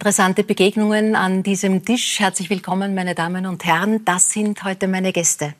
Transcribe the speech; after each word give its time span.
Interessante 0.00 0.44
Begegnungen 0.44 1.14
an 1.14 1.42
diesem 1.42 1.84
Tisch. 1.84 2.20
Herzlich 2.20 2.48
willkommen, 2.48 2.94
meine 2.94 3.14
Damen 3.14 3.44
und 3.44 3.66
Herren. 3.66 4.02
Das 4.06 4.30
sind 4.30 4.64
heute 4.64 4.88
meine 4.88 5.12
Gäste. 5.12 5.52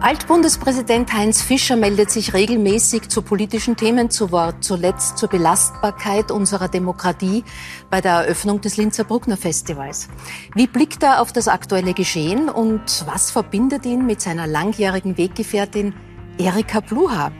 Altbundespräsident 0.00 1.12
Heinz 1.12 1.42
Fischer 1.42 1.74
meldet 1.74 2.12
sich 2.12 2.32
regelmäßig 2.32 3.08
zu 3.08 3.22
politischen 3.22 3.76
Themen 3.76 4.08
zu 4.08 4.30
Wort, 4.30 4.62
zuletzt 4.62 5.18
zur 5.18 5.30
Belastbarkeit 5.30 6.30
unserer 6.30 6.68
Demokratie 6.68 7.42
bei 7.90 8.00
der 8.00 8.12
Eröffnung 8.12 8.60
des 8.60 8.76
Linzer 8.76 9.02
Bruckner 9.02 9.36
Festivals. 9.36 10.08
Wie 10.54 10.68
blickt 10.68 11.02
er 11.02 11.22
auf 11.22 11.32
das 11.32 11.48
aktuelle 11.48 11.92
Geschehen 11.92 12.48
und 12.48 13.04
was 13.04 13.32
verbindet 13.32 13.84
ihn 13.84 14.06
mit 14.06 14.20
seiner 14.20 14.46
langjährigen 14.46 15.18
Weggefährtin 15.18 15.92
Erika 16.38 16.78
Bluha? 16.78 17.32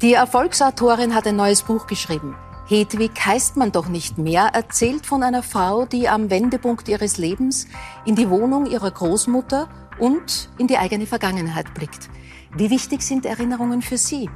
Die 0.00 0.12
Erfolgsautorin 0.14 1.12
hat 1.12 1.26
ein 1.26 1.34
neues 1.34 1.62
Buch 1.62 1.88
geschrieben. 1.88 2.36
Hedwig 2.66 3.12
heißt 3.24 3.56
man 3.56 3.72
doch 3.72 3.88
nicht 3.88 4.18
mehr, 4.18 4.50
erzählt 4.52 5.04
von 5.04 5.22
einer 5.22 5.42
Frau, 5.42 5.84
die 5.84 6.08
am 6.08 6.30
Wendepunkt 6.30 6.88
ihres 6.88 7.18
Lebens 7.18 7.66
in 8.04 8.14
die 8.14 8.30
Wohnung 8.30 8.66
ihrer 8.66 8.90
Großmutter 8.90 9.68
und 9.98 10.48
in 10.58 10.68
die 10.68 10.78
eigene 10.78 11.06
Vergangenheit 11.06 11.74
blickt. 11.74 12.08
Wie 12.56 12.70
wichtig 12.70 13.02
sind 13.02 13.26
Erinnerungen 13.26 13.82
für 13.82 13.98
Sie? 13.98 14.30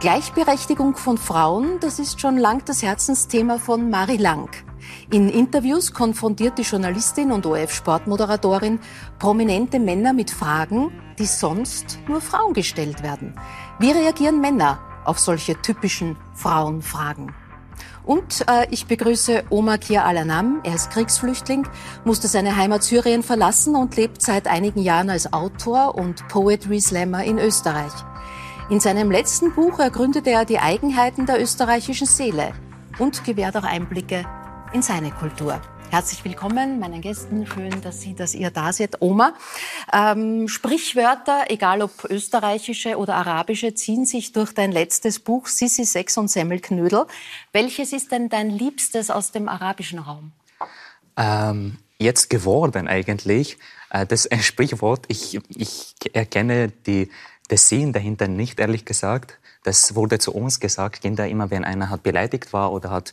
Gleichberechtigung 0.00 0.96
von 0.96 1.18
Frauen, 1.18 1.80
das 1.80 1.98
ist 1.98 2.20
schon 2.20 2.36
lang 2.36 2.64
das 2.64 2.82
Herzensthema 2.82 3.58
von 3.58 3.90
Marie 3.90 4.16
Lang. 4.16 4.50
In 5.10 5.28
Interviews 5.28 5.92
konfrontiert 5.92 6.58
die 6.58 6.62
Journalistin 6.62 7.32
und 7.32 7.46
OF-Sportmoderatorin 7.46 8.78
prominente 9.18 9.78
Männer 9.78 10.12
mit 10.12 10.30
Fragen, 10.30 10.90
die 11.18 11.26
sonst 11.26 11.98
nur 12.08 12.20
Frauen 12.20 12.52
gestellt 12.52 13.02
werden. 13.02 13.34
Wie 13.78 13.90
reagieren 13.90 14.40
Männer 14.40 14.80
auf 15.08 15.18
solche 15.18 15.60
typischen 15.60 16.16
Frauenfragen? 16.34 17.34
Und 18.04 18.48
äh, 18.48 18.66
ich 18.70 18.86
begrüße 18.86 19.44
Omar 19.50 19.76
Kia 19.76 20.04
Alanam. 20.04 20.60
Er 20.64 20.74
ist 20.74 20.90
Kriegsflüchtling, 20.90 21.68
musste 22.04 22.26
seine 22.26 22.56
Heimat 22.56 22.82
Syrien 22.82 23.22
verlassen 23.22 23.76
und 23.76 23.96
lebt 23.96 24.22
seit 24.22 24.46
einigen 24.46 24.80
Jahren 24.80 25.10
als 25.10 25.32
Autor 25.32 25.94
und 25.94 26.26
Poetry 26.28 26.80
Slammer 26.80 27.22
in 27.24 27.38
Österreich. 27.38 27.92
In 28.70 28.80
seinem 28.80 29.10
letzten 29.10 29.54
Buch 29.54 29.78
ergründete 29.78 30.30
er 30.30 30.44
die 30.44 30.58
Eigenheiten 30.58 31.26
der 31.26 31.40
österreichischen 31.40 32.06
Seele 32.06 32.52
und 32.98 33.24
gewährt 33.24 33.56
auch 33.56 33.64
Einblicke 33.64 34.24
in 34.72 34.82
seine 34.82 35.10
Kultur. 35.10 35.60
Herzlich 35.90 36.22
willkommen 36.22 36.78
meinen 36.80 37.00
Gästen. 37.00 37.46
Schön, 37.46 37.80
dass 37.80 38.02
Sie, 38.02 38.14
dass 38.14 38.34
ihr 38.34 38.50
da 38.50 38.74
seid. 38.74 39.00
Oma, 39.00 39.32
ähm, 39.90 40.46
Sprichwörter, 40.46 41.46
egal 41.48 41.80
ob 41.80 42.04
österreichische 42.04 42.98
oder 42.98 43.14
arabische, 43.14 43.72
ziehen 43.74 44.04
sich 44.04 44.32
durch 44.32 44.52
dein 44.52 44.70
letztes 44.70 45.18
Buch 45.18 45.46
Sissi, 45.46 45.86
Sex 45.86 46.18
und 46.18 46.28
Semmelknödel. 46.28 47.06
Welches 47.52 47.94
ist 47.94 48.12
denn 48.12 48.28
dein 48.28 48.50
Liebstes 48.50 49.10
aus 49.10 49.32
dem 49.32 49.48
arabischen 49.48 49.98
Raum? 50.00 50.32
Ähm, 51.16 51.78
jetzt 51.98 52.28
geworden 52.28 52.86
eigentlich. 52.86 53.56
Äh, 53.88 54.04
das 54.04 54.26
ein 54.26 54.42
Sprichwort. 54.42 55.06
Ich, 55.08 55.40
ich 55.48 55.94
erkenne 56.12 56.68
die, 56.84 57.10
das 57.48 57.70
Sinn 57.70 57.94
dahinter 57.94 58.28
nicht, 58.28 58.60
ehrlich 58.60 58.84
gesagt. 58.84 59.38
Das 59.64 59.94
wurde 59.94 60.18
zu 60.18 60.34
uns 60.34 60.60
gesagt, 60.60 61.00
Kinder 61.00 61.26
immer, 61.26 61.50
wenn 61.50 61.64
einer 61.64 61.88
hat 61.88 62.02
beleidigt 62.02 62.52
war 62.52 62.72
oder 62.72 62.90
hat 62.90 63.12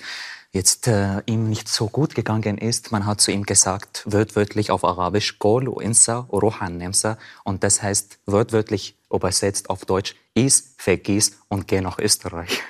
jetzt 0.55 0.87
äh, 0.87 1.21
ihm 1.25 1.49
nicht 1.49 1.67
so 1.67 1.87
gut 1.87 2.15
gegangen 2.15 2.57
ist. 2.57 2.91
Man 2.93 3.05
hat 3.05 3.19
zu 3.19 3.31
ihm 3.31 3.43
gesagt, 3.43 4.03
wörtwörtlich 4.05 4.71
auf 4.71 4.85
Arabisch, 4.85 5.37
Qol 5.37 5.83
insa 5.83 6.27
rohan 6.31 6.77
nemsa. 6.77 7.17
Und 7.43 7.63
das 7.63 7.83
heißt 7.83 8.19
wörtwörtlich 8.25 8.97
übersetzt 9.11 9.69
auf 9.69 9.85
Deutsch, 9.85 10.15
is, 10.33 10.75
vergiss 10.77 11.37
und 11.47 11.67
geh 11.67 11.81
nach 11.81 11.99
Österreich. 11.99 12.61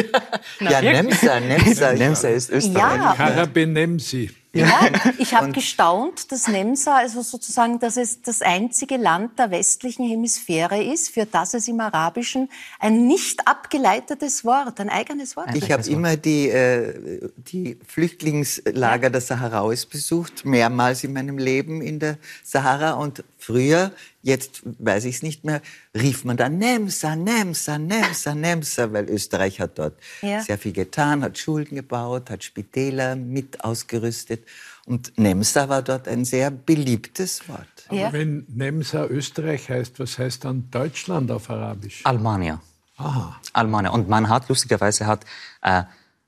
ja, 0.60 0.80
Nemsa, 0.82 1.40
Nemsa. 1.40 1.92
Nemsa 1.92 2.28
ist 2.28 2.50
Österreich. 2.50 3.00
Ja. 3.00 3.14
Karabenemsi. 3.14 4.30
Ja, 4.56 4.90
ich 5.18 5.34
habe 5.34 5.52
gestaunt, 5.52 6.32
dass 6.32 6.48
Nemsa, 6.48 6.96
also 6.96 7.22
sozusagen, 7.22 7.78
dass 7.78 7.96
es 7.96 8.22
das 8.22 8.42
einzige 8.42 8.96
Land 8.96 9.38
der 9.38 9.50
westlichen 9.50 10.08
Hemisphäre 10.08 10.82
ist, 10.82 11.10
für 11.10 11.26
das 11.26 11.54
es 11.54 11.68
im 11.68 11.80
Arabischen 11.80 12.48
ein 12.78 13.06
nicht 13.06 13.46
abgeleitetes 13.46 14.44
Wort, 14.44 14.80
ein 14.80 14.88
eigenes 14.88 15.36
Wort 15.36 15.54
Ich 15.54 15.70
habe 15.70 15.86
immer 15.88 16.16
die, 16.16 16.48
äh, 16.48 17.28
die 17.36 17.78
Flüchtlingslager 17.86 19.10
der 19.10 19.20
Saharauis 19.20 19.86
besucht, 19.86 20.44
mehrmals 20.44 21.04
in 21.04 21.12
meinem 21.12 21.38
Leben 21.38 21.82
in 21.82 21.98
der 21.98 22.18
Sahara 22.42 22.92
und 22.92 23.24
früher, 23.46 23.92
jetzt 24.22 24.62
weiß 24.64 25.04
ich 25.04 25.16
es 25.16 25.22
nicht 25.22 25.44
mehr, 25.44 25.62
rief 25.94 26.24
man 26.24 26.36
dann 26.36 26.58
Nemsa, 26.58 27.14
Nemsa, 27.14 27.78
Nemsa, 27.78 28.34
Nemsa, 28.34 28.92
weil 28.92 29.08
Österreich 29.08 29.60
hat 29.60 29.78
dort 29.78 29.94
ja. 30.20 30.42
sehr 30.42 30.58
viel 30.58 30.72
getan, 30.72 31.22
hat 31.22 31.38
Schulen 31.38 31.68
gebaut, 31.70 32.30
hat 32.30 32.42
Spitäler 32.42 33.14
mit 33.14 33.62
ausgerüstet. 33.64 34.44
Und 34.86 35.16
Nemsa 35.16 35.68
war 35.68 35.82
dort 35.82 36.08
ein 36.08 36.24
sehr 36.24 36.50
beliebtes 36.50 37.48
Wort. 37.48 37.68
Aber 37.88 37.98
ja. 37.98 38.12
wenn 38.12 38.46
Nemsa 38.48 39.06
Österreich 39.06 39.68
heißt, 39.68 39.98
was 40.00 40.18
heißt 40.18 40.44
dann 40.44 40.68
Deutschland 40.70 41.30
auf 41.30 41.48
Arabisch? 41.48 42.00
Almania. 42.04 42.60
Aha. 42.96 43.40
Almania. 43.52 43.90
Und 43.92 44.08
man 44.08 44.28
hat 44.28 44.48
lustigerweise 44.48 45.06
hat 45.06 45.24
äh, 45.62 45.82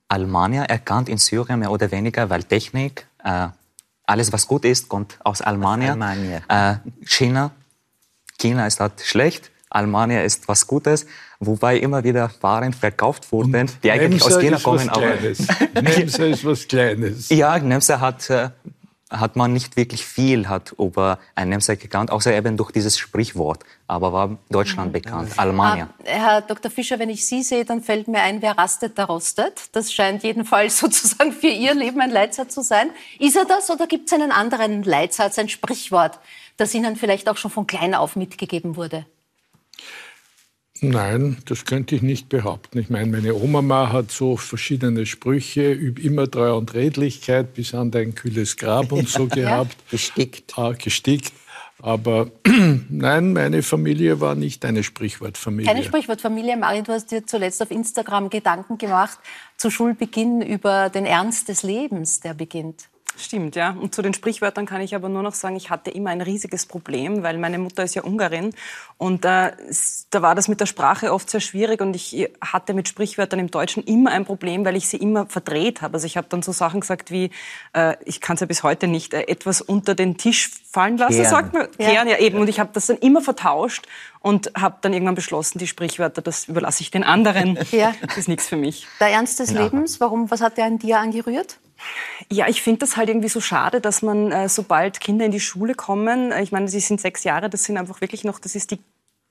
Almania 0.07 0.63
erkannt 0.63 1.09
in 1.09 1.17
Syrien 1.17 1.59
mehr 1.59 1.71
oder 1.71 1.91
weniger, 1.91 2.29
weil 2.29 2.43
Technik, 2.43 3.07
äh, 3.23 3.47
alles 4.09 4.33
was 4.33 4.47
gut 4.47 4.65
ist, 4.65 4.89
kommt 4.89 5.17
aus 5.23 5.41
Almania. 5.41 5.91
Almania. 5.91 6.41
Äh, 6.47 6.75
China, 7.05 7.51
China 8.39 8.65
ist 8.65 8.79
halt 8.79 8.93
schlecht. 9.01 9.51
Almania 9.69 10.23
ist 10.23 10.47
was 10.47 10.65
Gutes, 10.65 11.05
wobei 11.39 11.77
immer 11.77 12.03
wieder 12.03 12.31
Waren 12.41 12.73
verkauft 12.73 13.31
wurden, 13.31 13.55
Und 13.55 13.83
die 13.83 13.91
eigentlich 13.91 14.21
Nemsa 14.23 14.35
aus 14.35 14.41
China 14.41 14.57
kommen. 14.57 14.89
Aber 14.89 15.13
Nemsa 15.79 16.25
ist 16.25 16.43
was 16.43 16.67
Kleines. 16.67 17.29
Ja, 17.29 17.59
Nemsa 17.59 17.99
hat, 17.99 18.27
äh, 18.31 18.49
hat 19.09 19.35
man 19.35 19.53
nicht 19.53 19.75
wirklich 19.75 20.05
viel 20.05 20.47
hat 20.47 20.73
über 20.77 21.19
Nemsa 21.35 21.75
gekannt, 21.75 22.11
außer 22.11 22.33
eben 22.33 22.57
durch 22.57 22.71
dieses 22.71 22.97
Sprichwort. 22.97 23.63
Aber 23.87 24.13
war 24.13 24.37
Deutschland 24.49 24.89
mhm. 24.89 24.93
bekannt, 24.93 25.31
Almania. 25.37 25.89
Ah, 26.01 26.05
Herr 26.05 26.41
Dr. 26.41 26.69
Fischer, 26.69 26.99
wenn 26.99 27.09
ich 27.09 27.25
Sie 27.25 27.41
sehe, 27.41 27.65
dann 27.65 27.81
fällt 27.81 28.07
mir 28.07 28.21
ein, 28.21 28.41
wer 28.41 28.57
rastet, 28.57 28.97
der 28.97 29.05
rostet. 29.05 29.75
Das 29.75 29.91
scheint 29.91 30.23
jedenfalls 30.23 30.77
sozusagen 30.79 31.31
für 31.31 31.47
Ihr 31.47 31.73
Leben 31.73 31.99
ein 32.01 32.11
Leitsatz 32.11 32.53
zu 32.53 32.61
sein. 32.61 32.91
Ist 33.19 33.35
er 33.35 33.45
das 33.45 33.69
oder 33.69 33.87
gibt 33.87 34.07
es 34.07 34.13
einen 34.13 34.31
anderen 34.31 34.83
Leitsatz, 34.83 35.39
ein 35.39 35.49
Sprichwort, 35.49 36.19
das 36.57 36.73
Ihnen 36.73 36.95
vielleicht 36.95 37.29
auch 37.29 37.37
schon 37.37 37.51
von 37.51 37.65
klein 37.65 37.95
auf 37.95 38.15
mitgegeben 38.15 38.75
wurde? 38.75 39.05
Nein, 40.81 41.37
das 41.45 41.65
könnte 41.65 41.95
ich 41.95 42.01
nicht 42.01 42.29
behaupten. 42.29 42.77
Ich 42.79 42.89
meine, 42.89 43.11
meine 43.11 43.35
Oma 43.35 43.91
hat 43.91 44.11
so 44.11 44.37
verschiedene 44.37 45.05
Sprüche, 45.05 45.73
üb 45.73 45.99
immer 45.99 46.29
Treue 46.29 46.55
und 46.55 46.73
Redlichkeit, 46.73 47.53
bis 47.53 47.73
an 47.73 47.91
dein 47.91 48.15
kühles 48.15 48.55
Grab 48.55 48.91
und 48.91 49.09
so 49.09 49.27
gehabt. 49.27 49.75
gestickt. 49.89 50.57
Ah, 50.57 50.71
gestickt. 50.71 51.33
Aber 51.81 52.29
nein, 52.89 53.33
meine 53.33 53.63
Familie 53.63 54.19
war 54.19 54.35
nicht 54.35 54.65
eine 54.65 54.83
Sprichwortfamilie. 54.83 55.71
Keine 55.71 55.83
Sprichwortfamilie. 55.83 56.57
Marie, 56.57 56.81
du 56.81 56.91
hast 56.91 57.11
dir 57.11 57.25
zuletzt 57.25 57.61
auf 57.61 57.71
Instagram 57.71 58.29
Gedanken 58.29 58.77
gemacht 58.77 59.17
zu 59.57 59.69
Schulbeginn 59.69 60.41
über 60.41 60.89
den 60.89 61.05
Ernst 61.05 61.47
des 61.47 61.63
Lebens, 61.63 62.19
der 62.19 62.33
beginnt. 62.33 62.88
Stimmt, 63.17 63.55
ja. 63.55 63.71
Und 63.71 63.93
zu 63.93 64.01
den 64.01 64.13
Sprichwörtern 64.13 64.65
kann 64.65 64.81
ich 64.81 64.95
aber 64.95 65.09
nur 65.09 65.23
noch 65.23 65.33
sagen, 65.33 65.55
ich 65.55 65.69
hatte 65.69 65.91
immer 65.91 66.09
ein 66.09 66.21
riesiges 66.21 66.65
Problem, 66.65 67.21
weil 67.21 67.37
meine 67.37 67.57
Mutter 67.57 67.83
ist 67.83 67.95
ja 67.95 68.03
Ungarin 68.03 68.53
und 68.97 69.25
äh, 69.25 69.51
da 70.09 70.21
war 70.21 70.35
das 70.35 70.47
mit 70.47 70.61
der 70.61 70.65
Sprache 70.65 71.11
oft 71.13 71.29
sehr 71.29 71.41
schwierig 71.41 71.81
und 71.81 71.95
ich 71.95 72.29
hatte 72.39 72.73
mit 72.73 72.87
Sprichwörtern 72.87 73.39
im 73.39 73.51
Deutschen 73.51 73.83
immer 73.83 74.11
ein 74.11 74.25
Problem, 74.25 74.63
weil 74.63 74.75
ich 74.75 74.87
sie 74.87 74.97
immer 74.97 75.25
verdreht 75.25 75.81
habe. 75.81 75.95
Also 75.95 76.05
ich 76.05 76.17
habe 76.17 76.27
dann 76.29 76.41
so 76.41 76.51
Sachen 76.51 76.79
gesagt 76.79 77.11
wie, 77.11 77.31
äh, 77.73 77.95
ich 78.05 78.21
kann 78.21 78.35
es 78.35 78.39
ja 78.39 78.47
bis 78.47 78.63
heute 78.63 78.87
nicht, 78.87 79.13
äh, 79.13 79.23
etwas 79.23 79.61
unter 79.61 79.95
den 79.95 80.17
Tisch 80.17 80.49
fallen 80.71 80.97
lassen, 80.97 81.15
Kehren. 81.15 81.29
sagt 81.29 81.53
man. 81.53 81.71
Kehren, 81.71 82.07
ja, 82.07 82.15
ja 82.15 82.19
eben. 82.19 82.37
Und 82.39 82.47
ich 82.47 82.59
habe 82.59 82.69
das 82.73 82.87
dann 82.87 82.97
immer 82.97 83.21
vertauscht 83.21 83.85
und 84.21 84.51
habe 84.55 84.77
dann 84.81 84.93
irgendwann 84.93 85.15
beschlossen, 85.15 85.59
die 85.59 85.67
Sprichwörter, 85.67 86.21
das 86.21 86.47
überlasse 86.47 86.83
ich 86.83 86.91
den 86.91 87.03
anderen. 87.03 87.59
Ja. 87.71 87.93
Das 88.01 88.17
ist 88.17 88.27
nichts 88.27 88.47
für 88.47 88.57
mich. 88.57 88.87
Der 88.99 89.09
Ernst 89.09 89.39
des 89.39 89.51
ja. 89.51 89.63
Lebens, 89.63 89.99
warum, 89.99 90.31
was 90.31 90.41
hat 90.41 90.57
der 90.57 90.65
an 90.65 90.79
dir 90.79 90.99
angerührt? 90.99 91.59
Ja, 92.31 92.47
ich 92.47 92.61
finde 92.61 92.79
das 92.79 92.97
halt 92.97 93.09
irgendwie 93.09 93.29
so 93.29 93.41
schade, 93.41 93.81
dass 93.81 94.01
man, 94.01 94.31
äh, 94.31 94.49
sobald 94.49 94.99
Kinder 94.99 95.25
in 95.25 95.31
die 95.31 95.39
Schule 95.39 95.75
kommen, 95.75 96.31
äh, 96.31 96.43
ich 96.43 96.51
meine, 96.51 96.67
sie 96.67 96.79
sind 96.79 97.01
sechs 97.01 97.23
Jahre, 97.23 97.49
das 97.49 97.63
sind 97.63 97.77
einfach 97.77 98.01
wirklich 98.01 98.23
noch, 98.23 98.39
das 98.39 98.55
ist 98.55 98.71
die 98.71 98.79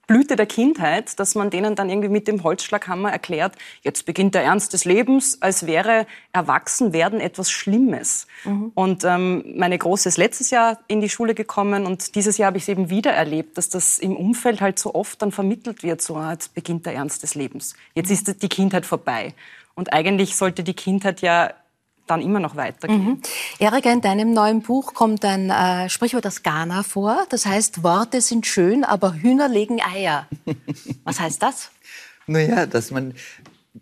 Blüte 0.09 0.37
der 0.37 0.47
Kindheit, 0.47 1.21
dass 1.21 1.35
man 1.35 1.51
denen 1.51 1.77
dann 1.77 1.91
irgendwie 1.91 2.09
mit 2.09 2.27
dem 2.29 2.43
Holzschlaghammer 2.43 3.13
erklärt, 3.13 3.57
jetzt 3.83 4.07
beginnt 4.07 4.35
der 4.35 4.43
Ernst 4.43 4.73
des 4.73 4.87
Lebens, 4.87 5.43
als 5.43 5.67
wäre 5.67 6.07
Erwachsenwerden 6.33 7.21
etwas 7.21 7.51
Schlimmes. 7.51 8.27
Mhm. 8.45 8.73
Und 8.75 9.05
ähm, 9.05 9.45
meine 9.55 9.77
Große 9.77 10.09
ist 10.09 10.17
letztes 10.17 10.51
Jahr 10.51 10.79
in 10.89 11.03
die 11.03 11.11
Schule 11.11 11.35
gekommen 11.35 11.85
und 11.85 12.15
dieses 12.15 12.39
Jahr 12.39 12.49
habe 12.49 12.57
ich 12.57 12.65
es 12.65 12.69
eben 12.71 12.89
wieder 12.89 13.13
erlebt, 13.13 13.59
dass 13.59 13.69
das 13.69 13.99
im 13.99 14.17
Umfeld 14.17 14.63
halt 14.63 14.79
so 14.79 14.95
oft 14.95 15.21
dann 15.21 15.31
vermittelt 15.31 15.83
wird, 15.83 16.01
so 16.01 16.17
ah, 16.17 16.33
jetzt 16.33 16.55
beginnt 16.55 16.87
der 16.87 16.95
Ernst 16.95 17.23
des 17.23 17.35
Lebens. 17.35 17.75
Jetzt 17.95 18.11
ist 18.11 18.43
die 18.43 18.49
Kindheit 18.49 18.87
vorbei. 18.87 19.35
Und 19.75 19.93
eigentlich 19.93 20.37
sollte 20.37 20.65
die 20.65 20.75
Kindheit 20.75 21.21
ja 21.21 21.53
dann 22.11 22.21
immer 22.21 22.41
noch 22.41 22.57
weitergehen. 22.57 23.05
Mhm. 23.05 23.23
Erika, 23.59 23.91
in 23.93 24.01
deinem 24.01 24.33
neuen 24.33 24.63
Buch 24.63 24.95
kommt 24.95 25.25
ein 25.25 25.51
äh, 25.51 25.89
Sprichwort 25.89 26.27
aus 26.27 26.43
Ghana 26.43 26.83
vor. 26.83 27.27
Das 27.31 27.47
heißt, 27.47 27.83
Worte 27.83 28.21
sind 28.21 28.47
schön, 28.47 28.85
aber 28.85 29.15
Hühner 29.15 29.49
legen 29.49 29.81
Eier. 29.81 30.27
Was 31.05 31.21
heißt 31.21 31.43
das? 31.43 31.71
Naja, 32.27 32.67
dass 32.67 32.91
man 32.91 33.15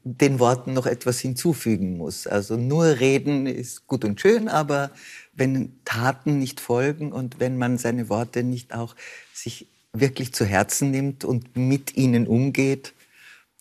den 0.05 0.38
Worten 0.38 0.73
noch 0.73 0.87
etwas 0.87 1.20
hinzufügen 1.20 1.96
muss. 1.96 2.26
Also 2.26 2.56
nur 2.56 2.84
reden 2.84 3.46
ist 3.46 3.87
gut 3.87 4.05
und 4.05 4.20
schön, 4.20 4.49
aber 4.49 4.90
wenn 5.32 5.79
Taten 5.84 6.38
nicht 6.38 6.61
folgen 6.61 7.12
und 7.12 7.40
wenn 7.40 7.58
man 7.58 7.79
seine 7.79 8.08
Worte 8.08 8.43
nicht 8.43 8.75
auch 8.75 8.94
sich 9.32 9.67
wirklich 9.93 10.32
zu 10.32 10.44
Herzen 10.44 10.90
nimmt 10.90 11.25
und 11.25 11.56
mit 11.56 11.96
ihnen 11.96 12.26
umgeht, 12.26 12.94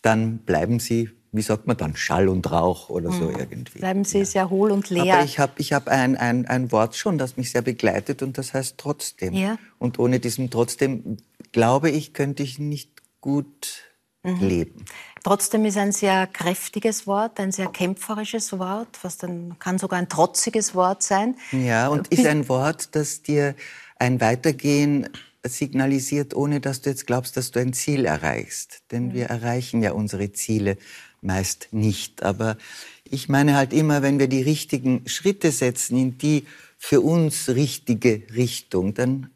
dann 0.02 0.38
bleiben 0.38 0.78
sie, 0.78 1.10
wie 1.36 1.42
sagt 1.42 1.66
man 1.66 1.76
dann, 1.76 1.96
Schall 1.96 2.28
und 2.28 2.50
Rauch 2.50 2.88
oder 2.88 3.10
so 3.10 3.24
mhm. 3.24 3.38
irgendwie. 3.38 3.78
Bleiben 3.78 4.04
sie 4.04 4.18
ja. 4.18 4.24
sehr 4.24 4.50
hohl 4.50 4.70
und 4.70 4.90
leer. 4.90 5.14
Aber 5.14 5.24
ich 5.24 5.38
habe 5.38 5.52
ich 5.58 5.72
hab 5.72 5.88
ein, 5.88 6.16
ein, 6.16 6.46
ein 6.46 6.72
Wort 6.72 6.96
schon, 6.96 7.18
das 7.18 7.36
mich 7.36 7.50
sehr 7.50 7.62
begleitet 7.62 8.22
und 8.22 8.38
das 8.38 8.54
heißt 8.54 8.76
trotzdem. 8.78 9.34
Ja. 9.34 9.58
Und 9.78 9.98
ohne 9.98 10.20
diesem 10.20 10.50
trotzdem, 10.50 11.18
glaube 11.52 11.90
ich, 11.90 12.12
könnte 12.12 12.42
ich 12.42 12.58
nicht 12.58 12.90
gut 13.20 13.84
mhm. 14.22 14.40
leben. 14.40 14.84
Trotzdem 15.24 15.64
ist 15.64 15.76
ein 15.76 15.92
sehr 15.92 16.26
kräftiges 16.26 17.06
Wort, 17.06 17.40
ein 17.40 17.52
sehr 17.52 17.66
kämpferisches 17.66 18.58
Wort, 18.58 18.98
was 19.02 19.18
dann 19.18 19.58
kann 19.58 19.78
sogar 19.78 19.98
ein 19.98 20.08
trotziges 20.08 20.74
Wort 20.74 21.02
sein. 21.02 21.36
Ja, 21.52 21.88
und 21.88 22.08
ist 22.08 22.26
ein 22.26 22.48
Wort, 22.48 22.94
das 22.94 23.22
dir 23.22 23.54
ein 23.98 24.20
Weitergehen 24.20 25.08
signalisiert, 25.48 26.34
ohne 26.34 26.60
dass 26.60 26.82
du 26.82 26.90
jetzt 26.90 27.06
glaubst, 27.06 27.36
dass 27.36 27.50
du 27.50 27.60
ein 27.60 27.72
Ziel 27.72 28.04
erreichst. 28.04 28.82
Denn 28.90 29.14
wir 29.14 29.26
erreichen 29.26 29.82
ja 29.82 29.92
unsere 29.92 30.32
Ziele 30.32 30.76
meist 31.26 31.68
nicht. 31.72 32.22
Aber 32.22 32.56
ich 33.04 33.28
meine 33.28 33.54
halt 33.54 33.72
immer, 33.72 34.02
wenn 34.02 34.18
wir 34.18 34.28
die 34.28 34.42
richtigen 34.42 35.02
Schritte 35.06 35.52
setzen 35.52 35.98
in 35.98 36.18
die 36.18 36.46
für 36.78 37.00
uns 37.00 37.48
richtige 37.48 38.22
Richtung, 38.34 38.94
dann 38.94 39.30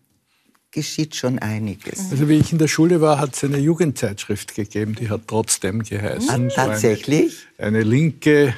geschieht 0.70 1.16
schon 1.16 1.38
einiges. 1.38 2.10
Also 2.10 2.28
wie 2.28 2.38
ich 2.38 2.52
in 2.52 2.58
der 2.58 2.68
Schule 2.68 3.00
war, 3.00 3.18
hat 3.18 3.34
es 3.34 3.42
eine 3.44 3.58
Jugendzeitschrift 3.58 4.54
gegeben, 4.54 4.94
die 4.94 5.10
hat 5.10 5.22
trotzdem 5.26 5.82
geheißen. 5.82 6.50
Ah, 6.50 6.54
tatsächlich? 6.54 7.46
Eine, 7.58 7.78
eine, 7.78 7.82
linke 7.82 8.54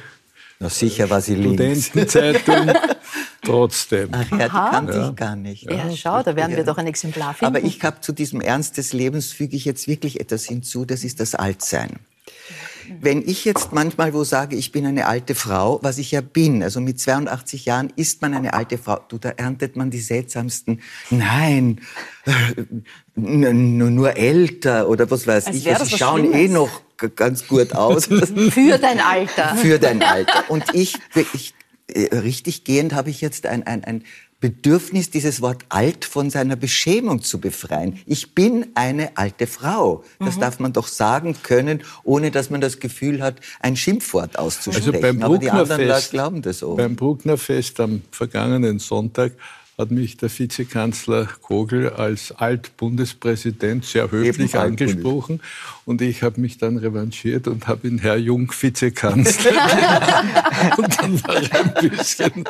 Na 0.59 0.69
sicher 0.69 1.09
war 1.09 1.21
sie 1.21 1.35
links. 1.35 1.87
Studentenzeitung. 1.87 2.71
trotzdem. 3.43 4.09
Ach 4.11 4.31
ja, 4.31 4.45
die 4.45 4.49
kannte 4.49 4.93
ja. 4.93 5.09
ich 5.09 5.15
gar 5.15 5.35
nicht. 5.35 5.63
Ja, 5.63 5.87
ja 5.87 5.95
schau, 5.95 6.23
da 6.23 6.35
werden 6.35 6.55
wir 6.55 6.63
doch 6.63 6.77
ein 6.77 6.87
Exemplar 6.87 7.33
finden. 7.33 7.55
Aber 7.55 7.65
ich 7.65 7.81
habe 7.83 8.01
zu 8.01 8.11
diesem 8.11 8.41
Ernst 8.41 8.77
des 8.77 8.93
Lebens 8.93 9.31
füge 9.31 9.55
ich 9.55 9.65
jetzt 9.65 9.87
wirklich 9.87 10.19
etwas 10.19 10.45
hinzu, 10.45 10.85
das 10.85 11.03
ist 11.03 11.19
das 11.19 11.35
Altsein. 11.35 11.99
Wenn 13.01 13.27
ich 13.27 13.45
jetzt 13.45 13.71
manchmal 13.71 14.13
wo 14.13 14.23
sage, 14.23 14.55
ich 14.55 14.71
bin 14.71 14.85
eine 14.85 15.07
alte 15.07 15.35
Frau, 15.35 15.79
was 15.81 15.97
ich 15.97 16.11
ja 16.11 16.21
bin, 16.21 16.63
also 16.63 16.81
mit 16.81 16.99
82 16.99 17.65
Jahren 17.65 17.91
ist 17.95 18.21
man 18.21 18.33
eine 18.33 18.53
alte 18.53 18.77
Frau, 18.77 18.99
du, 19.07 19.17
da 19.17 19.29
erntet 19.29 19.75
man 19.75 19.91
die 19.91 19.99
seltsamsten, 19.99 20.81
nein, 21.09 21.81
nur, 23.15 23.53
nur 23.53 24.17
älter 24.17 24.89
oder 24.89 25.09
was 25.11 25.27
weiß 25.27 25.47
Als 25.47 25.55
ich. 25.55 25.69
Also 25.69 25.85
sie 25.85 25.97
schauen 25.97 26.25
eh 26.25 26.27
Schlimmes. 26.29 26.49
eh 26.49 26.53
noch 26.53 26.81
ganz 27.15 27.47
gut 27.47 27.73
aus. 27.73 28.05
Für 28.49 28.77
dein 28.77 28.99
Alter. 28.99 29.55
Für 29.55 29.79
dein 29.79 30.01
Alter. 30.01 30.49
Und 30.49 30.63
ich, 30.73 30.97
ich 31.33 31.53
äh, 31.87 32.15
richtig 32.15 32.63
gehend 32.63 32.93
habe 32.93 33.09
ich 33.09 33.21
jetzt 33.21 33.45
ein, 33.45 33.63
ein, 33.63 33.83
ein 33.83 34.03
Bedürfnis, 34.43 35.09
dieses 35.09 35.41
Wort 35.41 35.63
alt 35.69 36.03
von 36.03 36.29
seiner 36.29 36.57
Beschämung 36.57 37.21
zu 37.21 37.39
befreien. 37.39 38.01
Ich 38.05 38.35
bin 38.35 38.65
eine 38.75 39.15
alte 39.15 39.47
Frau. 39.47 40.03
Das 40.19 40.35
mhm. 40.35 40.41
darf 40.41 40.59
man 40.59 40.73
doch 40.73 40.89
sagen 40.89 41.37
können, 41.43 41.81
ohne 42.03 42.29
dass 42.29 42.49
man 42.49 42.59
das 42.59 42.81
Gefühl 42.81 43.21
hat, 43.23 43.35
ein 43.61 43.77
Schimpfwort 43.77 44.37
auszusprechen. 44.37 44.95
Also 44.95 45.01
beim 45.01 45.23
Aber 45.23 45.37
die 45.37 45.49
anderen 45.49 45.87
Leute 45.87 46.09
glauben 46.09 46.41
das 46.41 46.61
auch. 46.61 46.75
Beim 46.75 46.97
Brucknerfest 46.97 47.79
am 47.79 48.01
vergangenen 48.11 48.79
Sonntag 48.79 49.31
hat 49.77 49.89
mich 49.89 50.17
der 50.17 50.29
Vizekanzler 50.29 51.27
Kogel 51.41 51.89
als 51.89 52.31
Altbundespräsident 52.31 53.83
sehr 53.85 54.11
höflich 54.11 54.55
angesprochen. 54.55 55.41
Und 55.85 56.01
ich 56.01 56.21
habe 56.21 56.39
mich 56.39 56.59
dann 56.59 56.77
revanchiert 56.77 57.47
und 57.47 57.67
habe 57.67 57.87
ihn 57.87 57.97
Herr 57.97 58.15
Jung 58.17 58.53
Vizekanzler. 58.57 59.51
und 60.77 61.01
dann 61.01 61.23
war 61.23 61.35
er 61.35 61.65
ein 61.65 61.89
bisschen, 61.89 62.43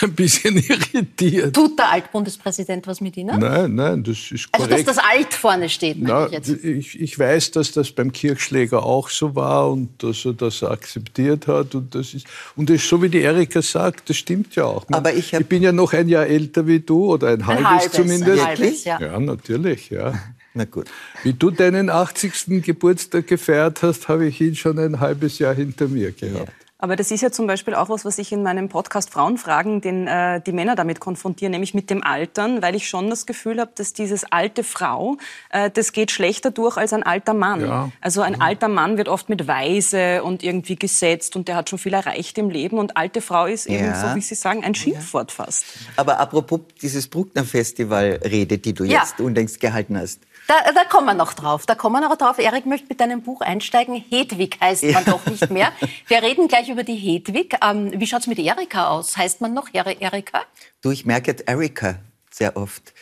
ein 0.00 0.12
bisschen 0.14 0.56
irritiert. 0.56 1.54
Tut 1.54 1.78
der 1.78 1.90
Altbundespräsident 1.90 2.86
was 2.86 3.02
mit 3.02 3.18
Ihnen? 3.18 3.38
Nein, 3.38 3.74
nein, 3.74 4.02
das 4.02 4.32
ist 4.32 4.50
korrekt. 4.50 4.72
Also, 4.72 4.84
dass 4.84 4.96
das 4.96 5.04
Alt 5.04 5.34
vorne 5.34 5.68
steht, 5.68 5.98
Na, 6.00 6.26
ich 6.26 6.32
jetzt? 6.32 6.48
Ich, 6.48 6.98
ich 6.98 7.18
weiß, 7.18 7.50
dass 7.50 7.72
das 7.72 7.92
beim 7.92 8.12
Kirchschläger 8.12 8.82
auch 8.82 9.10
so 9.10 9.34
war 9.34 9.70
und 9.70 10.02
dass 10.02 10.24
er 10.24 10.32
das 10.32 10.62
akzeptiert 10.62 11.46
hat. 11.46 11.74
Und 11.74 11.94
das 11.94 12.14
ist, 12.14 12.26
und 12.56 12.70
das 12.70 12.76
ist 12.76 12.88
so, 12.88 13.02
wie 13.02 13.10
die 13.10 13.20
Erika 13.20 13.60
sagt, 13.60 14.08
das 14.08 14.16
stimmt 14.16 14.56
ja 14.56 14.64
auch. 14.64 14.86
Aber 14.90 15.12
ich, 15.12 15.34
ich 15.34 15.46
bin 15.46 15.62
ja 15.62 15.70
noch 15.70 15.92
ein 15.92 16.08
Jahr 16.08 16.26
älter 16.26 16.45
älter 16.46 16.66
wie 16.66 16.80
du 16.80 17.12
oder 17.12 17.28
ein, 17.28 17.42
ein 17.42 17.46
halbes, 17.46 17.66
halbes, 17.66 17.92
zumindest. 17.92 18.40
Ein 18.40 18.46
halbes, 18.46 18.84
ja. 18.84 19.00
ja, 19.00 19.20
natürlich, 19.20 19.90
ja. 19.90 20.14
Na 20.54 20.64
gut. 20.64 20.86
Wie 21.22 21.34
du 21.34 21.50
deinen 21.50 21.90
80. 21.90 22.62
Geburtstag 22.62 23.26
gefeiert 23.26 23.82
hast, 23.82 24.08
habe 24.08 24.26
ich 24.26 24.40
ihn 24.40 24.54
schon 24.54 24.78
ein 24.78 25.00
halbes 25.00 25.38
Jahr 25.38 25.54
hinter 25.54 25.88
mir 25.88 26.12
gehabt. 26.12 26.48
Ja. 26.48 26.65
Aber 26.86 26.94
das 26.94 27.10
ist 27.10 27.20
ja 27.20 27.32
zum 27.32 27.48
Beispiel 27.48 27.74
auch 27.74 27.88
was, 27.88 28.04
was 28.04 28.16
ich 28.16 28.30
in 28.30 28.44
meinem 28.44 28.68
Podcast 28.68 29.10
Frauenfragen 29.10 29.80
den, 29.80 30.06
äh, 30.06 30.40
die 30.40 30.52
Männer 30.52 30.76
damit 30.76 31.00
konfrontiere, 31.00 31.50
nämlich 31.50 31.74
mit 31.74 31.90
dem 31.90 32.04
Altern, 32.04 32.62
weil 32.62 32.76
ich 32.76 32.86
schon 32.88 33.10
das 33.10 33.26
Gefühl 33.26 33.58
habe, 33.58 33.72
dass 33.74 33.92
dieses 33.92 34.22
alte 34.30 34.62
Frau, 34.62 35.16
äh, 35.50 35.68
das 35.68 35.90
geht 35.90 36.12
schlechter 36.12 36.52
durch 36.52 36.76
als 36.76 36.92
ein 36.92 37.02
alter 37.02 37.34
Mann. 37.34 37.62
Ja. 37.62 37.90
Also 38.00 38.22
ein 38.22 38.34
ja. 38.34 38.38
alter 38.38 38.68
Mann 38.68 38.98
wird 38.98 39.08
oft 39.08 39.28
mit 39.28 39.48
Weise 39.48 40.22
und 40.22 40.44
irgendwie 40.44 40.76
gesetzt 40.76 41.34
und 41.34 41.48
der 41.48 41.56
hat 41.56 41.70
schon 41.70 41.80
viel 41.80 41.92
erreicht 41.92 42.38
im 42.38 42.50
Leben 42.50 42.78
und 42.78 42.96
alte 42.96 43.20
Frau 43.20 43.46
ist 43.46 43.66
eben, 43.66 43.86
ja. 43.86 44.08
so 44.08 44.14
wie 44.14 44.20
Sie 44.20 44.36
sagen, 44.36 44.62
ein 44.62 44.76
Schimpfwort 44.76 45.32
fast. 45.32 45.64
Aber 45.96 46.20
apropos 46.20 46.60
dieses 46.80 47.08
Bruckner-Festival-Rede, 47.08 48.58
die 48.58 48.74
du 48.74 48.84
jetzt 48.84 49.18
unlängst 49.18 49.58
gehalten 49.58 49.98
hast. 49.98 50.20
Da, 50.46 50.72
da 50.72 50.84
kommen 50.84 51.06
wir 51.06 51.14
noch 51.14 51.34
drauf. 51.34 51.66
Da 51.66 51.74
kommen 51.74 52.00
wir 52.00 52.08
noch 52.08 52.16
drauf. 52.16 52.38
Erik 52.38 52.66
möchte 52.66 52.86
mit 52.88 53.00
deinem 53.00 53.22
Buch 53.22 53.40
einsteigen. 53.40 54.04
Hedwig 54.10 54.58
heißt 54.60 54.84
man 54.84 55.04
ja. 55.04 55.12
doch 55.12 55.26
nicht 55.26 55.50
mehr. 55.50 55.72
Wir 56.06 56.22
reden 56.22 56.48
gleich 56.48 56.68
über 56.68 56.84
die 56.84 56.94
Hedwig. 56.94 57.56
Ähm, 57.62 57.92
wie 57.96 58.06
schaut's 58.06 58.26
mit 58.26 58.38
Erika 58.38 58.88
aus? 58.88 59.16
Heißt 59.16 59.40
man 59.40 59.54
noch 59.54 59.68
Erika? 59.72 60.42
Du, 60.82 60.90
ich 60.90 61.04
merke 61.04 61.32
jetzt 61.32 61.48
Erika 61.48 61.96
sehr 62.30 62.56
oft. 62.56 62.92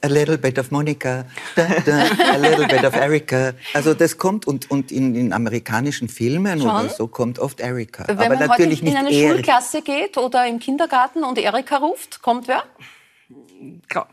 A 0.00 0.06
little 0.06 0.38
bit 0.38 0.58
of 0.58 0.70
Monica, 0.70 1.26
da, 1.56 1.66
da, 1.84 2.06
a 2.32 2.36
little 2.36 2.66
bit 2.66 2.84
of 2.84 2.94
Erika. 2.94 3.52
Also 3.74 3.94
das 3.94 4.16
kommt 4.16 4.46
und, 4.46 4.70
und 4.70 4.90
in, 4.90 5.14
in 5.14 5.32
amerikanischen 5.32 6.08
Filmen 6.08 6.60
Schon? 6.60 6.70
oder 6.70 6.88
so 6.88 7.08
kommt 7.08 7.38
oft 7.38 7.60
Erika. 7.60 8.04
Wenn 8.06 8.16
Aber 8.18 8.36
man 8.36 8.46
natürlich 8.46 8.80
heute 8.80 8.90
in 8.90 8.96
eine 8.96 9.12
Schulklasse 9.12 9.82
geht 9.82 10.16
oder 10.16 10.46
im 10.46 10.60
Kindergarten 10.60 11.24
und 11.24 11.36
Erika 11.36 11.76
ruft, 11.76 12.22
kommt 12.22 12.48
wer? 12.48 12.64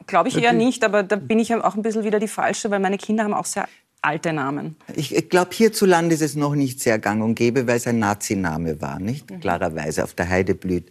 Glaube 0.07 0.29
ich 0.29 0.37
eher 0.37 0.53
nicht, 0.53 0.83
aber 0.83 1.03
da 1.03 1.15
bin 1.15 1.39
ich 1.39 1.53
auch 1.53 1.75
ein 1.75 1.81
bisschen 1.81 2.03
wieder 2.03 2.19
die 2.19 2.27
Falsche, 2.27 2.71
weil 2.71 2.79
meine 2.79 2.97
Kinder 2.97 3.23
haben 3.23 3.33
auch 3.33 3.45
sehr 3.45 3.67
alte 4.01 4.33
Namen. 4.33 4.75
Ich 4.95 5.29
glaube, 5.29 5.51
hierzulande 5.53 6.15
ist 6.15 6.21
es 6.21 6.35
noch 6.35 6.55
nicht 6.55 6.79
sehr 6.79 6.99
gang 6.99 7.23
und 7.23 7.35
gäbe, 7.35 7.67
weil 7.67 7.77
es 7.77 7.87
ein 7.87 7.99
Nazi-Name 7.99 8.81
war, 8.81 8.99
nicht? 8.99 9.29
Mhm. 9.29 9.39
Klarerweise, 9.39 10.03
auf 10.03 10.13
der 10.13 10.29
Heide 10.29 10.55
blüht 10.55 10.89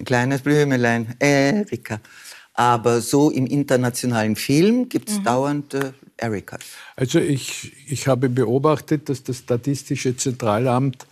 ein 0.00 0.04
kleines 0.04 0.42
Blümelein, 0.42 1.14
Erika. 1.18 2.00
Aber 2.54 3.00
so 3.00 3.30
im 3.30 3.46
internationalen 3.46 4.34
Film 4.34 4.88
gibt 4.88 5.10
es 5.10 5.20
mhm. 5.20 5.24
dauernd 5.24 5.74
äh, 5.74 5.92
Erikas. 6.16 6.60
Also 6.96 7.20
ich, 7.20 7.72
ich 7.86 8.08
habe 8.08 8.28
beobachtet, 8.28 9.08
dass 9.08 9.22
das 9.22 9.38
Statistische 9.38 10.16
Zentralamt 10.16 11.06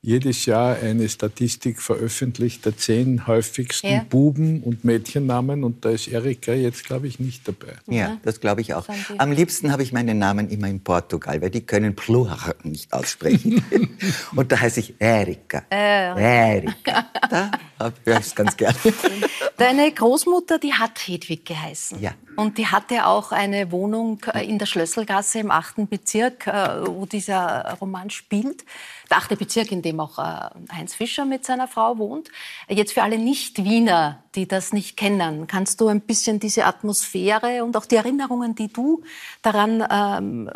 jedes 0.00 0.46
Jahr 0.46 0.76
eine 0.76 1.08
Statistik 1.08 1.80
veröffentlicht 1.80 2.64
der 2.64 2.76
zehn 2.76 3.26
häufigsten 3.26 3.88
ja. 3.88 4.06
Buben- 4.08 4.62
und 4.62 4.84
Mädchennamen 4.84 5.64
und 5.64 5.84
da 5.84 5.90
ist 5.90 6.06
Erika 6.06 6.52
jetzt, 6.52 6.84
glaube 6.84 7.08
ich, 7.08 7.18
nicht 7.18 7.48
dabei. 7.48 7.74
Ja, 7.86 8.18
das 8.22 8.40
glaube 8.40 8.60
ich 8.60 8.74
auch. 8.74 8.86
Am 9.18 9.32
liebsten 9.32 9.72
habe 9.72 9.82
ich 9.82 9.92
meinen 9.92 10.18
Namen 10.18 10.50
immer 10.50 10.68
in 10.68 10.84
Portugal, 10.84 11.42
weil 11.42 11.50
die 11.50 11.62
können 11.62 11.96
Plural 11.96 12.54
nicht 12.62 12.92
aussprechen. 12.92 13.64
und 14.36 14.52
da 14.52 14.60
heiße 14.60 14.80
ich 14.80 14.94
Erika. 15.00 15.64
Erika. 15.70 17.06
Da 17.78 17.92
höre 18.04 18.18
ich 18.18 18.26
es 18.26 18.34
ganz 18.34 18.56
gerne. 18.56 18.76
Deine 19.56 19.92
Großmutter, 19.92 20.58
die 20.58 20.72
hat 20.72 20.98
Hedwig 21.06 21.46
geheißen. 21.46 22.00
Ja. 22.00 22.12
Und 22.36 22.58
die 22.58 22.66
hatte 22.66 23.06
auch 23.06 23.30
eine 23.30 23.70
Wohnung 23.70 24.20
äh, 24.34 24.44
in 24.44 24.58
der 24.58 24.66
Schlösselgasse 24.66 25.38
im 25.38 25.50
achten 25.50 25.88
Bezirk, 25.88 26.46
äh, 26.48 26.86
wo 26.86 27.06
dieser 27.06 27.76
Roman 27.80 28.10
spielt. 28.10 28.64
Der 29.10 29.16
achte 29.16 29.36
Bezirk, 29.36 29.72
in 29.72 29.82
dem 29.82 30.00
auch 30.00 30.18
äh, 30.18 30.50
Heinz 30.72 30.94
Fischer 30.94 31.24
mit 31.24 31.44
seiner 31.44 31.68
Frau 31.68 31.98
wohnt. 31.98 32.30
Jetzt 32.68 32.92
für 32.92 33.02
alle 33.02 33.18
Nicht-Wiener, 33.18 34.22
die 34.34 34.46
das 34.46 34.72
nicht 34.72 34.96
kennen, 34.96 35.46
kannst 35.46 35.80
du 35.80 35.88
ein 35.88 36.00
bisschen 36.00 36.40
diese 36.40 36.64
Atmosphäre 36.64 37.64
und 37.64 37.76
auch 37.76 37.86
die 37.86 37.96
Erinnerungen, 37.96 38.54
die 38.54 38.68
du 38.68 39.02
daran 39.42 39.84
ähm, 39.90 40.50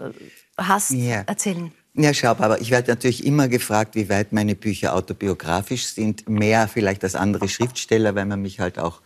hast, 0.56 0.92
ja. 0.92 1.22
erzählen? 1.26 1.72
Ja, 1.94 2.14
schau, 2.14 2.28
aber 2.28 2.60
ich 2.60 2.70
werde 2.70 2.90
natürlich 2.90 3.24
immer 3.26 3.48
gefragt, 3.48 3.94
wie 3.96 4.08
weit 4.08 4.32
meine 4.32 4.54
Bücher 4.54 4.94
autobiografisch 4.94 5.84
sind. 5.86 6.26
Mehr 6.26 6.66
vielleicht 6.66 7.04
als 7.04 7.14
andere 7.14 7.48
Schriftsteller, 7.48 8.14
weil 8.14 8.24
man 8.24 8.40
mich 8.40 8.60
halt 8.60 8.78
auch 8.78 9.02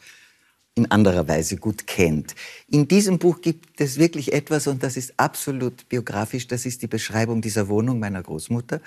in 0.77 0.91
anderer 0.91 1.27
Weise 1.27 1.57
gut 1.57 1.87
kennt. 1.87 2.35
In 2.69 2.87
diesem 2.87 3.19
Buch 3.19 3.41
gibt 3.41 3.81
es 3.81 3.99
wirklich 3.99 4.35
etwas, 4.35 4.67
und 4.67 4.83
das 4.83 4.99
ist 4.99 5.15
absolut 5.17 5.89
biografisch, 5.89 6.47
das 6.49 6.67
ist 6.67 6.83
die 6.83 6.87
Beschreibung 6.87 7.41
dieser 7.41 7.69
Wohnung 7.69 7.99
meiner 7.99 8.23
Großmutter. 8.23 8.83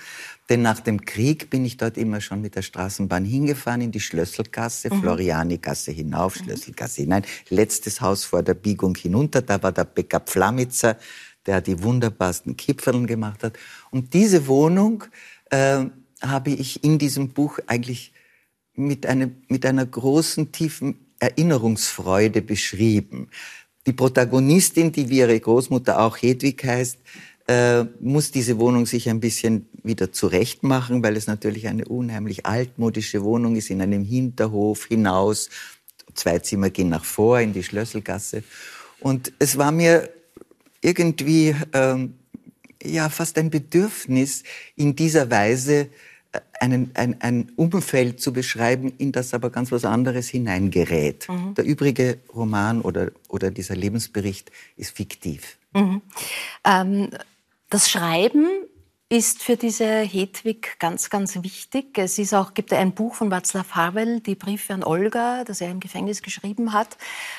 Denn 0.48 0.62
nach 0.62 0.78
dem 0.78 1.04
Krieg 1.04 1.50
bin 1.50 1.64
ich 1.64 1.78
dort 1.78 1.98
immer 1.98 2.20
schon 2.20 2.42
mit 2.42 2.54
der 2.54 2.62
Straßenbahn 2.62 3.24
hingefahren, 3.24 3.80
in 3.80 3.90
die 3.90 3.98
Schlösselgasse, 3.98 4.94
mhm. 4.94 5.00
Florianigasse 5.00 5.90
hinauf, 5.90 6.38
mhm. 6.38 6.44
Schlösselgasse 6.44 7.02
hinein, 7.02 7.24
letztes 7.48 8.00
Haus 8.00 8.24
vor 8.24 8.44
der 8.44 8.54
Biegung 8.54 8.94
hinunter, 8.94 9.42
da 9.42 9.60
war 9.60 9.72
der 9.72 9.84
Bäcker 9.84 10.22
Flamitzer, 10.24 10.96
der 11.44 11.60
die 11.60 11.82
wunderbarsten 11.82 12.56
Kipferln 12.56 13.08
gemacht 13.08 13.42
hat. 13.42 13.58
Und 13.90 14.14
diese 14.14 14.46
Wohnung 14.46 15.02
äh, 15.50 15.86
habe 16.22 16.50
ich 16.50 16.84
in 16.84 17.00
diesem 17.00 17.30
Buch 17.30 17.58
eigentlich 17.66 18.12
mit, 18.74 19.06
eine, 19.06 19.32
mit 19.48 19.66
einer 19.66 19.86
großen, 19.86 20.52
tiefen 20.52 21.09
Erinnerungsfreude 21.20 22.42
beschrieben. 22.42 23.28
Die 23.86 23.92
Protagonistin, 23.92 24.92
die 24.92 25.08
wie 25.08 25.18
ihre 25.18 25.38
Großmutter 25.38 26.00
auch 26.00 26.16
Hedwig 26.16 26.64
heißt, 26.64 26.98
äh, 27.46 27.84
muss 28.00 28.30
diese 28.30 28.58
Wohnung 28.58 28.86
sich 28.86 29.08
ein 29.08 29.20
bisschen 29.20 29.68
wieder 29.82 30.12
zurechtmachen, 30.12 31.02
weil 31.02 31.16
es 31.16 31.26
natürlich 31.26 31.68
eine 31.68 31.84
unheimlich 31.84 32.46
altmodische 32.46 33.22
Wohnung 33.22 33.56
ist, 33.56 33.70
in 33.70 33.82
einem 33.82 34.04
Hinterhof 34.04 34.86
hinaus. 34.86 35.48
Zwei 36.14 36.38
Zimmer 36.40 36.70
gehen 36.70 36.88
nach 36.88 37.04
vor 37.04 37.40
in 37.40 37.52
die 37.52 37.62
Schlösselgasse. 37.62 38.42
Und 39.00 39.32
es 39.38 39.56
war 39.56 39.72
mir 39.72 40.10
irgendwie 40.80 41.54
ähm, 41.72 42.14
ja 42.82 43.08
fast 43.08 43.38
ein 43.38 43.50
Bedürfnis, 43.50 44.42
in 44.76 44.94
dieser 44.94 45.30
Weise 45.30 45.88
einen, 46.60 46.90
ein, 46.94 47.20
ein 47.20 47.52
Umfeld 47.56 48.20
zu 48.20 48.32
beschreiben, 48.32 48.92
in 48.98 49.12
das 49.12 49.34
aber 49.34 49.50
ganz 49.50 49.72
was 49.72 49.84
anderes 49.84 50.28
hineingerät. 50.28 51.28
Mhm. 51.28 51.54
Der 51.54 51.64
übrige 51.64 52.18
Roman 52.34 52.80
oder, 52.82 53.10
oder 53.28 53.50
dieser 53.50 53.76
Lebensbericht 53.76 54.50
ist 54.76 54.96
fiktiv. 54.96 55.58
Mhm. 55.72 56.02
Ähm, 56.64 57.10
das 57.68 57.90
Schreiben 57.90 58.46
ist 59.12 59.42
für 59.42 59.56
diese 59.56 60.02
Hedwig 60.02 60.76
ganz, 60.78 61.10
ganz 61.10 61.42
wichtig. 61.42 61.98
Es 61.98 62.16
ist 62.18 62.32
auch, 62.32 62.54
gibt 62.54 62.72
ein 62.72 62.92
Buch 62.92 63.16
von 63.16 63.32
Václav 63.32 63.72
Havel, 63.72 64.20
die 64.20 64.36
Briefe 64.36 64.72
an 64.72 64.84
Olga, 64.84 65.42
das 65.42 65.60
er 65.60 65.70
im 65.70 65.80
Gefängnis 65.80 66.22
geschrieben 66.22 66.72
hat. 66.72 66.96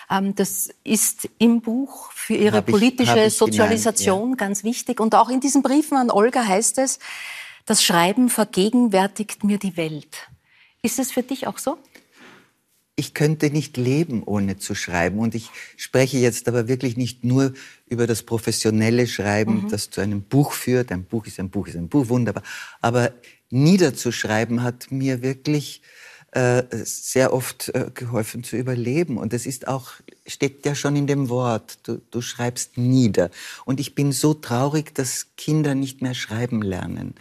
Ähm, 0.09 0.35
das 0.35 0.69
ist 0.83 1.29
im 1.37 1.61
Buch 1.61 2.11
für 2.11 2.33
ihre 2.33 2.57
hab 2.57 2.65
politische 2.65 3.25
ich, 3.25 3.37
Sozialisation 3.37 4.21
gemeint, 4.21 4.41
ja. 4.41 4.47
ganz 4.47 4.63
wichtig. 4.65 4.99
Und 4.99 5.15
auch 5.15 5.29
in 5.29 5.39
diesen 5.39 5.61
Briefen 5.61 5.95
an 5.97 6.11
Olga 6.11 6.45
heißt 6.45 6.77
es, 6.79 6.99
das 7.65 7.83
Schreiben 7.83 8.29
vergegenwärtigt 8.29 9.43
mir 9.43 9.57
die 9.57 9.77
Welt. 9.77 10.29
Ist 10.81 10.99
es 10.99 11.11
für 11.11 11.23
dich 11.23 11.47
auch 11.47 11.57
so? 11.57 11.77
ich 13.01 13.15
könnte 13.15 13.49
nicht 13.49 13.77
leben, 13.77 14.21
ohne 14.23 14.57
zu 14.57 14.75
schreiben. 14.75 15.19
Und 15.19 15.33
ich 15.33 15.49
spreche 15.75 16.19
jetzt 16.19 16.47
aber 16.47 16.67
wirklich 16.67 16.97
nicht 16.97 17.23
nur 17.23 17.53
über 17.87 18.05
das 18.05 18.21
professionelle 18.21 19.07
Schreiben, 19.07 19.63
mhm. 19.63 19.69
das 19.69 19.89
zu 19.89 20.01
einem 20.01 20.21
Buch 20.21 20.51
führt. 20.53 20.91
Ein 20.91 21.05
Buch 21.05 21.25
ist 21.25 21.39
ein 21.39 21.49
Buch, 21.49 21.67
ist 21.67 21.75
ein 21.75 21.89
Buch, 21.89 22.09
wunderbar. 22.09 22.43
Aber 22.79 23.11
niederzuschreiben 23.49 24.61
hat 24.61 24.91
mir 24.91 25.23
wirklich 25.23 25.81
äh, 26.31 26.63
sehr 26.71 27.33
oft 27.33 27.69
äh, 27.69 27.89
geholfen 27.91 28.43
zu 28.43 28.55
überleben. 28.55 29.17
Und 29.17 29.33
es 29.33 29.47
ist 29.47 29.67
auch, 29.67 29.93
steht 30.27 30.63
ja 30.65 30.75
schon 30.75 30.95
in 30.95 31.07
dem 31.07 31.27
Wort, 31.29 31.79
du, 31.83 32.01
du 32.11 32.21
schreibst 32.21 32.77
nieder. 32.77 33.31
Und 33.65 33.79
ich 33.79 33.95
bin 33.95 34.11
so 34.11 34.35
traurig, 34.35 34.93
dass 34.93 35.27
Kinder 35.37 35.73
nicht 35.73 36.03
mehr 36.03 36.13
schreiben 36.13 36.61
lernen. 36.61 37.15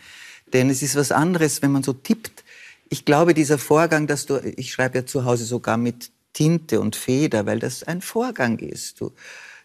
Denn 0.53 0.71
es 0.71 0.83
ist 0.83 0.97
was 0.97 1.13
anderes, 1.13 1.63
wenn 1.63 1.73
man 1.73 1.83
so 1.83 1.93
tippt 1.93 2.45
ich 2.91 3.05
glaube, 3.05 3.33
dieser 3.35 3.57
Vorgang, 3.57 4.07
dass 4.07 4.27
du, 4.27 4.39
ich 4.57 4.73
schreibe 4.73 4.99
ja 4.99 5.07
zu 5.07 5.25
Hause 5.25 5.45
sogar 5.45 5.77
mit 5.77 6.11
Tinte 6.33 6.81
und 6.81 6.97
Feder, 6.97 7.47
weil 7.47 7.61
das 7.61 7.85
ein 7.85 8.03
Vorgang 8.03 8.59
ist. 8.59 9.01
Du 9.01 9.13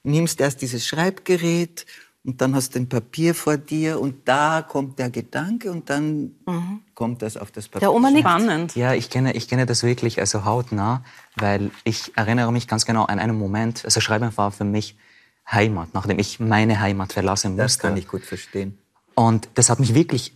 nimmst 0.04 0.40
erst 0.40 0.62
dieses 0.62 0.86
Schreibgerät 0.86 1.88
und 2.24 2.40
dann 2.40 2.56
hast 2.56 2.76
du 2.76 2.80
ein 2.80 2.88
Papier 2.88 3.34
vor 3.34 3.58
dir 3.58 4.00
und 4.00 4.28
da 4.28 4.62
kommt 4.62 5.00
der 5.00 5.10
Gedanke 5.10 5.72
und 5.72 5.90
dann 5.90 6.36
mhm. 6.46 6.82
kommt 6.94 7.24
das 7.24 7.36
auf 7.36 7.52
das 7.52 7.68
Papier. 7.68 7.88
Der 7.88 7.94
Oma 7.94 8.16
Spannend. 8.16 8.76
Ja, 8.76 8.94
ich 8.94 9.10
kenne, 9.10 9.34
ich 9.34 9.48
kenne 9.48 9.66
das 9.66 9.82
wirklich 9.82 10.20
also 10.20 10.46
hautnah, 10.46 11.04
weil 11.36 11.72
ich 11.84 12.16
erinnere 12.16 12.52
mich 12.52 12.68
ganz 12.68 12.86
genau 12.86 13.06
an 13.06 13.18
einen 13.18 13.38
Moment, 13.38 13.86
also 13.86 14.02
Schreiben 14.02 14.36
war 14.38 14.52
für 14.52 14.66
mich 14.66 14.96
Heimat, 15.52 15.90
nachdem 15.94 16.20
ich 16.20 16.40
meine 16.40 16.80
Heimat 16.80 17.14
verlassen 17.14 17.52
musste. 17.52 17.64
Das 17.64 17.80
kann 17.80 17.98
ich 17.98 18.08
gut 18.08 18.24
verstehen. 18.24 18.78
Und 19.16 19.50
das 19.56 19.70
hat 19.70 19.80
mich 19.80 19.96
wirklich 19.96 20.34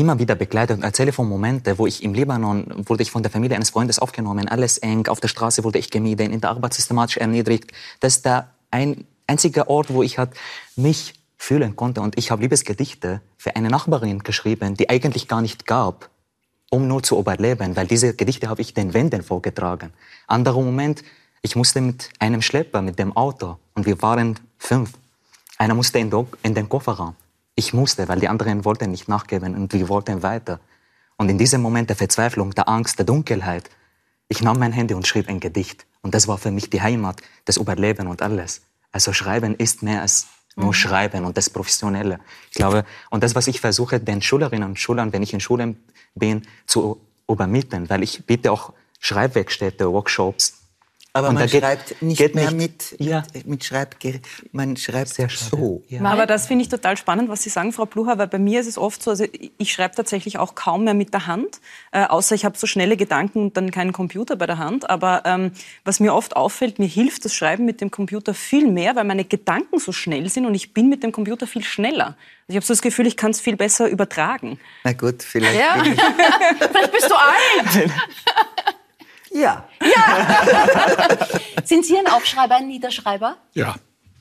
immer 0.00 0.18
wieder 0.18 0.34
begleitet 0.34 0.76
und 0.76 0.82
erzähle 0.82 1.12
von 1.12 1.28
Momenten, 1.28 1.78
wo 1.78 1.86
ich 1.86 2.02
im 2.02 2.14
Libanon 2.14 2.66
wurde 2.88 3.02
ich 3.02 3.10
von 3.10 3.22
der 3.22 3.30
Familie 3.30 3.56
eines 3.56 3.70
Freundes 3.70 3.98
aufgenommen, 3.98 4.48
alles 4.48 4.78
eng, 4.78 5.06
auf 5.08 5.20
der 5.20 5.28
Straße 5.28 5.64
wurde 5.64 5.78
ich 5.78 5.90
gemieden, 5.90 6.32
in 6.32 6.40
der 6.40 6.50
Arbeit 6.50 6.74
systematisch 6.74 7.16
erniedrigt. 7.16 7.72
Das 8.00 8.16
ist 8.16 8.24
der 8.24 8.50
ein 8.70 9.06
einziger 9.26 9.68
Ort, 9.68 9.92
wo 9.92 10.02
ich 10.02 10.18
halt 10.18 10.30
mich 10.76 11.14
fühlen 11.36 11.76
konnte. 11.76 12.00
Und 12.00 12.18
ich 12.18 12.30
habe 12.30 12.42
Liebesgedichte 12.42 13.20
für 13.36 13.56
eine 13.56 13.68
Nachbarin 13.68 14.20
geschrieben, 14.20 14.74
die 14.74 14.90
eigentlich 14.90 15.28
gar 15.28 15.40
nicht 15.40 15.66
gab, 15.66 16.10
um 16.70 16.86
nur 16.86 17.02
zu 17.02 17.18
überleben, 17.18 17.76
weil 17.76 17.86
diese 17.86 18.14
Gedichte 18.14 18.48
habe 18.48 18.60
ich 18.60 18.74
den 18.74 18.92
Wänden 18.94 19.22
vorgetragen. 19.22 19.92
Anderer 20.26 20.60
Moment, 20.60 21.02
ich 21.42 21.56
musste 21.56 21.80
mit 21.80 22.10
einem 22.18 22.42
Schlepper, 22.42 22.82
mit 22.82 22.98
dem 22.98 23.16
Auto, 23.16 23.58
und 23.74 23.86
wir 23.86 24.02
waren 24.02 24.38
fünf. 24.58 24.92
Einer 25.56 25.74
musste 25.74 25.98
in 25.98 26.10
den 26.54 26.68
Kofferraum. 26.68 27.14
Ich 27.58 27.72
musste, 27.72 28.06
weil 28.06 28.20
die 28.20 28.28
anderen 28.28 28.64
wollten 28.64 28.92
nicht 28.92 29.08
nachgeben 29.08 29.56
und 29.56 29.72
wir 29.72 29.88
wollten 29.88 30.22
weiter. 30.22 30.60
Und 31.16 31.28
in 31.28 31.38
diesem 31.38 31.60
Moment 31.60 31.88
der 31.88 31.96
Verzweiflung, 31.96 32.54
der 32.54 32.68
Angst, 32.68 33.00
der 33.00 33.04
Dunkelheit, 33.04 33.68
ich 34.28 34.40
nahm 34.42 34.60
mein 34.60 34.70
Handy 34.70 34.94
und 34.94 35.08
schrieb 35.08 35.28
ein 35.28 35.40
Gedicht. 35.40 35.84
Und 36.00 36.14
das 36.14 36.28
war 36.28 36.38
für 36.38 36.52
mich 36.52 36.70
die 36.70 36.80
Heimat, 36.80 37.20
das 37.46 37.56
Überleben 37.56 38.06
und 38.06 38.22
alles. 38.22 38.60
Also 38.92 39.12
Schreiben 39.12 39.56
ist 39.56 39.82
mehr 39.82 40.02
als 40.02 40.28
nur 40.54 40.68
mhm. 40.68 40.72
Schreiben 40.72 41.24
und 41.24 41.36
das 41.36 41.50
Professionelle. 41.50 42.20
Ich 42.52 42.58
glaube, 42.58 42.84
und 43.10 43.24
das, 43.24 43.34
was 43.34 43.48
ich 43.48 43.60
versuche, 43.60 43.98
den 43.98 44.22
Schülerinnen 44.22 44.68
und 44.68 44.78
Schülern, 44.78 45.12
wenn 45.12 45.24
ich 45.24 45.34
in 45.34 45.40
Schulen 45.40 45.82
bin, 46.14 46.42
zu 46.64 47.00
übermitteln, 47.28 47.90
weil 47.90 48.04
ich 48.04 48.24
biete 48.24 48.52
auch 48.52 48.72
Schreibwerkstätte, 49.00 49.92
Workshops, 49.92 50.57
aber 51.18 51.32
man 51.32 51.48
schreibt 51.48 52.00
nicht 52.02 52.34
mehr 52.34 52.50
nicht, 52.50 52.92
mit, 52.98 53.00
ja. 53.00 53.22
mit 53.44 53.64
Schreibgerät, 53.64 54.26
man 54.52 54.76
schreibt 54.76 55.08
Sehr 55.08 55.28
so. 55.28 55.82
Ja. 55.88 56.02
Aber 56.02 56.26
das 56.26 56.46
finde 56.46 56.62
ich 56.62 56.68
total 56.68 56.96
spannend, 56.96 57.28
was 57.28 57.42
Sie 57.42 57.50
sagen, 57.50 57.72
Frau 57.72 57.86
Plucher, 57.86 58.18
weil 58.18 58.28
bei 58.28 58.38
mir 58.38 58.60
ist 58.60 58.66
es 58.66 58.78
oft 58.78 59.02
so, 59.02 59.10
also 59.10 59.24
ich 59.58 59.72
schreibe 59.72 59.94
tatsächlich 59.94 60.38
auch 60.38 60.54
kaum 60.54 60.84
mehr 60.84 60.94
mit 60.94 61.12
der 61.12 61.26
Hand, 61.26 61.60
äh, 61.92 62.04
außer 62.04 62.34
ich 62.34 62.44
habe 62.44 62.56
so 62.56 62.66
schnelle 62.66 62.96
Gedanken 62.96 63.42
und 63.42 63.56
dann 63.56 63.70
keinen 63.70 63.92
Computer 63.92 64.36
bei 64.36 64.46
der 64.46 64.58
Hand. 64.58 64.88
Aber 64.88 65.22
ähm, 65.24 65.52
was 65.84 66.00
mir 66.00 66.14
oft 66.14 66.36
auffällt, 66.36 66.78
mir 66.78 66.86
hilft 66.86 67.24
das 67.24 67.34
Schreiben 67.34 67.64
mit 67.64 67.80
dem 67.80 67.90
Computer 67.90 68.34
viel 68.34 68.70
mehr, 68.70 68.96
weil 68.96 69.04
meine 69.04 69.24
Gedanken 69.24 69.78
so 69.78 69.92
schnell 69.92 70.28
sind 70.28 70.46
und 70.46 70.54
ich 70.54 70.74
bin 70.74 70.88
mit 70.88 71.02
dem 71.02 71.12
Computer 71.12 71.46
viel 71.46 71.64
schneller. 71.64 72.16
Also 72.48 72.50
ich 72.50 72.56
habe 72.56 72.66
so 72.66 72.72
das 72.72 72.82
Gefühl, 72.82 73.06
ich 73.06 73.16
kann 73.16 73.30
es 73.30 73.40
viel 73.40 73.56
besser 73.56 73.88
übertragen. 73.88 74.58
Na 74.84 74.92
gut, 74.92 75.22
vielleicht. 75.22 75.58
Ja. 75.58 75.82
vielleicht 76.58 76.92
bist 76.92 77.10
du 77.10 77.14
alt. 77.14 77.90
Ja. 79.38 79.68
ja. 79.80 81.28
Sind 81.64 81.84
Sie 81.84 81.96
ein 81.96 82.06
Aufschreiber, 82.06 82.56
ein 82.56 82.68
Niederschreiber? 82.68 83.36
Ja. 83.54 83.76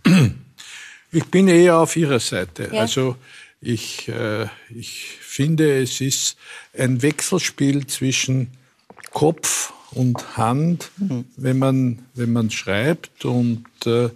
Ich 1.09 1.23
bin 1.23 1.47
eher 1.47 1.77
auf 1.77 1.95
Ihrer 1.95 2.19
Seite. 2.19 2.69
Ja. 2.69 2.81
Also 2.81 3.15
ich, 3.61 4.09
äh, 4.09 4.47
ich 4.69 5.17
finde, 5.21 5.81
es 5.81 6.01
ist 6.01 6.37
ein 6.77 7.01
Wechselspiel 7.01 7.87
zwischen 7.87 8.51
Kopf 9.11 9.73
und 9.91 10.37
Hand, 10.37 10.91
mhm. 10.97 11.23
wenn, 11.37 11.59
man, 11.59 11.99
wenn 12.13 12.33
man 12.33 12.51
schreibt 12.51 13.23
und 13.23 13.65
äh, 13.85 14.05
äh 14.05 14.09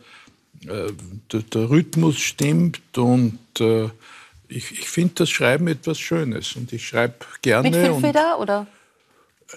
der, 1.31 1.41
der, 1.41 1.70
Rhythmus 1.70 2.20
stimmt 2.20 2.98
und 2.98 3.39
äh, 3.62 3.86
ich, 4.50 4.72
ich 4.72 4.89
finde 4.89 5.13
das 5.15 5.29
Schreiben 5.29 5.70
etwas 5.70 5.98
Schönes 5.98 6.58
und 6.58 6.74
ich 6.74 6.86
schreibe 6.86 7.25
gerne. 7.41 7.70
Mit 7.70 7.79
Füllfeder 7.79 8.38
oder? 8.38 8.67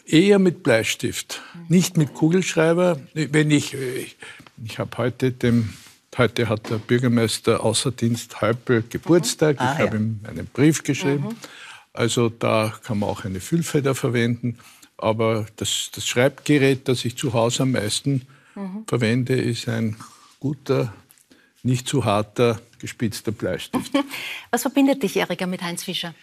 Eher 0.07 0.39
mit 0.39 0.63
Bleistift, 0.63 1.43
nicht 1.69 1.97
mit 1.97 2.15
Kugelschreiber. 2.15 3.01
Wenn 3.15 3.51
ich, 3.51 3.75
ich, 3.75 4.17
ich 4.65 4.79
habe 4.79 4.97
heute 4.99 5.33
dem, 5.33 5.73
heute 6.17 6.49
hat 6.49 6.71
der 6.71 6.79
Bürgermeister 6.79 7.63
Außerdienst 7.63 8.41
Häupl 8.41 8.85
Geburtstag. 8.89 9.61
Mhm. 9.61 9.67
Ah, 9.67 9.73
ich 9.75 9.79
habe 9.81 9.97
ja. 9.97 10.03
ihm 10.03 10.21
einen 10.25 10.47
Brief 10.47 10.83
geschrieben. 10.83 11.29
Mhm. 11.29 11.37
Also 11.93 12.29
da 12.29 12.75
kann 12.83 12.99
man 12.99 13.09
auch 13.09 13.25
eine 13.25 13.41
Füllfeder 13.41 13.95
verwenden. 13.95 14.59
Aber 14.97 15.47
das, 15.57 15.91
das 15.95 16.07
Schreibgerät, 16.07 16.89
das 16.89 17.05
ich 17.05 17.17
zu 17.17 17.33
Hause 17.33 17.65
am 17.65 17.73
meisten 17.73 18.23
mhm. 18.55 18.85
verwende, 18.87 19.35
ist 19.35 19.69
ein 19.69 19.97
guter, 20.41 20.93
nicht 21.63 21.89
zu 21.89 22.05
harter, 22.05 22.61
gespitzter 22.79 23.33
Bleistift. 23.33 23.93
Was 24.51 24.63
verbindet 24.63 25.03
dich, 25.03 25.17
Erika, 25.17 25.47
mit 25.47 25.63
Heinz 25.63 25.85
Fischer? 25.85 26.15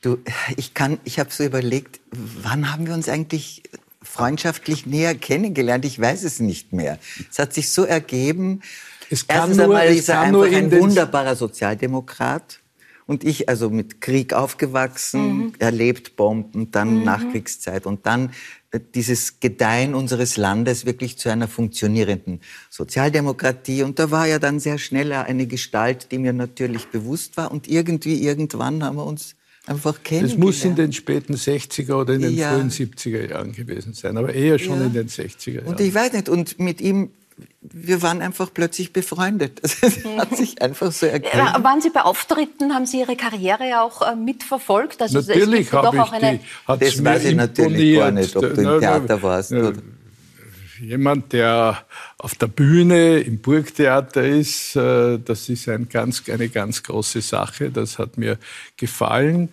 Du, 0.00 0.18
ich 0.56 0.72
kann, 0.72 0.98
ich 1.04 1.18
habe 1.18 1.30
so 1.30 1.44
überlegt, 1.44 2.00
wann 2.10 2.72
haben 2.72 2.86
wir 2.86 2.94
uns 2.94 3.08
eigentlich 3.08 3.62
freundschaftlich 4.02 4.86
näher 4.86 5.14
kennengelernt? 5.14 5.84
Ich 5.84 6.00
weiß 6.00 6.24
es 6.24 6.40
nicht 6.40 6.72
mehr. 6.72 6.98
Es 7.30 7.38
hat 7.38 7.52
sich 7.52 7.70
so 7.70 7.84
ergeben. 7.84 8.62
Es 9.10 9.26
kann 9.26 9.50
Erstens 9.50 9.56
nur, 9.56 9.64
einmal 9.66 9.88
ist 9.88 10.08
er 10.08 10.20
einfach 10.20 10.50
ein 10.50 10.72
wunderbarer 10.72 11.36
Sozialdemokrat. 11.36 12.60
Und 13.06 13.24
ich, 13.24 13.48
also 13.48 13.70
mit 13.70 14.00
Krieg 14.00 14.32
aufgewachsen, 14.32 15.36
mhm. 15.36 15.52
erlebt 15.58 16.14
Bomben, 16.14 16.70
dann 16.70 16.98
mhm. 16.98 17.04
Nachkriegszeit 17.04 17.84
und 17.84 18.06
dann 18.06 18.30
äh, 18.70 18.78
dieses 18.94 19.40
Gedeihen 19.40 19.96
unseres 19.96 20.36
Landes 20.36 20.86
wirklich 20.86 21.18
zu 21.18 21.28
einer 21.28 21.48
funktionierenden 21.48 22.40
Sozialdemokratie. 22.70 23.82
Und 23.82 23.98
da 23.98 24.12
war 24.12 24.28
ja 24.28 24.38
dann 24.38 24.60
sehr 24.60 24.78
schnell 24.78 25.12
eine 25.12 25.48
Gestalt, 25.48 26.12
die 26.12 26.18
mir 26.18 26.32
natürlich 26.32 26.86
bewusst 26.86 27.36
war. 27.36 27.50
Und 27.50 27.66
irgendwie, 27.66 28.22
irgendwann 28.22 28.84
haben 28.84 28.96
wir 28.96 29.06
uns 29.06 29.34
einfach 29.70 30.02
kennengelernt. 30.02 30.38
Es 30.38 30.44
muss 30.44 30.64
in 30.64 30.74
den 30.74 30.92
späten 30.92 31.34
60er 31.34 31.94
oder 31.94 32.14
in 32.14 32.22
den 32.22 32.36
ja. 32.36 32.52
frühen 32.52 32.70
70er 32.70 33.30
Jahren 33.30 33.52
gewesen 33.52 33.94
sein, 33.94 34.16
aber 34.16 34.34
eher 34.34 34.58
schon 34.58 34.80
ja. 34.80 34.86
in 34.86 34.92
den 34.92 35.08
60er 35.08 35.50
Jahren. 35.52 35.66
Und 35.66 35.80
ich 35.80 35.94
weiß 35.94 36.12
nicht, 36.12 36.28
und 36.28 36.58
mit 36.58 36.80
ihm 36.80 37.10
wir 37.62 38.02
waren 38.02 38.20
einfach 38.20 38.52
plötzlich 38.52 38.92
befreundet. 38.92 39.60
Das 39.80 40.04
hat 40.04 40.36
sich 40.36 40.60
einfach 40.60 40.92
so 40.92 41.06
ergeben. 41.06 41.38
Waren 41.38 41.80
Sie 41.80 41.88
bei 41.90 42.02
Auftritten, 42.02 42.74
haben 42.74 42.84
Sie 42.84 43.00
Ihre 43.00 43.16
Karriere 43.16 43.80
auch 43.80 44.02
äh, 44.02 44.14
mitverfolgt? 44.14 45.00
Also 45.00 45.20
natürlich 45.20 45.72
habe 45.72 45.96
ich 45.96 46.12
eine 46.12 46.38
die. 46.38 46.44
Das 46.80 47.04
weiß 47.04 47.24
ich 47.24 47.34
natürlich 47.36 47.96
gar 47.96 48.10
nicht, 48.10 48.36
ob 48.36 48.42
du 48.42 48.60
im 48.60 48.80
Theater 48.80 49.22
warst. 49.22 49.52
Oder? 49.52 49.72
Jemand, 50.80 51.32
der 51.32 51.84
auf 52.18 52.34
der 52.34 52.46
Bühne 52.46 53.20
im 53.20 53.38
Burgtheater 53.38 54.24
ist, 54.24 54.76
äh, 54.76 55.18
das 55.18 55.48
ist 55.48 55.68
ein 55.68 55.88
ganz, 55.88 56.28
eine 56.28 56.48
ganz 56.48 56.82
große 56.82 57.20
Sache. 57.20 57.70
Das 57.70 57.98
hat 57.98 58.16
mir 58.18 58.38
gefallen. 58.76 59.50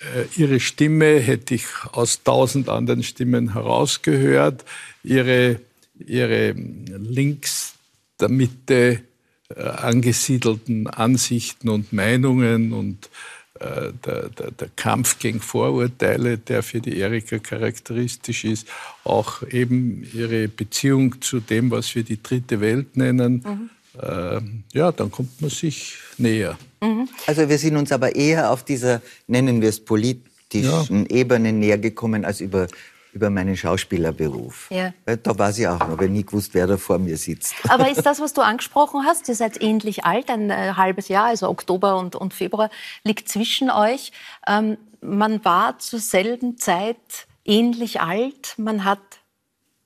Äh, 0.00 0.40
ihre 0.40 0.60
Stimme 0.60 1.18
hätte 1.18 1.54
ich 1.54 1.66
aus 1.92 2.22
tausend 2.22 2.68
anderen 2.68 3.02
Stimmen 3.02 3.54
herausgehört. 3.54 4.64
Ihre 5.02 5.60
ihre 6.06 6.52
links 6.52 7.74
der 8.20 8.28
Mitte 8.28 9.00
äh, 9.48 9.62
angesiedelten 9.62 10.86
Ansichten 10.86 11.68
und 11.68 11.92
Meinungen 11.92 12.72
und 12.72 13.10
der, 13.58 14.28
der, 14.28 14.50
der, 14.50 14.68
Kampf 14.76 15.18
gegen 15.18 15.40
Vorurteile, 15.40 16.38
der 16.38 16.62
für 16.62 16.80
die 16.80 16.98
Erika 16.98 17.38
charakteristisch 17.38 18.44
ist, 18.44 18.68
auch 19.04 19.42
eben 19.42 20.06
ihre 20.12 20.48
Beziehung 20.48 21.20
zu 21.20 21.40
dem, 21.40 21.70
was 21.70 21.94
wir 21.94 22.04
die 22.04 22.22
dritte 22.22 22.60
Welt 22.60 22.96
nennen, 22.96 23.44
mhm. 23.44 23.70
äh, 24.00 24.40
ja, 24.76 24.92
dann 24.92 25.10
kommt 25.10 25.40
man 25.40 25.50
sich 25.50 25.96
näher. 26.18 26.58
Mhm. 26.80 27.08
Also 27.26 27.48
wir 27.48 27.58
sind 27.58 27.76
uns 27.76 27.90
aber 27.92 28.14
eher 28.14 28.50
auf 28.50 28.64
dieser, 28.64 29.02
nennen 29.26 29.60
wir 29.60 29.70
es 29.70 29.80
politischen 29.80 31.06
ja. 31.06 31.16
Ebene 31.16 31.52
näher 31.52 31.78
gekommen 31.78 32.24
als 32.24 32.40
über 32.40 32.68
über 33.12 33.30
meinen 33.30 33.56
Schauspielerberuf. 33.56 34.70
Ja. 34.70 34.92
Da 35.04 35.38
war 35.38 35.52
sie 35.52 35.66
auch 35.66 35.78
noch, 35.78 35.90
aber 35.90 36.08
nie 36.08 36.24
gewusst, 36.24 36.54
wer 36.54 36.66
da 36.66 36.76
vor 36.76 36.98
mir 36.98 37.16
sitzt. 37.16 37.54
Aber 37.68 37.90
ist 37.90 38.02
das, 38.06 38.20
was 38.20 38.32
du 38.32 38.42
angesprochen 38.42 39.04
hast, 39.04 39.28
ihr 39.28 39.34
seid 39.34 39.62
ähnlich 39.62 40.04
alt, 40.04 40.30
ein 40.30 40.50
äh, 40.50 40.74
halbes 40.76 41.08
Jahr, 41.08 41.26
also 41.26 41.48
Oktober 41.48 41.96
und, 41.98 42.16
und 42.16 42.34
Februar 42.34 42.70
liegt 43.04 43.28
zwischen 43.28 43.70
euch. 43.70 44.12
Ähm, 44.46 44.78
man 45.00 45.44
war 45.44 45.78
zur 45.78 46.00
selben 46.00 46.58
Zeit 46.58 47.26
ähnlich 47.44 48.00
alt, 48.00 48.54
man 48.56 48.84
hat 48.84 49.00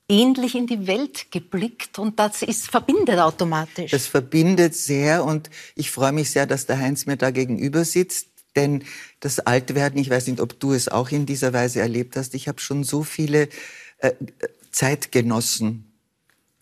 ähnlich 0.09 0.55
in 0.55 0.67
die 0.67 0.85
Welt 0.85 1.31
geblickt 1.31 1.97
und 1.97 2.19
das 2.19 2.41
ist 2.41 2.69
verbindet 2.69 3.19
automatisch. 3.19 3.91
Das 3.91 4.05
verbindet 4.05 4.75
sehr 4.75 5.23
und 5.23 5.49
ich 5.75 5.91
freue 5.91 6.11
mich 6.11 6.29
sehr, 6.29 6.45
dass 6.45 6.65
der 6.65 6.79
Heinz 6.79 7.05
mir 7.05 7.17
da 7.17 7.31
gegenüber 7.31 7.85
sitzt 7.85 8.27
denn 8.55 8.83
das 9.19 9.39
Altwerden, 9.39 9.99
ich 9.99 10.09
weiß 10.09 10.27
nicht, 10.27 10.39
ob 10.39 10.59
du 10.59 10.73
es 10.73 10.87
auch 10.89 11.09
in 11.09 11.25
dieser 11.25 11.53
Weise 11.53 11.79
erlebt 11.79 12.15
hast, 12.15 12.35
ich 12.35 12.47
habe 12.47 12.59
schon 12.59 12.83
so 12.83 13.03
viele 13.03 13.49
äh, 13.99 14.11
Zeitgenossen 14.71 15.93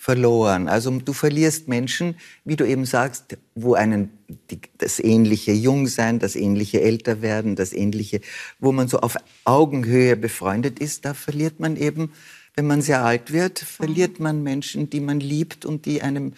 verloren. 0.01 0.67
Also 0.67 0.89
du 0.89 1.13
verlierst 1.13 1.67
Menschen, 1.67 2.15
wie 2.43 2.55
du 2.55 2.67
eben 2.67 2.85
sagst, 2.85 3.37
wo 3.53 3.75
einen 3.75 4.09
die, 4.49 4.59
das 4.79 4.99
ähnliche 4.99 5.51
Jungsein, 5.51 6.17
das 6.17 6.35
ähnliche 6.35 6.81
Älterwerden, 6.81 7.55
das 7.55 7.71
ähnliche, 7.71 8.21
wo 8.59 8.71
man 8.71 8.87
so 8.87 8.99
auf 9.01 9.15
Augenhöhe 9.43 10.15
befreundet 10.15 10.79
ist, 10.79 11.05
da 11.05 11.13
verliert 11.13 11.59
man 11.59 11.75
eben, 11.75 12.13
wenn 12.55 12.65
man 12.65 12.81
sehr 12.81 13.05
alt 13.05 13.31
wird, 13.31 13.59
verliert 13.59 14.19
man 14.19 14.41
Menschen, 14.41 14.89
die 14.89 15.01
man 15.01 15.19
liebt 15.19 15.65
und 15.65 15.85
die 15.85 16.01
einem 16.01 16.33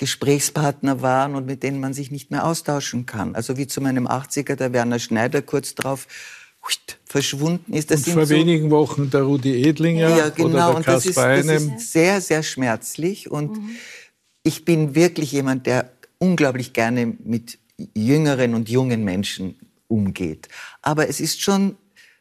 Gesprächspartner 0.00 1.02
waren 1.02 1.34
und 1.34 1.44
mit 1.44 1.62
denen 1.62 1.78
man 1.78 1.92
sich 1.92 2.10
nicht 2.10 2.30
mehr 2.30 2.46
austauschen 2.46 3.04
kann. 3.04 3.34
Also 3.34 3.58
wie 3.58 3.66
zu 3.66 3.82
meinem 3.82 4.08
80er, 4.08 4.54
der 4.56 4.72
Werner 4.72 4.98
Schneider 4.98 5.42
kurz 5.42 5.74
drauf 5.74 6.06
verschwunden 7.04 7.74
ist. 7.74 7.90
Das 7.90 8.06
und 8.06 8.14
vor 8.14 8.24
so, 8.24 8.34
wenigen 8.34 8.70
Wochen 8.70 9.10
der 9.10 9.22
Rudi 9.22 9.62
Edlinger 9.62 10.08
ja, 10.16 10.28
genau, 10.30 10.48
oder 10.48 10.58
der 10.58 10.76
und 10.76 10.88
das 10.88 11.04
ist, 11.04 11.18
das 11.18 11.46
ist 11.46 11.92
sehr, 11.92 12.22
sehr 12.22 12.42
schmerzlich. 12.42 13.30
Und 13.30 13.58
mhm. 13.58 13.76
ich 14.42 14.64
bin 14.64 14.94
wirklich 14.94 15.32
jemand, 15.32 15.66
der 15.66 15.92
unglaublich 16.16 16.72
gerne 16.72 17.14
mit 17.22 17.58
jüngeren 17.94 18.54
und 18.54 18.70
jungen 18.70 19.04
Menschen 19.04 19.56
umgeht. 19.86 20.48
Aber 20.80 21.10
es 21.10 21.20
ist 21.20 21.42
schon 21.42 21.76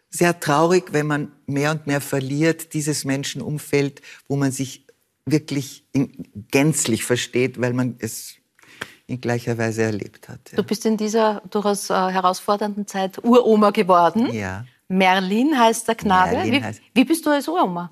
sehr 0.10 0.38
traurig, 0.38 0.92
wenn 0.92 1.08
man 1.08 1.32
mehr 1.46 1.72
und 1.72 1.88
mehr 1.88 2.02
verliert, 2.02 2.74
dieses 2.74 3.06
Menschenumfeld, 3.06 4.02
wo 4.28 4.36
man 4.36 4.52
sich 4.52 4.86
wirklich 5.32 5.84
gänzlich 6.52 7.04
versteht, 7.04 7.60
weil 7.60 7.74
man 7.74 7.96
es 8.00 8.36
in 9.08 9.20
gleicher 9.20 9.58
Weise 9.58 9.84
erlebt 9.84 10.30
hat. 10.30 10.40
Ja. 10.52 10.58
Du 10.58 10.64
bist 10.64 10.86
in 10.86 10.98
dieser 10.98 11.42
durchaus 11.50 11.90
äh, 11.90 11.94
herausfordernden 11.94 12.88
Zeit 12.88 13.24
Uroma 13.24 13.72
geworden. 13.72 14.32
Ja. 14.34 14.66
Merlin 14.88 15.58
heißt 15.58 15.88
der 15.88 15.96
Knabe. 15.96 16.44
Wie, 16.44 16.64
wie, 16.94 17.06
bist 17.06 17.26
du 17.26 17.30
als 17.30 17.48
Uroma? 17.48 17.92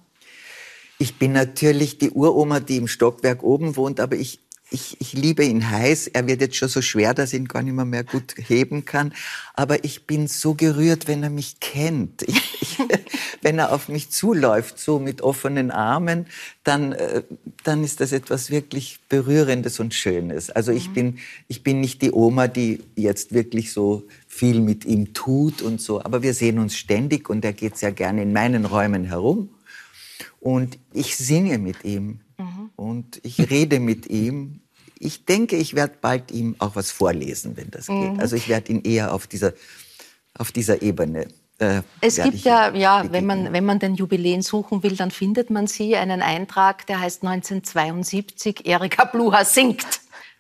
Ich 1.00 1.16
bin 1.16 1.32
natürlich 1.32 1.98
die 1.98 2.12
Uroma, 2.12 2.60
die 2.60 2.78
im 2.78 2.88
Stockwerk 2.88 3.44
oben 3.44 3.76
wohnt, 3.76 4.00
aber 4.00 4.16
ich 4.16 4.40
ich, 4.70 5.00
ich 5.00 5.14
liebe 5.14 5.46
ihn 5.46 5.70
heiß. 5.70 6.08
Er 6.08 6.28
wird 6.28 6.42
jetzt 6.42 6.58
schon 6.58 6.68
so 6.68 6.82
schwer, 6.82 7.14
dass 7.14 7.34
ich 7.34 7.40
ihn 7.40 7.48
gar 7.48 7.62
nicht 7.62 7.74
mehr, 7.74 7.86
mehr 7.86 8.04
gut 8.04 8.36
heben 8.38 8.86
kann. 8.86 9.14
Aber 9.54 9.84
ich 9.86 10.06
bin 10.08 10.28
so 10.28 10.56
gerührt, 10.56 11.08
wenn 11.08 11.24
er 11.24 11.30
mich 11.30 11.60
kennt. 11.60 12.24
Ich, 12.24 12.57
wenn 13.42 13.60
er 13.60 13.74
auf 13.74 13.90
mich 13.90 14.10
zuläuft, 14.10 14.80
so 14.80 15.00
mit 15.00 15.22
offenen 15.22 15.72
Armen, 15.72 16.28
dann, 16.64 16.94
äh, 16.94 17.24
dann 17.64 17.84
ist 17.84 18.02
das 18.02 18.12
etwas 18.12 18.52
wirklich 18.52 19.00
Berührendes 19.10 19.80
und 19.80 19.94
Schönes. 19.94 20.50
Also 20.50 20.72
ich, 20.72 20.90
mhm. 20.90 20.94
bin, 20.94 21.20
ich 21.48 21.64
bin 21.64 21.82
nicht 21.82 22.02
die 22.02 22.12
Oma, 22.12 22.48
die 22.48 22.84
jetzt 22.96 23.34
wirklich 23.34 23.72
so 23.72 24.04
viel 24.28 24.60
mit 24.62 24.86
ihm 24.86 25.14
tut 25.14 25.62
und 25.62 25.82
so. 25.82 26.04
Aber 26.04 26.22
wir 26.22 26.34
sehen 26.34 26.60
uns 26.60 26.76
ständig 26.76 27.30
und 27.30 27.44
er 27.46 27.54
geht 27.54 27.78
sehr 27.78 27.92
gerne 27.92 28.24
in 28.24 28.34
meinen 28.34 28.66
Räumen 28.66 29.06
herum. 29.06 29.50
Und 30.40 30.78
ich 30.94 31.18
singe 31.18 31.58
mit 31.58 31.84
ihm. 31.84 32.20
Mhm. 32.38 32.70
Und 32.76 33.20
ich 33.24 33.50
rede 33.50 33.80
mit 33.80 34.10
ihm. 34.10 34.62
Ich 35.00 35.26
denke, 35.26 35.58
ich 35.58 35.76
werde 35.76 35.96
bald 36.00 36.32
ihm 36.32 36.56
auch 36.60 36.76
was 36.76 36.92
vorlesen, 36.92 37.58
wenn 37.58 37.72
das 37.72 37.88
mhm. 37.88 38.14
geht. 38.14 38.22
Also 38.22 38.36
ich 38.36 38.48
werde 38.48 38.72
ihn 38.72 38.82
eher 38.84 39.14
auf 39.14 39.28
dieser, 39.28 39.54
auf 40.38 40.52
dieser 40.52 40.82
Ebene 40.82 41.28
äh, 41.60 41.82
es 42.02 42.22
gibt 42.22 42.40
ja, 42.40 42.74
ja 42.74 43.04
wenn, 43.12 43.26
man, 43.26 43.52
wenn 43.52 43.66
man 43.66 43.80
den 43.80 43.96
Jubiläen 43.96 44.42
suchen 44.42 44.84
will, 44.84 44.96
dann 44.96 45.12
findet 45.12 45.50
man 45.50 45.68
sie. 45.68 45.96
Einen 45.96 46.22
Eintrag, 46.22 46.86
der 46.88 47.00
heißt 47.00 47.24
1972, 47.24 48.66
Erika 48.66 49.06
Bluha 49.06 49.44
singt. 49.44 49.86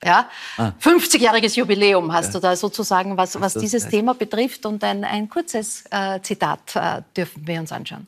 Ja? 0.03 0.30
Ah. 0.58 0.73
50-jähriges 0.80 1.56
Jubiläum 1.58 2.13
hast 2.13 2.27
ja. 2.27 2.34
du 2.34 2.39
da 2.39 2.56
sozusagen, 2.56 3.17
was, 3.17 3.39
was 3.41 3.56
dieses 3.56 3.86
heißt. 3.86 3.91
Thema 3.91 4.13
betrifft. 4.13 4.65
Und 4.65 4.84
ein, 4.84 5.03
ein 5.03 5.27
kurzes 5.30 5.86
äh, 5.89 6.21
Zitat 6.21 6.75
äh, 6.75 7.01
dürfen 7.15 7.47
wir 7.47 7.60
uns 7.60 7.71
anschauen. 7.71 8.06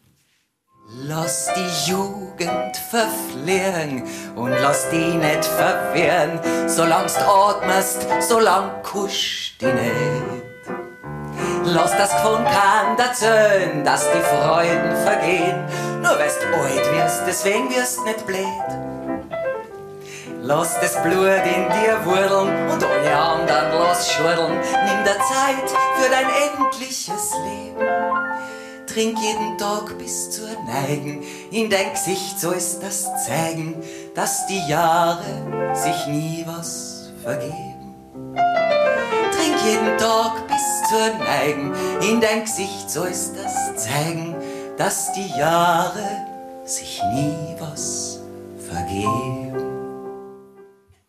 Lass 1.04 1.50
die 1.56 1.92
Jugend 1.92 2.76
verfliehen 2.90 4.04
und 4.36 4.50
lass 4.50 4.90
die 4.90 4.98
nicht 4.98 5.46
verwehren. 5.46 6.40
Solang's 6.68 7.16
atmest, 7.16 8.08
solang 8.28 8.82
kuscht 8.82 9.62
die 9.62 9.66
nicht. 9.66 10.39
Lass 11.74 11.96
das 11.98 12.12
Gefund 12.12 12.46
kann 12.46 12.98
erzählen, 12.98 13.84
dass 13.84 14.08
die 14.12 14.22
Freuden 14.22 14.96
vergehen. 15.04 15.64
Nur 16.02 16.18
weil's 16.18 16.38
alt 16.38 16.94
wirst, 16.94 17.24
deswegen 17.28 17.70
wirst 17.70 18.04
nicht 18.06 18.26
blöd. 18.26 18.70
Lass 20.42 20.80
das 20.80 21.02
Blut 21.04 21.44
in 21.46 21.70
dir 21.70 22.04
wurdeln 22.06 22.72
und 22.72 22.84
alle 22.84 23.18
anderen 23.18 23.80
lass 23.80 24.12
schurdeln. 24.12 24.58
Nimm 24.60 25.04
der 25.06 25.18
Zeit 25.18 25.70
für 25.98 26.10
dein 26.10 26.28
endliches 26.50 27.34
Leben 27.46 27.90
trink 29.00 29.20
jeden 29.20 29.58
Tag 29.58 29.98
bis 29.98 30.32
zur 30.32 30.50
Neigen. 30.66 31.24
In 31.52 31.70
dein 31.70 31.92
Gesicht 31.92 32.40
sollst 32.40 32.82
das 32.82 33.26
zeigen, 33.26 33.76
dass 34.16 34.48
die 34.48 34.68
Jahre 34.68 35.74
sich 35.76 36.08
nie 36.08 36.44
was 36.48 37.12
vergeben. 37.24 37.96
Jeden 39.66 39.98
Tag 39.98 40.48
bis 40.48 40.90
zur 40.90 41.14
Neigen. 41.20 41.74
In 42.02 42.22
dein 42.22 42.42
Gesicht 42.42 42.90
sollst 42.90 43.36
das 43.36 43.84
zeigen, 43.84 44.36
dass 44.78 45.12
die 45.14 45.28
Jahre 45.38 46.26
sich 46.66 47.02
nie 47.14 47.56
was 47.60 48.20
vergeben. 48.70 49.54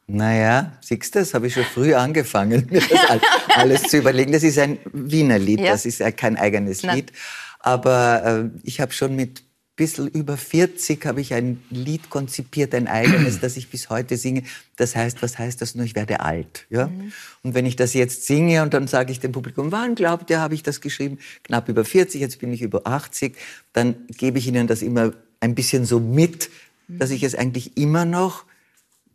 Naja, 0.06 0.72
siehst 0.80 1.14
du, 1.14 1.20
das 1.20 1.34
habe 1.34 1.46
ich 1.46 1.54
schon 1.54 1.64
früh 1.64 1.94
angefangen, 1.94 2.66
mir 2.70 2.80
das 2.80 3.20
alles 3.54 3.82
zu 3.82 3.98
überlegen. 3.98 4.32
Das 4.32 4.42
ist 4.42 4.58
ein 4.58 4.78
Wiener 4.92 5.38
Lied, 5.38 5.60
ja. 5.60 5.72
das 5.72 5.86
ist 5.86 6.02
kein 6.16 6.36
eigenes 6.36 6.82
Nein. 6.82 6.96
Lied. 6.96 7.12
Aber 7.60 8.50
äh, 8.54 8.58
ich 8.64 8.80
habe 8.80 8.92
schon 8.92 9.14
mit 9.14 9.42
bisschen 9.80 10.08
über 10.08 10.36
40 10.36 11.06
habe 11.06 11.22
ich 11.22 11.32
ein 11.32 11.62
Lied 11.70 12.10
konzipiert, 12.10 12.74
ein 12.74 12.86
eigenes, 12.86 13.40
das 13.40 13.56
ich 13.56 13.70
bis 13.70 13.88
heute 13.88 14.18
singe. 14.18 14.42
Das 14.76 14.94
heißt, 14.94 15.22
was 15.22 15.38
heißt 15.38 15.62
das 15.62 15.74
nur? 15.74 15.86
Ich 15.86 15.94
werde 15.94 16.20
alt. 16.20 16.66
Ja? 16.68 16.88
Mhm. 16.88 17.12
Und 17.42 17.54
wenn 17.54 17.64
ich 17.64 17.76
das 17.76 17.94
jetzt 17.94 18.26
singe 18.26 18.62
und 18.62 18.74
dann 18.74 18.88
sage 18.88 19.10
ich 19.10 19.20
dem 19.20 19.32
Publikum, 19.32 19.72
wann 19.72 19.94
glaubt 19.94 20.28
ihr, 20.28 20.38
habe 20.38 20.54
ich 20.54 20.62
das 20.62 20.82
geschrieben? 20.82 21.18
Knapp 21.44 21.70
über 21.70 21.86
40, 21.86 22.20
jetzt 22.20 22.40
bin 22.40 22.52
ich 22.52 22.60
über 22.60 22.86
80. 22.86 23.34
Dann 23.72 23.94
gebe 24.08 24.38
ich 24.38 24.46
ihnen 24.46 24.66
das 24.66 24.82
immer 24.82 25.14
ein 25.40 25.54
bisschen 25.54 25.86
so 25.86 25.98
mit, 25.98 26.50
dass 26.86 27.10
ich 27.10 27.22
es 27.22 27.34
eigentlich 27.34 27.78
immer 27.78 28.04
noch 28.04 28.44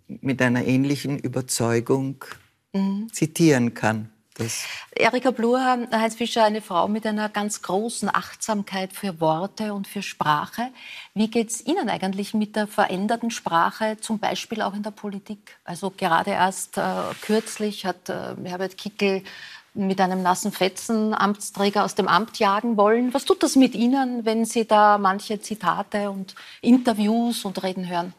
mit 0.08 0.42
einer 0.42 0.66
ähnlichen 0.66 1.20
Überzeugung 1.20 2.26
mhm. 2.74 3.08
zitieren 3.14 3.76
kann. 3.76 4.10
Das 4.38 4.66
Erika 4.94 5.32
Bluher, 5.32 5.88
Heinz 5.92 6.16
Fischer, 6.16 6.44
eine 6.44 6.62
Frau 6.62 6.90
mit 6.90 7.06
einer 7.06 7.30
ganz 7.30 7.62
großen 7.62 8.14
Achtsamkeit 8.14 8.92
für 8.92 9.22
Worte 9.22 9.74
und 9.74 9.88
für 9.88 10.02
Sprache. 10.02 10.72
Wie 11.14 11.30
geht 11.30 11.52
es 11.52 11.66
Ihnen 11.66 11.90
eigentlich 11.90 12.34
mit 12.34 12.58
der 12.58 12.68
veränderten 12.68 13.32
Sprache, 13.32 13.96
zum 14.02 14.20
Beispiel 14.20 14.62
auch 14.62 14.74
in 14.74 14.84
der 14.84 14.92
Politik? 14.92 15.58
Also 15.64 15.90
gerade 15.90 16.32
erst 16.32 16.78
äh, 16.78 16.82
kürzlich 17.22 17.86
hat 17.86 18.10
äh, 18.10 18.36
Herbert 18.44 18.78
Kickel 18.78 19.24
mit 19.74 20.02
einem 20.02 20.22
nassen 20.22 20.52
Fetzen 20.52 21.14
Amtsträger 21.14 21.86
aus 21.86 21.96
dem 21.96 22.10
Amt 22.10 22.38
jagen 22.38 22.76
wollen. 22.76 23.14
Was 23.14 23.24
tut 23.24 23.42
das 23.42 23.56
mit 23.56 23.74
Ihnen, 23.74 24.26
wenn 24.26 24.44
Sie 24.44 24.66
da 24.66 24.98
manche 24.98 25.40
Zitate 25.40 26.12
und 26.12 26.36
Interviews 26.60 27.46
und 27.46 27.64
Reden 27.64 27.88
hören? 27.88 28.14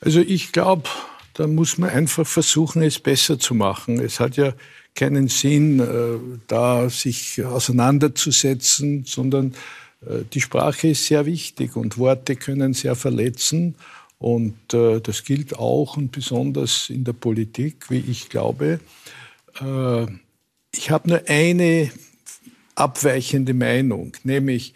Also 0.00 0.18
ich 0.18 0.50
glaube, 0.50 0.88
da 1.36 1.46
muss 1.46 1.76
man 1.76 1.90
einfach 1.90 2.26
versuchen, 2.26 2.80
es 2.82 2.98
besser 2.98 3.38
zu 3.38 3.54
machen. 3.54 4.00
Es 4.00 4.20
hat 4.20 4.38
ja 4.38 4.54
keinen 4.94 5.28
Sinn, 5.28 5.80
äh, 5.80 6.18
da 6.46 6.88
sich 6.88 7.44
auseinanderzusetzen, 7.44 9.04
sondern 9.04 9.54
äh, 10.00 10.24
die 10.32 10.40
Sprache 10.40 10.88
ist 10.88 11.04
sehr 11.04 11.26
wichtig 11.26 11.76
und 11.76 11.98
Worte 11.98 12.36
können 12.36 12.72
sehr 12.72 12.94
verletzen. 12.94 13.74
Und 14.18 14.72
äh, 14.72 15.00
das 15.00 15.24
gilt 15.24 15.58
auch 15.58 15.98
und 15.98 16.10
besonders 16.10 16.88
in 16.88 17.04
der 17.04 17.12
Politik, 17.12 17.90
wie 17.90 18.02
ich 18.08 18.28
glaube. 18.28 18.80
Ich 19.58 20.90
habe 20.90 21.08
nur 21.08 21.22
eine 21.28 21.90
abweichende 22.74 23.54
Meinung, 23.54 24.12
nämlich 24.22 24.74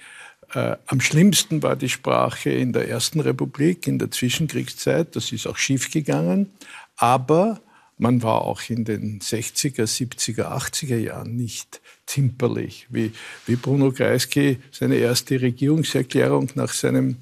äh, 0.54 0.76
am 0.86 1.00
schlimmsten 1.00 1.62
war 1.62 1.76
die 1.76 1.88
Sprache 1.88 2.50
in 2.50 2.72
der 2.72 2.88
Ersten 2.88 3.20
Republik, 3.20 3.86
in 3.86 3.98
der 3.98 4.10
Zwischenkriegszeit. 4.10 5.14
Das 5.16 5.32
ist 5.32 5.46
auch 5.46 5.56
schiefgegangen. 5.56 6.50
Aber 6.96 7.60
man 7.98 8.22
war 8.22 8.42
auch 8.42 8.62
in 8.68 8.84
den 8.84 9.20
60er, 9.20 9.84
70er, 9.84 10.46
80er 10.46 10.96
Jahren 10.96 11.36
nicht 11.36 11.80
zimperlich, 12.06 12.86
wie, 12.90 13.12
wie 13.46 13.56
Bruno 13.56 13.92
Kreisky 13.92 14.58
seine 14.72 14.96
erste 14.96 15.40
Regierungserklärung 15.40 16.50
nach 16.54 16.72
seinem 16.72 17.16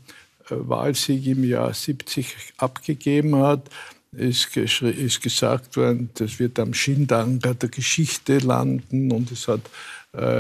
äh, 0.49 0.55
Wahlsieg 0.57 1.27
im 1.27 1.45
Jahr 1.45 1.75
70 1.75 2.35
abgegeben 2.57 3.37
hat 3.37 3.69
ist, 4.13 4.57
ist 4.57 5.21
gesagt 5.21 5.77
worden, 5.77 6.11
das 6.15 6.39
wird 6.39 6.59
am 6.59 6.75
Schindanger 6.75 7.55
der 7.55 7.69
Geschichte 7.69 8.39
landen 8.39 9.13
und 9.13 9.31
es 9.31 9.49
hat 9.49 9.61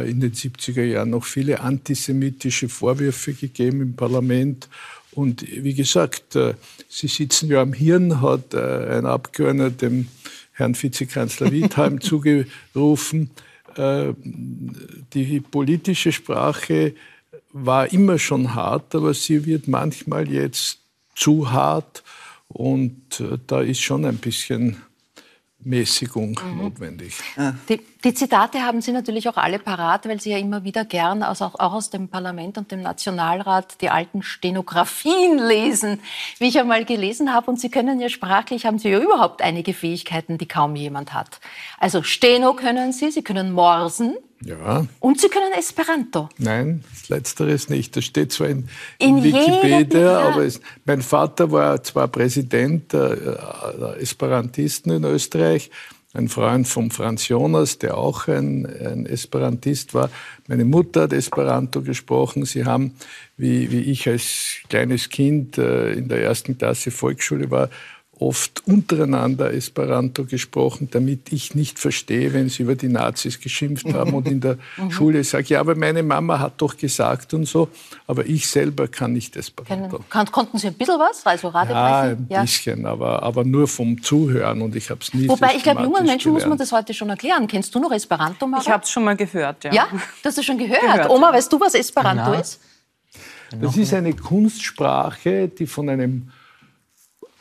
in 0.08 0.20
den 0.20 0.32
70er 0.32 0.84
Jahren 0.84 1.10
noch 1.10 1.24
viele 1.24 1.60
antisemitische 1.60 2.68
Vorwürfe 2.68 3.32
gegeben 3.32 3.80
im 3.82 3.96
Parlament. 3.96 4.68
Und 5.12 5.44
wie 5.50 5.74
gesagt, 5.74 6.36
äh, 6.36 6.54
Sie 6.88 7.08
sitzen 7.08 7.48
ja 7.50 7.62
am 7.62 7.72
Hirn, 7.72 8.20
hat 8.20 8.54
äh, 8.54 8.98
ein 8.98 9.06
Abgeordneter 9.06 9.70
dem 9.70 10.08
Herrn 10.52 10.80
Vizekanzler 10.80 11.52
Wittheim 11.52 12.00
zugerufen, 12.00 13.30
die 15.14 15.40
politische 15.40 16.10
Sprache 16.10 16.94
war 17.52 17.92
immer 17.92 18.18
schon 18.18 18.54
hart, 18.54 18.94
aber 18.94 19.14
sie 19.14 19.46
wird 19.46 19.68
manchmal 19.68 20.28
jetzt 20.28 20.78
zu 21.14 21.52
hart. 21.52 22.02
Und 22.48 23.22
da 23.46 23.60
ist 23.60 23.80
schon 23.80 24.04
ein 24.04 24.16
bisschen 24.16 24.78
Mäßigung 25.60 26.40
mhm. 26.42 26.58
notwendig. 26.58 27.14
Die, 27.68 27.80
die, 28.04 28.14
Zitate 28.14 28.62
haben 28.62 28.80
Sie 28.80 28.92
natürlich 28.92 29.28
auch 29.28 29.36
alle 29.36 29.58
parat, 29.58 30.08
weil 30.08 30.20
Sie 30.20 30.30
ja 30.30 30.38
immer 30.38 30.64
wieder 30.64 30.84
gern 30.84 31.22
aus, 31.22 31.42
auch, 31.42 31.54
auch, 31.58 31.72
aus 31.72 31.90
dem 31.90 32.08
Parlament 32.08 32.58
und 32.58 32.70
dem 32.70 32.82
Nationalrat 32.82 33.80
die 33.80 33.90
alten 33.90 34.22
Stenografien 34.22 35.38
lesen, 35.38 36.00
wie 36.38 36.48
ich 36.48 36.58
einmal 36.58 36.84
gelesen 36.84 37.32
habe. 37.32 37.50
Und 37.50 37.60
Sie 37.60 37.70
können 37.70 38.00
ja 38.00 38.08
sprachlich, 38.08 38.66
haben 38.66 38.78
Sie 38.78 38.88
ja 38.88 38.98
überhaupt 38.98 39.42
einige 39.42 39.74
Fähigkeiten, 39.74 40.38
die 40.38 40.46
kaum 40.46 40.76
jemand 40.76 41.14
hat. 41.14 41.40
Also 41.78 42.02
Steno 42.02 42.54
können 42.54 42.92
Sie, 42.92 43.10
Sie 43.10 43.22
können 43.22 43.52
morsen, 43.52 44.14
ja. 44.44 44.86
Und 45.00 45.20
Sie 45.20 45.28
können 45.28 45.52
Esperanto? 45.52 46.28
Nein, 46.38 46.84
letzteres 47.08 47.68
nicht. 47.68 47.96
Das 47.96 48.04
steht 48.04 48.32
zwar 48.32 48.48
in, 48.48 48.68
in, 48.98 49.18
in 49.18 49.24
Wikipedia, 49.24 50.20
aber 50.20 50.44
es, 50.44 50.60
mein 50.84 51.02
Vater 51.02 51.50
war 51.50 51.82
zwar 51.82 52.06
Präsident 52.08 52.92
der, 52.92 53.16
der 53.16 53.96
Esperantisten 54.00 54.92
in 54.92 55.04
Österreich, 55.04 55.70
ein 56.14 56.28
Freund 56.28 56.66
von 56.66 56.90
Franz 56.90 57.28
Jonas, 57.28 57.78
der 57.78 57.98
auch 57.98 58.28
ein, 58.28 58.66
ein, 58.66 59.04
Esperantist 59.04 59.92
war. 59.92 60.10
Meine 60.46 60.64
Mutter 60.64 61.02
hat 61.02 61.12
Esperanto 61.12 61.82
gesprochen. 61.82 62.46
Sie 62.46 62.64
haben, 62.64 62.94
wie, 63.36 63.70
wie 63.70 63.82
ich 63.82 64.08
als 64.08 64.56
kleines 64.70 65.10
Kind 65.10 65.58
äh, 65.58 65.92
in 65.92 66.08
der 66.08 66.22
ersten 66.22 66.56
Klasse 66.56 66.90
Volksschule 66.90 67.50
war, 67.50 67.68
oft 68.20 68.66
untereinander 68.66 69.52
Esperanto 69.52 70.24
gesprochen, 70.24 70.88
damit 70.90 71.32
ich 71.32 71.54
nicht 71.54 71.78
verstehe, 71.78 72.32
wenn 72.32 72.48
sie 72.48 72.64
über 72.64 72.74
die 72.74 72.88
Nazis 72.88 73.40
geschimpft 73.40 73.86
haben 73.94 74.14
und 74.14 74.26
in 74.26 74.40
der 74.40 74.58
mhm. 74.76 74.90
Schule 74.90 75.24
sage, 75.24 75.46
ja, 75.48 75.60
aber 75.60 75.74
meine 75.74 76.02
Mama 76.02 76.38
hat 76.38 76.60
doch 76.60 76.76
gesagt 76.76 77.34
und 77.34 77.46
so, 77.46 77.68
aber 78.06 78.26
ich 78.26 78.48
selber 78.48 78.88
kann 78.88 79.12
nicht 79.12 79.36
Esperanto. 79.36 80.00
Kann, 80.10 80.26
konnten 80.30 80.58
Sie 80.58 80.66
ein 80.66 80.74
bisschen 80.74 80.98
was? 80.98 81.24
Also 81.24 81.50
ja, 81.50 82.00
ein 82.00 82.26
ja. 82.28 82.42
bisschen, 82.42 82.86
aber, 82.86 83.22
aber 83.22 83.44
nur 83.44 83.68
vom 83.68 84.02
Zuhören 84.02 84.62
und 84.62 84.74
ich 84.74 84.90
habe 84.90 85.00
es 85.02 85.14
nie 85.14 85.28
Wobei, 85.28 85.54
ich 85.56 85.62
glaube, 85.62 85.82
jungen 85.82 86.04
Menschen 86.04 86.32
gelernt. 86.32 86.34
muss 86.34 86.46
man 86.46 86.58
das 86.58 86.72
heute 86.72 86.94
schon 86.94 87.10
erklären. 87.10 87.46
Kennst 87.46 87.74
du 87.74 87.80
noch 87.80 87.92
Esperanto, 87.92 88.46
Mara? 88.46 88.62
Ich 88.62 88.68
habe 88.68 88.82
es 88.82 88.90
schon 88.90 89.04
mal 89.04 89.16
gehört, 89.16 89.64
ja. 89.64 89.72
Ja, 89.72 89.88
du 89.90 89.98
hast 90.28 90.38
es 90.38 90.44
schon 90.44 90.58
gehört. 90.58 90.80
gehört 90.80 91.10
Oma, 91.10 91.28
ja. 91.28 91.36
weißt 91.36 91.52
du, 91.52 91.60
was 91.60 91.74
Esperanto 91.74 92.32
ja. 92.32 92.40
ist? 92.40 92.60
Das 93.60 93.76
ist 93.76 93.94
eine 93.94 94.12
Kunstsprache, 94.12 95.48
die 95.48 95.66
von 95.66 95.88
einem 95.88 96.30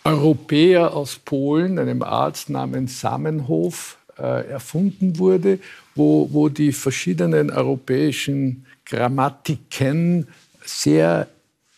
Europäer 0.08 0.94
aus 0.94 1.18
Polen, 1.18 1.80
einem 1.80 2.02
Arzt 2.02 2.50
namens 2.50 3.00
Samenhof, 3.00 3.98
äh, 4.18 4.50
erfunden 4.50 5.20
wurde, 5.20 5.60
wo, 5.96 6.30
wo 6.32 6.50
die 6.50 6.72
verschiedenen 6.72 7.52
europäischen 7.52 8.66
Grammatiken 8.86 10.28
sehr 10.64 11.28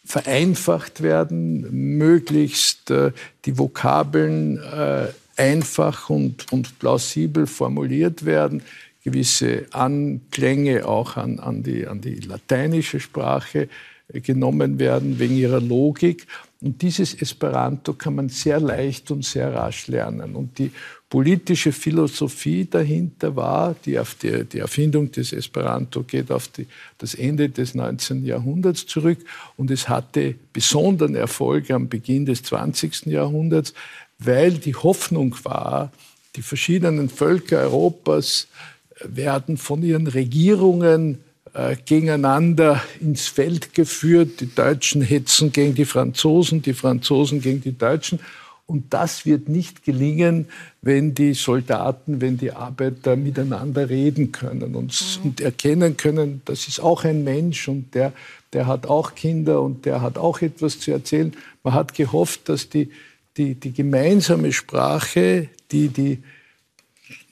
vereinfacht 0.05 1.01
werden, 1.01 1.97
möglichst 1.97 2.89
äh, 2.91 3.11
die 3.45 3.57
Vokabeln 3.57 4.57
äh, 4.57 5.07
einfach 5.37 6.09
und, 6.09 6.51
und 6.51 6.79
plausibel 6.79 7.47
formuliert 7.47 8.25
werden, 8.25 8.63
gewisse 9.03 9.65
Anklänge 9.71 10.87
auch 10.87 11.15
an, 11.17 11.39
an, 11.39 11.63
die, 11.63 11.87
an 11.87 12.01
die 12.01 12.15
lateinische 12.15 12.99
Sprache 12.99 13.69
äh, 14.11 14.19
genommen 14.19 14.79
werden 14.79 15.19
wegen 15.19 15.37
ihrer 15.37 15.61
Logik. 15.61 16.27
Und 16.61 16.81
dieses 16.81 17.13
Esperanto 17.13 17.93
kann 17.93 18.15
man 18.15 18.27
sehr 18.27 18.59
leicht 18.59 19.11
und 19.11 19.23
sehr 19.23 19.53
rasch 19.53 19.87
lernen. 19.87 20.35
Und 20.35 20.59
die 20.59 20.71
politische 21.09 21.71
Philosophie 21.71 22.65
dahinter 22.65 23.33
war, 23.35 23.75
die, 23.85 23.97
die, 24.21 24.43
die 24.43 24.59
Erfindung 24.59 25.09
des 25.09 25.31
Esperanto 25.31 26.03
geht 26.03 26.29
auf 26.31 26.49
die, 26.49 26.67
das 26.97 27.15
Ende 27.15 27.49
des 27.49 27.75
19. 27.75 28.25
Jahrhunderts 28.25 28.85
zurück. 28.85 29.19
Und 29.55 29.71
es 29.71 29.87
hatte 29.87 30.35
besonderen 30.51 31.15
Erfolg 31.15 31.71
am 31.71 31.87
Beginn 31.87 32.25
des 32.25 32.43
20. 32.43 33.05
Jahrhunderts, 33.05 33.73
weil 34.17 34.51
die 34.51 34.75
Hoffnung 34.75 35.35
war, 35.43 35.93
die 36.35 36.41
verschiedenen 36.41 37.07
Völker 37.07 37.61
Europas 37.61 38.47
werden 39.01 39.55
von 39.55 39.81
ihren 39.81 40.07
Regierungen 40.07 41.19
äh, 41.53 41.75
gegeneinander 41.85 42.81
ins 42.99 43.27
Feld 43.27 43.73
geführt. 43.73 44.39
Die 44.39 44.53
Deutschen 44.53 45.01
hetzen 45.01 45.51
gegen 45.51 45.75
die 45.75 45.85
Franzosen, 45.85 46.62
die 46.62 46.73
Franzosen 46.73 47.41
gegen 47.41 47.62
die 47.62 47.77
Deutschen. 47.77 48.19
Und 48.69 48.93
das 48.93 49.25
wird 49.25 49.49
nicht 49.49 49.83
gelingen, 49.83 50.45
wenn 50.83 51.15
die 51.15 51.33
Soldaten, 51.33 52.21
wenn 52.21 52.38
die 52.38 52.51
Arbeiter 52.51 53.15
miteinander 53.15 53.89
reden 53.89 54.31
können 54.31 54.75
und, 54.75 54.93
mhm. 54.93 55.23
und, 55.23 55.41
erkennen 55.41 55.97
können, 55.97 56.43
das 56.45 56.67
ist 56.67 56.79
auch 56.79 57.03
ein 57.03 57.23
Mensch 57.23 57.67
und 57.67 57.95
der, 57.95 58.13
der 58.53 58.67
hat 58.67 58.85
auch 58.85 59.15
Kinder 59.15 59.63
und 59.63 59.85
der 59.85 60.01
hat 60.01 60.19
auch 60.19 60.41
etwas 60.41 60.79
zu 60.79 60.91
erzählen. 60.91 61.35
Man 61.63 61.73
hat 61.73 61.95
gehofft, 61.95 62.47
dass 62.47 62.69
die, 62.69 62.91
die, 63.38 63.55
die 63.55 63.73
gemeinsame 63.73 64.53
Sprache, 64.53 65.49
die, 65.71 65.88
die, 65.88 66.21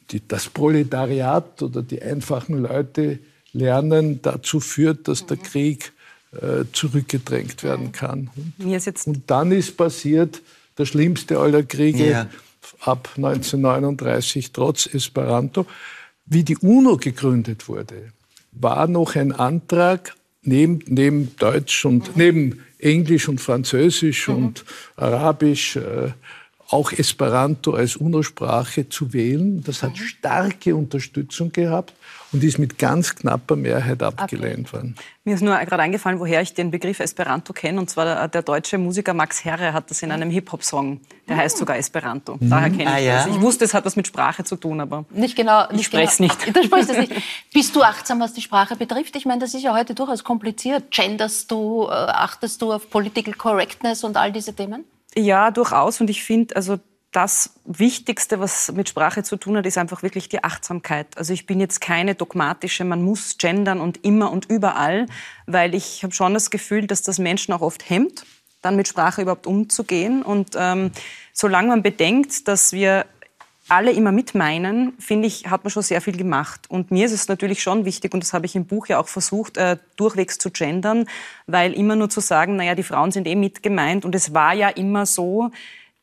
die 0.09 0.27
das 0.27 0.49
Proletariat 0.49 1.61
oder 1.61 1.83
die 1.83 2.01
einfachen 2.01 2.63
Leute 2.63 3.19
Lernen 3.53 4.21
dazu 4.21 4.59
führt, 4.59 5.07
dass 5.07 5.25
der 5.25 5.37
Krieg 5.37 5.91
äh, 6.33 6.65
zurückgedrängt 6.73 7.63
werden 7.63 7.91
kann. 7.91 8.29
Und, 8.35 9.07
und, 9.07 9.23
dann 9.27 9.51
ist 9.51 9.77
passiert 9.77 10.41
der 10.77 10.85
schlimmste 10.85 11.39
aller 11.39 11.63
Kriege 11.63 12.09
ja. 12.09 12.29
ab 12.81 13.09
1939 13.15 14.51
trotz 14.51 14.85
Esperanto. 14.93 15.65
Wie 16.25 16.43
die 16.43 16.57
UNO 16.57 16.97
gegründet 16.97 17.67
wurde, 17.67 18.11
war 18.51 18.87
noch 18.87 19.15
ein 19.15 19.31
Antrag 19.31 20.15
neben, 20.41 20.79
neben 20.87 21.35
Deutsch 21.37 21.85
und 21.85 22.09
mhm. 22.09 22.13
neben 22.15 22.63
Englisch 22.79 23.27
und 23.27 23.39
Französisch 23.39 24.27
mhm. 24.27 24.35
und 24.35 24.65
Arabisch 24.95 25.77
äh, 25.77 26.11
auch 26.69 26.91
Esperanto 26.91 27.71
als 27.71 27.95
UNO-Sprache 27.95 28.89
zu 28.89 29.13
wählen. 29.13 29.63
Das 29.63 29.83
hat 29.83 29.91
mhm. 29.91 30.03
starke 30.03 30.75
Unterstützung 30.75 31.51
gehabt. 31.51 31.93
Und 32.31 32.43
ist 32.43 32.57
mit 32.57 32.77
ganz 32.77 33.15
knapper 33.15 33.55
Mehrheit 33.55 34.03
abgelehnt 34.03 34.73
worden. 34.73 34.95
Mir 35.23 35.35
ist 35.35 35.41
nur 35.41 35.57
gerade 35.57 35.83
eingefallen, 35.83 36.19
woher 36.19 36.41
ich 36.41 36.53
den 36.53 36.71
Begriff 36.71 36.99
Esperanto 36.99 37.53
kenne. 37.53 37.79
Und 37.79 37.89
zwar 37.89 38.05
der, 38.05 38.27
der 38.27 38.41
deutsche 38.41 38.77
Musiker 38.77 39.13
Max 39.13 39.43
Herre 39.45 39.73
hat 39.73 39.89
das 39.89 40.01
in 40.01 40.11
einem 40.11 40.29
Hip-Hop-Song. 40.29 41.01
Der 41.27 41.35
mhm. 41.35 41.39
heißt 41.41 41.57
sogar 41.57 41.77
Esperanto. 41.77 42.35
Mhm. 42.39 42.49
Daher 42.49 42.69
kenne 42.69 42.83
ich 42.83 42.89
ah, 42.89 42.97
ja? 42.97 43.25
das. 43.25 43.35
Ich 43.35 43.41
wusste, 43.41 43.65
es 43.65 43.73
hat 43.73 43.85
was 43.85 43.95
mit 43.95 44.07
Sprache 44.07 44.43
zu 44.43 44.55
tun, 44.55 44.79
aber 44.81 45.05
nicht 45.09 45.35
genau, 45.35 45.67
nicht 45.71 45.81
ich 45.81 45.85
spreche 45.87 46.11
es 46.11 46.17
genau. 46.17 46.33
nicht. 46.33 46.55
Du 46.55 46.63
sprichst 46.63 46.89
es 46.91 46.97
nicht. 46.97 47.13
Bist 47.53 47.75
du 47.75 47.81
achtsam, 47.81 48.19
was 48.19 48.33
die 48.33 48.41
Sprache 48.41 48.75
betrifft? 48.75 49.15
Ich 49.15 49.25
meine, 49.25 49.39
das 49.39 49.53
ist 49.53 49.63
ja 49.63 49.73
heute 49.73 49.93
durchaus 49.93 50.23
kompliziert. 50.23 50.91
Genderst 50.91 51.51
du, 51.51 51.87
äh, 51.89 51.91
achtest 51.91 52.61
du 52.61 52.73
auf 52.73 52.89
Political 52.89 53.33
Correctness 53.33 54.03
und 54.03 54.17
all 54.17 54.31
diese 54.31 54.53
Themen? 54.53 54.85
Ja, 55.15 55.51
durchaus. 55.51 55.99
Und 56.01 56.09
ich 56.09 56.23
finde, 56.23 56.55
also 56.55 56.77
das 57.11 57.53
Wichtigste, 57.65 58.39
was 58.39 58.71
mit 58.73 58.89
Sprache 58.89 59.23
zu 59.23 59.37
tun 59.37 59.57
hat, 59.57 59.65
ist 59.65 59.77
einfach 59.77 60.03
wirklich 60.03 60.29
die 60.29 60.43
Achtsamkeit. 60.43 61.17
Also 61.17 61.33
ich 61.33 61.45
bin 61.45 61.59
jetzt 61.59 61.79
keine 61.79 62.15
dogmatische, 62.15 62.83
man 62.83 63.01
muss 63.01 63.37
gendern 63.37 63.79
und 63.79 64.03
immer 64.03 64.31
und 64.31 64.49
überall, 64.49 65.07
weil 65.45 65.73
ich 65.73 66.03
habe 66.03 66.13
schon 66.13 66.33
das 66.33 66.49
Gefühl, 66.49 66.85
dass 66.85 67.01
das 67.01 67.17
Menschen 67.17 67.53
auch 67.53 67.61
oft 67.61 67.89
hemmt, 67.89 68.25
dann 68.61 68.75
mit 68.75 68.87
Sprache 68.87 69.21
überhaupt 69.21 69.47
umzugehen. 69.47 70.21
Und 70.21 70.51
ähm, 70.57 70.91
solange 71.33 71.69
man 71.69 71.81
bedenkt, 71.81 72.47
dass 72.47 72.73
wir 72.73 73.05
alle 73.69 73.91
immer 73.91 74.11
mit 74.11 74.33
meinen, 74.33 74.93
finde 74.99 75.27
ich, 75.27 75.49
hat 75.49 75.63
man 75.63 75.71
schon 75.71 75.83
sehr 75.83 76.01
viel 76.01 76.15
gemacht. 76.15 76.69
Und 76.69 76.91
mir 76.91 77.05
ist 77.05 77.11
es 77.11 77.27
natürlich 77.27 77.61
schon 77.61 77.85
wichtig, 77.85 78.13
und 78.13 78.23
das 78.23 78.33
habe 78.33 78.45
ich 78.45 78.55
im 78.55 78.65
Buch 78.65 78.87
ja 78.87 78.99
auch 78.99 79.07
versucht, 79.07 79.57
äh, 79.57 79.77
durchwegs 79.97 80.37
zu 80.37 80.51
gendern, 80.51 81.07
weil 81.47 81.73
immer 81.73 81.95
nur 81.95 82.09
zu 82.09 82.21
sagen, 82.21 82.55
naja, 82.55 82.75
die 82.75 82.83
Frauen 82.83 83.11
sind 83.11 83.27
eh 83.27 83.35
mit 83.35 83.63
gemeint. 83.63 84.05
Und 84.05 84.15
es 84.15 84.33
war 84.33 84.53
ja 84.53 84.69
immer 84.69 85.05
so, 85.05 85.51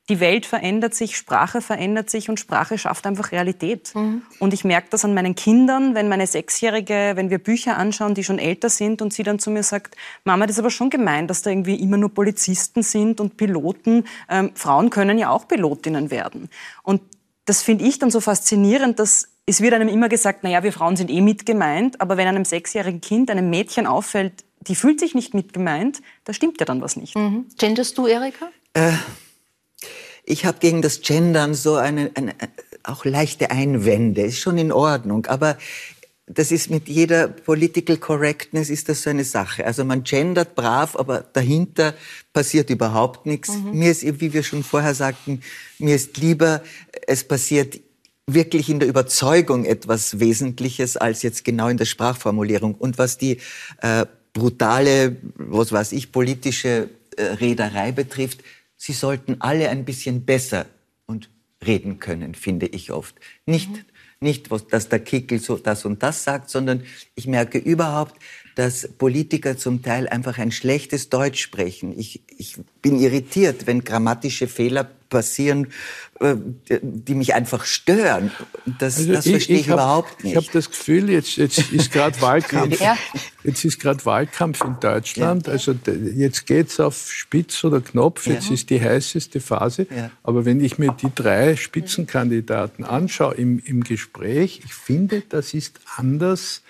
die 0.08 0.20
Welt 0.20 0.44
verändert 0.44 0.94
sich, 0.94 1.16
Sprache 1.16 1.62
verändert 1.62 2.10
sich 2.10 2.28
und 2.28 2.38
Sprache 2.38 2.76
schafft 2.76 3.06
einfach 3.06 3.32
Realität. 3.32 3.94
Mhm. 3.94 4.22
Und 4.38 4.52
ich 4.52 4.62
merke 4.64 4.88
das 4.90 5.04
an 5.04 5.14
meinen 5.14 5.34
Kindern, 5.34 5.94
wenn 5.94 6.08
meine 6.08 6.26
Sechsjährige, 6.26 7.12
wenn 7.14 7.30
wir 7.30 7.38
Bücher 7.38 7.78
anschauen, 7.78 8.14
die 8.14 8.22
schon 8.22 8.38
älter 8.38 8.68
sind 8.68 9.00
und 9.00 9.14
sie 9.14 9.22
dann 9.22 9.38
zu 9.38 9.50
mir 9.50 9.62
sagt, 9.62 9.96
Mama, 10.24 10.46
das 10.46 10.56
ist 10.56 10.60
aber 10.60 10.70
schon 10.70 10.90
gemein, 10.90 11.26
dass 11.26 11.40
da 11.40 11.50
irgendwie 11.50 11.76
immer 11.76 11.96
nur 11.96 12.12
Polizisten 12.12 12.82
sind 12.82 13.18
und 13.20 13.38
Piloten. 13.38 14.04
Ähm, 14.28 14.50
Frauen 14.54 14.90
können 14.90 15.16
ja 15.16 15.30
auch 15.30 15.48
Pilotinnen 15.48 16.10
werden. 16.10 16.50
Und 16.82 17.00
das 17.46 17.62
finde 17.62 17.84
ich 17.84 17.98
dann 17.98 18.10
so 18.10 18.20
faszinierend, 18.20 18.98
dass 18.98 19.28
es 19.46 19.60
wird 19.60 19.74
einem 19.74 19.88
immer 19.88 20.08
gesagt, 20.08 20.40
na 20.42 20.50
ja, 20.50 20.62
wir 20.62 20.72
Frauen 20.72 20.96
sind 20.96 21.10
eh 21.10 21.20
mitgemeint, 21.20 22.00
aber 22.00 22.16
wenn 22.16 22.26
einem 22.26 22.44
sechsjährigen 22.44 23.00
Kind, 23.00 23.30
einem 23.30 23.50
Mädchen 23.50 23.86
auffällt, 23.86 24.44
die 24.60 24.74
fühlt 24.74 25.00
sich 25.00 25.14
nicht 25.14 25.34
mitgemeint, 25.34 26.00
da 26.24 26.32
stimmt 26.32 26.60
ja 26.60 26.66
dann 26.66 26.80
was 26.80 26.96
nicht. 26.96 27.16
Mhm. 27.16 27.46
Genderst 27.58 27.98
du, 27.98 28.06
Erika? 28.06 28.48
Äh, 28.72 28.92
ich 30.24 30.44
habe 30.44 30.58
gegen 30.58 30.82
das 30.82 31.00
Gendern 31.02 31.54
so 31.54 31.76
eine, 31.76 32.10
eine, 32.14 32.34
auch 32.82 33.04
leichte 33.04 33.50
Einwände, 33.50 34.22
ist 34.22 34.38
schon 34.38 34.58
in 34.58 34.72
Ordnung, 34.72 35.26
aber 35.26 35.56
das 36.26 36.50
ist 36.50 36.70
mit 36.70 36.88
jeder 36.88 37.28
Political 37.28 37.98
Correctness 37.98 38.70
ist 38.70 38.88
das 38.88 39.02
so 39.02 39.10
eine 39.10 39.24
Sache. 39.24 39.66
Also 39.66 39.84
man 39.84 40.04
gendert 40.04 40.54
brav, 40.54 40.96
aber 40.96 41.20
dahinter 41.20 41.94
passiert 42.32 42.70
überhaupt 42.70 43.26
nichts. 43.26 43.50
Mhm. 43.50 43.78
Mir 43.78 43.90
ist, 43.90 44.02
wie 44.20 44.32
wir 44.32 44.42
schon 44.42 44.62
vorher 44.62 44.94
sagten, 44.94 45.42
mir 45.78 45.94
ist 45.94 46.16
lieber, 46.16 46.62
es 47.06 47.24
passiert 47.24 47.78
wirklich 48.26 48.70
in 48.70 48.80
der 48.80 48.88
Überzeugung 48.88 49.66
etwas 49.66 50.18
Wesentliches 50.18 50.96
als 50.96 51.22
jetzt 51.22 51.44
genau 51.44 51.68
in 51.68 51.76
der 51.76 51.84
Sprachformulierung. 51.84 52.74
Und 52.74 52.96
was 52.96 53.18
die 53.18 53.38
äh, 53.82 54.06
brutale, 54.32 55.16
was 55.36 55.72
weiß 55.72 55.92
ich, 55.92 56.10
politische 56.10 56.88
äh, 57.16 57.22
Rederei 57.22 57.92
betrifft, 57.92 58.40
sie 58.84 58.92
sollten 58.92 59.40
alle 59.40 59.70
ein 59.70 59.86
bisschen 59.86 60.26
besser 60.26 60.66
und 61.06 61.30
reden 61.66 62.00
können, 62.00 62.34
finde 62.34 62.66
ich 62.66 62.92
oft. 62.92 63.16
Nicht, 63.46 63.70
mhm. 63.70 63.84
nicht 64.20 64.50
dass 64.72 64.90
der 64.90 64.98
Kickel 64.98 65.38
so 65.38 65.56
das 65.56 65.86
und 65.86 66.02
das 66.02 66.22
sagt, 66.22 66.50
sondern 66.50 66.82
ich 67.14 67.26
merke 67.26 67.56
überhaupt, 67.56 68.14
dass 68.54 68.88
Politiker 68.98 69.56
zum 69.56 69.82
Teil 69.82 70.08
einfach 70.08 70.38
ein 70.38 70.52
schlechtes 70.52 71.08
Deutsch 71.08 71.40
sprechen. 71.40 71.98
Ich, 71.98 72.22
ich 72.36 72.56
bin 72.82 72.98
irritiert, 72.98 73.66
wenn 73.66 73.82
grammatische 73.82 74.46
Fehler 74.46 74.88
passieren, 75.14 75.68
äh, 76.20 76.34
die 76.82 77.14
mich 77.14 77.34
einfach 77.34 77.64
stören. 77.64 78.32
Das, 78.78 78.98
also 78.98 79.12
das 79.12 79.28
verstehe 79.28 79.56
ich, 79.56 79.62
ich 79.62 79.68
hab, 79.70 79.76
überhaupt 79.76 80.24
nicht. 80.24 80.32
Ich 80.32 80.36
habe 80.36 80.46
das 80.52 80.70
Gefühl, 80.70 81.08
jetzt, 81.08 81.36
jetzt 81.36 81.72
ist 81.72 81.92
gerade 81.92 82.20
Wahlkampf. 82.20 82.80
Jetzt 83.44 83.64
ist 83.64 83.78
gerade 83.78 84.04
Wahlkampf 84.04 84.64
in 84.64 84.76
Deutschland. 84.80 85.46
Ja. 85.46 85.52
Also 85.52 85.74
jetzt 85.86 86.46
geht's 86.46 86.80
auf 86.80 87.12
Spitz 87.12 87.62
oder 87.62 87.80
Knopf. 87.80 88.26
Jetzt 88.26 88.48
ja. 88.48 88.54
ist 88.54 88.70
die 88.70 88.80
heißeste 88.80 89.40
Phase. 89.40 89.86
Ja. 89.94 90.10
Aber 90.24 90.44
wenn 90.44 90.58
ich 90.60 90.78
mir 90.78 90.92
die 90.92 91.14
drei 91.14 91.54
Spitzenkandidaten 91.54 92.84
anschaue 92.84 93.34
im, 93.34 93.60
im 93.60 93.84
Gespräch, 93.84 94.62
ich 94.64 94.74
finde, 94.74 95.22
das 95.28 95.54
ist 95.54 95.78
anders 95.96 96.63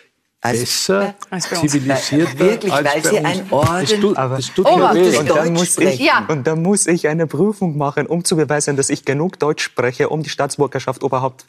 besser, 0.53 1.15
als 1.31 1.49
zivilisierter 1.49 2.39
Wirklich, 2.39 2.73
als 2.73 2.87
weil 2.87 3.05
sie 3.05 3.19
ein 3.19 3.47
Orden... 3.51 4.15
Das 4.15 4.55
tut, 4.55 4.67
oh. 4.67 4.75
Und 4.75 5.31
dann, 5.31 5.53
muss 5.53 5.79
ich, 5.79 5.99
ja. 6.01 6.25
und 6.29 6.47
dann 6.47 6.63
muss 6.63 6.87
ich 6.87 7.09
eine 7.09 7.27
Prüfung 7.27 7.77
machen, 7.77 8.07
um 8.07 8.25
zu 8.25 8.37
beweisen, 8.37 8.77
dass 8.77 8.91
ich 8.91 9.05
genug 9.05 9.39
Deutsch 9.39 9.65
spreche, 9.65 10.09
um 10.09 10.23
die 10.23 10.31
Staatsbürgerschaft 10.31 11.03
überhaupt 11.03 11.45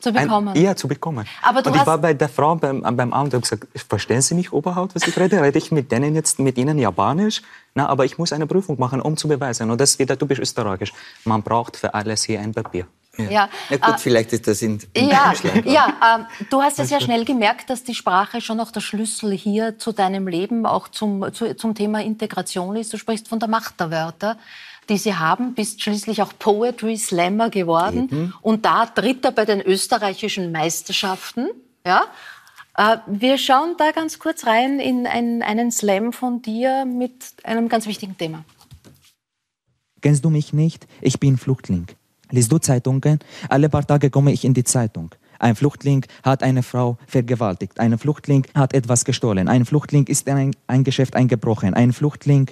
zu 0.00 0.12
bekommen. 0.12 0.48
Ein, 0.48 0.62
ja, 0.62 0.76
zu 0.76 0.88
bekommen. 0.88 1.26
Aber 1.42 1.62
du 1.62 1.70
und 1.70 1.76
ich 1.76 1.86
war 1.86 1.98
bei 1.98 2.14
der 2.14 2.28
Frau 2.28 2.54
beim, 2.54 2.82
beim 2.82 3.12
Amt 3.12 3.34
und 3.34 3.44
habe 3.44 3.58
gesagt, 3.58 3.66
verstehen 3.88 4.22
Sie 4.22 4.34
mich 4.34 4.52
überhaupt, 4.52 4.94
was 4.94 5.06
ich 5.06 5.18
rede? 5.18 5.42
Rede 5.42 5.58
ich 5.58 5.72
mit 5.72 5.90
denen 5.90 6.14
jetzt, 6.14 6.38
mit 6.38 6.56
Ihnen 6.56 6.78
Japanisch? 6.78 7.42
Na, 7.74 7.88
aber 7.88 8.04
ich 8.04 8.18
muss 8.18 8.32
eine 8.32 8.46
Prüfung 8.46 8.78
machen, 8.78 9.00
um 9.00 9.16
zu 9.16 9.28
beweisen. 9.28 9.70
Und 9.70 9.80
das 9.80 9.90
ist 9.90 9.98
wieder 9.98 10.18
typisch 10.18 10.38
österreichisch. 10.38 10.92
Man 11.24 11.42
braucht 11.42 11.76
für 11.76 11.94
alles 11.94 12.24
hier 12.24 12.40
ein 12.40 12.52
Papier. 12.52 12.86
Ja. 13.18 13.30
ja. 13.30 13.48
Na 13.70 13.76
gut, 13.76 13.94
äh, 13.94 13.98
vielleicht 13.98 14.32
ist 14.32 14.46
das 14.46 14.62
in, 14.62 14.78
in 14.94 15.08
Ja, 15.08 15.34
ja 15.64 15.88
äh, 16.20 16.44
du 16.50 16.62
hast 16.62 16.78
es 16.78 16.90
ja 16.90 17.00
schnell 17.00 17.24
gemerkt, 17.24 17.68
dass 17.70 17.84
die 17.84 17.94
Sprache 17.94 18.40
schon 18.40 18.56
noch 18.56 18.70
der 18.70 18.80
Schlüssel 18.80 19.32
hier 19.32 19.78
zu 19.78 19.92
deinem 19.92 20.28
Leben, 20.28 20.66
auch 20.66 20.88
zum, 20.88 21.32
zu, 21.32 21.54
zum 21.56 21.74
Thema 21.74 22.02
Integration 22.02 22.76
ist. 22.76 22.92
Du 22.92 22.96
sprichst 22.96 23.28
von 23.28 23.40
der 23.40 23.48
Macht 23.48 23.80
der 23.80 23.90
Wörter, 23.90 24.38
die 24.88 24.98
sie 24.98 25.14
haben, 25.14 25.54
bist 25.54 25.82
schließlich 25.82 26.22
auch 26.22 26.32
Poetry 26.38 26.96
Slammer 26.96 27.50
geworden 27.50 28.08
Eben. 28.10 28.34
und 28.40 28.64
da 28.64 28.86
Dritter 28.86 29.32
bei 29.32 29.44
den 29.44 29.60
österreichischen 29.60 30.52
Meisterschaften. 30.52 31.48
Ja. 31.84 32.06
Äh, 32.76 32.98
wir 33.06 33.38
schauen 33.38 33.74
da 33.76 33.90
ganz 33.90 34.18
kurz 34.18 34.46
rein 34.46 34.78
in 34.78 35.06
einen, 35.06 35.42
einen 35.42 35.72
Slam 35.72 36.12
von 36.12 36.40
dir 36.40 36.84
mit 36.84 37.34
einem 37.42 37.68
ganz 37.68 37.86
wichtigen 37.86 38.16
Thema. 38.16 38.44
Kennst 40.00 40.24
du 40.24 40.30
mich 40.30 40.52
nicht? 40.52 40.86
Ich 41.00 41.18
bin 41.18 41.36
Flüchtling. 41.36 41.86
Liest 42.30 42.52
du 42.52 42.58
Zeitungen? 42.58 43.18
Alle 43.48 43.68
paar 43.68 43.86
Tage 43.86 44.10
komme 44.10 44.32
ich 44.32 44.44
in 44.44 44.54
die 44.54 44.64
Zeitung. 44.64 45.10
Ein 45.38 45.54
Flüchtling 45.54 46.04
hat 46.22 46.42
eine 46.42 46.62
Frau 46.62 46.98
vergewaltigt. 47.06 47.78
Ein 47.78 47.96
Flüchtling 47.96 48.46
hat 48.54 48.74
etwas 48.74 49.04
gestohlen. 49.04 49.48
Ein 49.48 49.64
Flüchtling 49.64 50.06
ist 50.06 50.26
in 50.28 50.54
ein 50.66 50.84
Geschäft 50.84 51.14
eingebrochen. 51.14 51.74
Ein 51.74 51.92
Flüchtling, 51.92 52.50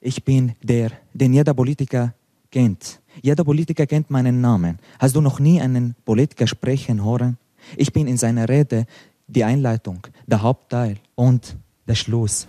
ich 0.00 0.24
bin 0.24 0.52
der, 0.62 0.92
den 1.12 1.32
jeder 1.32 1.54
Politiker 1.54 2.14
kennt. 2.50 3.00
Jeder 3.20 3.44
Politiker 3.44 3.86
kennt 3.86 4.10
meinen 4.10 4.40
Namen. 4.40 4.78
Hast 4.98 5.16
du 5.16 5.20
noch 5.20 5.40
nie 5.40 5.60
einen 5.60 5.96
Politiker 6.04 6.46
sprechen 6.46 7.04
hören? 7.04 7.36
Ich 7.76 7.92
bin 7.92 8.06
in 8.06 8.16
seiner 8.16 8.48
Rede 8.48 8.86
die 9.26 9.44
Einleitung, 9.44 10.06
der 10.26 10.42
Hauptteil 10.42 10.96
und 11.16 11.56
der 11.86 11.96
Schluss. 11.96 12.48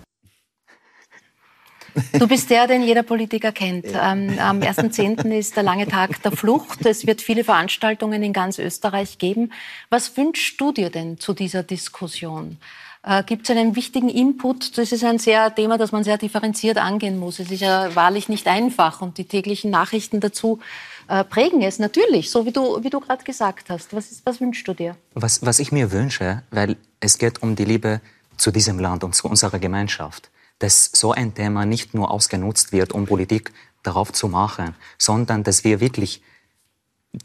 Du 2.17 2.27
bist 2.27 2.49
der, 2.49 2.67
den 2.67 2.83
jeder 2.83 3.03
Politiker 3.03 3.51
kennt. 3.51 3.85
Ähm, 3.87 4.37
am 4.39 4.59
1.10. 4.59 5.29
ist 5.37 5.55
der 5.55 5.63
lange 5.63 5.87
Tag 5.87 6.21
der 6.23 6.31
Flucht. 6.31 6.85
Es 6.85 7.07
wird 7.07 7.21
viele 7.21 7.43
Veranstaltungen 7.43 8.23
in 8.23 8.33
ganz 8.33 8.59
Österreich 8.59 9.17
geben. 9.17 9.51
Was 9.89 10.15
wünschst 10.17 10.59
du 10.59 10.71
dir 10.71 10.89
denn 10.89 11.19
zu 11.19 11.33
dieser 11.33 11.63
Diskussion? 11.63 12.57
Äh, 13.03 13.23
Gibt 13.23 13.49
es 13.49 13.55
einen 13.55 13.75
wichtigen 13.75 14.09
Input? 14.09 14.77
Das 14.77 14.91
ist 14.91 15.03
ein 15.03 15.19
sehr 15.19 15.53
Thema, 15.53 15.77
das 15.77 15.91
man 15.91 16.03
sehr 16.03 16.17
differenziert 16.17 16.77
angehen 16.77 17.17
muss. 17.17 17.39
Es 17.39 17.51
ist 17.51 17.61
ja 17.61 17.95
wahrlich 17.95 18.29
nicht 18.29 18.47
einfach 18.47 19.01
und 19.01 19.17
die 19.17 19.25
täglichen 19.25 19.71
Nachrichten 19.71 20.19
dazu 20.19 20.59
äh, 21.07 21.23
prägen 21.23 21.61
es 21.61 21.79
natürlich, 21.79 22.29
so 22.29 22.45
wie 22.45 22.51
du, 22.51 22.83
wie 22.83 22.89
du 22.89 22.99
gerade 22.99 23.23
gesagt 23.23 23.69
hast. 23.69 23.93
Was, 23.93 24.11
ist, 24.11 24.25
was 24.25 24.41
wünschst 24.41 24.67
du 24.67 24.73
dir? 24.73 24.95
Was, 25.13 25.45
was 25.45 25.59
ich 25.59 25.71
mir 25.71 25.91
wünsche, 25.91 26.43
weil 26.51 26.75
es 26.99 27.17
geht 27.17 27.41
um 27.41 27.55
die 27.55 27.65
Liebe 27.65 28.01
zu 28.37 28.51
diesem 28.51 28.79
Land 28.79 29.03
und 29.03 29.15
zu 29.15 29.27
unserer 29.27 29.59
Gemeinschaft 29.59 30.29
dass 30.59 30.91
so 30.93 31.11
ein 31.11 31.33
Thema 31.33 31.65
nicht 31.65 31.93
nur 31.93 32.11
ausgenutzt 32.11 32.71
wird, 32.71 32.93
um 32.93 33.05
Politik 33.05 33.51
darauf 33.83 34.13
zu 34.13 34.27
machen, 34.27 34.75
sondern 34.97 35.43
dass 35.43 35.63
wir 35.63 35.79
wirklich 35.79 36.21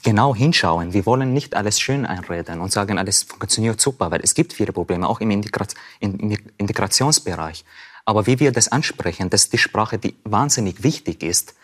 genau 0.02 0.34
hinschauen. 0.34 0.92
Wir 0.92 1.04
wollen 1.04 1.34
nicht 1.34 1.54
alles 1.54 1.80
schön 1.80 2.06
einreden 2.06 2.60
und 2.60 2.72
sagen, 2.72 2.98
alles 2.98 3.24
funktioniert 3.24 3.80
super, 3.80 4.10
weil 4.10 4.20
es 4.22 4.34
gibt 4.34 4.52
viele 4.52 4.72
Probleme, 4.72 5.08
auch 5.08 5.20
im 5.20 5.30
Integrationsbereich. 5.30 7.64
Aber 8.06 8.26
wie 8.26 8.40
wir 8.40 8.52
das 8.52 8.68
ansprechen, 8.68 9.30
dass 9.30 9.50
die 9.50 9.58
Sprache, 9.58 9.98
die 9.98 10.14
wahnsinnig 10.24 10.82
wichtig 10.82 11.22
ist, 11.22 11.54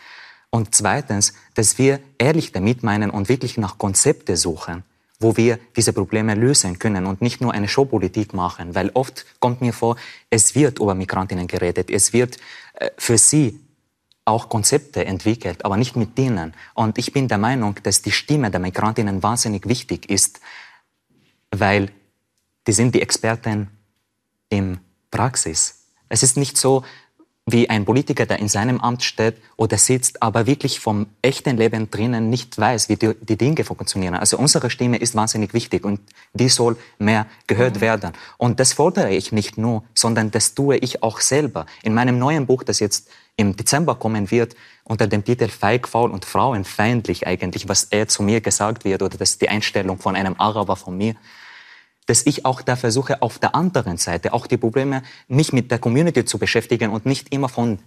und 0.50 0.74
zweitens, 0.74 1.34
dass 1.54 1.78
wir 1.78 2.00
ehrlich 2.18 2.50
damit 2.50 2.82
meinen 2.82 3.10
und 3.10 3.28
wirklich 3.28 3.56
nach 3.56 3.78
Konzepte 3.78 4.36
suchen, 4.36 4.82
wo 5.20 5.36
wir 5.36 5.58
diese 5.76 5.92
Probleme 5.92 6.34
lösen 6.34 6.78
können 6.78 7.06
und 7.06 7.20
nicht 7.20 7.40
nur 7.40 7.52
eine 7.52 7.68
Showpolitik 7.68 8.32
machen. 8.32 8.74
Weil 8.74 8.90
oft 8.94 9.26
kommt 9.38 9.60
mir 9.60 9.72
vor, 9.72 9.96
es 10.30 10.54
wird 10.54 10.78
über 10.78 10.94
Migrantinnen 10.94 11.46
geredet, 11.46 11.90
es 11.90 12.12
wird 12.12 12.38
äh, 12.74 12.90
für 12.96 13.18
sie 13.18 13.60
auch 14.24 14.48
Konzepte 14.48 15.04
entwickelt, 15.04 15.64
aber 15.64 15.76
nicht 15.76 15.96
mit 15.96 16.16
denen. 16.16 16.54
Und 16.74 16.98
ich 16.98 17.12
bin 17.12 17.28
der 17.28 17.38
Meinung, 17.38 17.76
dass 17.82 18.02
die 18.02 18.12
Stimme 18.12 18.50
der 18.50 18.60
Migrantinnen 18.60 19.22
wahnsinnig 19.22 19.68
wichtig 19.68 20.08
ist, 20.08 20.40
weil 21.50 21.90
die 22.66 22.72
sind 22.72 22.94
die 22.94 23.02
Experten 23.02 23.68
in 24.48 24.78
Praxis. 25.10 25.86
Es 26.08 26.22
ist 26.22 26.36
nicht 26.36 26.56
so, 26.56 26.84
wie 27.52 27.70
ein 27.70 27.84
Politiker, 27.84 28.26
der 28.26 28.38
in 28.38 28.48
seinem 28.48 28.80
Amt 28.80 29.02
steht 29.02 29.36
oder 29.56 29.78
sitzt, 29.78 30.22
aber 30.22 30.46
wirklich 30.46 30.80
vom 30.80 31.06
echten 31.22 31.56
Leben 31.56 31.90
drinnen 31.90 32.30
nicht 32.30 32.58
weiß, 32.58 32.88
wie 32.88 32.96
die, 32.96 33.14
die 33.20 33.36
Dinge 33.36 33.64
funktionieren. 33.64 34.14
Also 34.14 34.38
unsere 34.38 34.70
Stimme 34.70 34.98
ist 34.98 35.14
wahnsinnig 35.14 35.54
wichtig 35.54 35.84
und 35.84 36.00
die 36.32 36.48
soll 36.48 36.76
mehr 36.98 37.26
gehört 37.46 37.76
mhm. 37.76 37.80
werden. 37.80 38.12
Und 38.38 38.60
das 38.60 38.72
fordere 38.72 39.10
ich 39.10 39.32
nicht 39.32 39.58
nur, 39.58 39.84
sondern 39.94 40.30
das 40.30 40.54
tue 40.54 40.76
ich 40.76 41.02
auch 41.02 41.20
selber. 41.20 41.66
In 41.82 41.94
meinem 41.94 42.18
neuen 42.18 42.46
Buch, 42.46 42.62
das 42.62 42.80
jetzt 42.80 43.08
im 43.36 43.56
Dezember 43.56 43.94
kommen 43.94 44.30
wird, 44.30 44.54
unter 44.84 45.06
dem 45.06 45.24
Titel 45.24 45.48
Feig, 45.48 45.88
faul 45.88 46.10
und 46.10 46.24
frauenfeindlich 46.24 47.26
eigentlich, 47.26 47.68
was 47.68 47.84
er 47.84 48.08
zu 48.08 48.22
mir 48.22 48.40
gesagt 48.40 48.84
wird 48.84 49.02
oder 49.02 49.16
das 49.16 49.30
ist 49.30 49.42
die 49.42 49.48
Einstellung 49.48 49.98
von 49.98 50.16
einem 50.16 50.34
Araber 50.38 50.76
von 50.76 50.96
mir, 50.96 51.14
dass 52.06 52.26
ich 52.26 52.44
auch 52.44 52.62
da 52.62 52.76
versuche, 52.76 53.22
auf 53.22 53.38
der 53.38 53.54
anderen 53.54 53.96
Seite 53.96 54.32
auch 54.32 54.46
die 54.46 54.56
Probleme 54.56 55.02
nicht 55.28 55.52
mit 55.52 55.70
der 55.70 55.78
Community 55.78 56.24
zu 56.24 56.38
beschäftigen 56.38 56.90
und 56.90 57.06
nicht 57.06 57.32
immer 57.32 57.48
von 57.48 57.78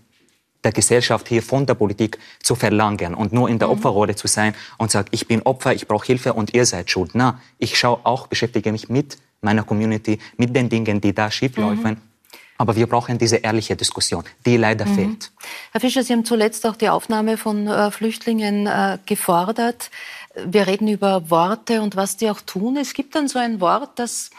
der 0.63 0.71
Gesellschaft 0.71 1.27
hier, 1.27 1.43
von 1.43 1.65
der 1.65 1.73
Politik 1.73 2.17
zu 2.41 2.55
verlangen 2.55 3.13
und 3.13 3.33
nur 3.33 3.49
in 3.49 3.59
der 3.59 3.67
mhm. 3.67 3.73
Opferrolle 3.73 4.15
zu 4.15 4.27
sein 4.27 4.55
und 4.77 4.91
sagen, 4.91 5.09
ich 5.11 5.27
bin 5.27 5.41
Opfer, 5.41 5.73
ich 5.73 5.87
brauche 5.87 6.05
Hilfe 6.05 6.33
und 6.33 6.53
ihr 6.53 6.65
seid 6.65 6.89
schuld. 6.89 7.11
Na, 7.13 7.39
ich 7.57 7.77
schaue 7.77 7.99
auch, 8.03 8.27
beschäftige 8.27 8.71
mich 8.71 8.89
mit 8.89 9.17
meiner 9.41 9.63
Community, 9.63 10.19
mit 10.37 10.55
den 10.55 10.69
Dingen, 10.69 11.01
die 11.01 11.13
da 11.13 11.29
schieflaufen. 11.29 11.91
Mhm. 11.91 12.13
Aber 12.57 12.75
wir 12.75 12.87
brauchen 12.87 13.17
diese 13.17 13.37
ehrliche 13.37 13.75
Diskussion, 13.75 14.23
die 14.45 14.57
leider 14.57 14.85
mhm. 14.85 14.95
fehlt. 14.95 15.31
Herr 15.71 15.81
Fischer, 15.81 16.03
Sie 16.03 16.13
haben 16.13 16.23
zuletzt 16.23 16.65
auch 16.65 16.75
die 16.75 16.87
Aufnahme 16.87 17.37
von 17.37 17.67
äh, 17.67 17.91
Flüchtlingen 17.91 18.67
äh, 18.67 18.99
gefordert 19.05 19.89
wir 20.35 20.67
reden 20.67 20.87
über 20.87 21.29
Worte 21.29 21.81
und 21.81 21.95
was 21.95 22.17
die 22.17 22.29
auch 22.29 22.41
tun. 22.41 22.77
Es 22.77 22.93
gibt 22.93 23.15
dann 23.15 23.27
so 23.27 23.39
ein 23.39 23.59
Wort, 23.59 23.99
das, 23.99 24.31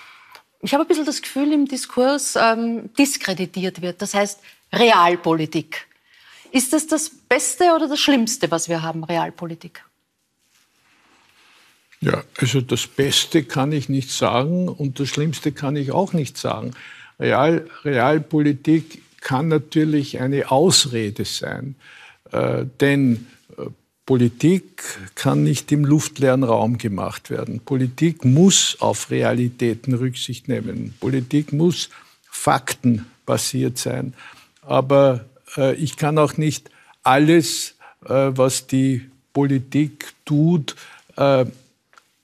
ich 0.60 0.74
habe 0.74 0.84
ein 0.84 0.88
bisschen 0.88 1.06
das 1.06 1.22
Gefühl, 1.22 1.52
im 1.52 1.66
Diskurs 1.66 2.36
ähm, 2.36 2.92
diskreditiert 2.98 3.82
wird. 3.82 4.02
Das 4.02 4.14
heißt 4.14 4.40
Realpolitik. 4.72 5.86
Ist 6.50 6.72
das 6.72 6.86
das 6.86 7.10
Beste 7.10 7.74
oder 7.74 7.88
das 7.88 8.00
Schlimmste, 8.00 8.50
was 8.50 8.68
wir 8.68 8.82
haben, 8.82 9.04
Realpolitik? 9.04 9.84
Ja, 12.00 12.22
also 12.38 12.60
das 12.60 12.86
Beste 12.86 13.44
kann 13.44 13.72
ich 13.72 13.88
nicht 13.88 14.10
sagen 14.10 14.68
und 14.68 15.00
das 15.00 15.08
Schlimmste 15.08 15.52
kann 15.52 15.74
ich 15.74 15.90
auch 15.90 16.12
nicht 16.12 16.36
sagen. 16.36 16.72
Real, 17.18 17.68
Realpolitik 17.84 19.02
kann 19.20 19.48
natürlich 19.48 20.20
eine 20.20 20.50
Ausrede 20.50 21.24
sein, 21.24 21.76
äh, 22.30 22.66
denn 22.80 23.26
äh, 23.56 23.62
Politik 24.06 24.82
kann 25.14 25.44
nicht 25.44 25.72
im 25.72 25.84
luftleeren 25.84 26.44
Raum 26.44 26.76
gemacht 26.76 27.30
werden. 27.30 27.60
Politik 27.60 28.24
muss 28.24 28.76
auf 28.80 29.10
Realitäten 29.10 29.94
Rücksicht 29.94 30.46
nehmen. 30.46 30.94
Politik 31.00 31.52
muss 31.52 31.88
faktenbasiert 32.30 33.78
sein. 33.78 34.12
Aber 34.60 35.24
äh, 35.56 35.74
ich 35.76 35.96
kann 35.96 36.18
auch 36.18 36.36
nicht 36.36 36.70
alles, 37.02 37.76
äh, 38.04 38.08
was 38.08 38.66
die 38.66 39.08
Politik 39.32 40.12
tut, 40.26 40.76
äh, 41.16 41.46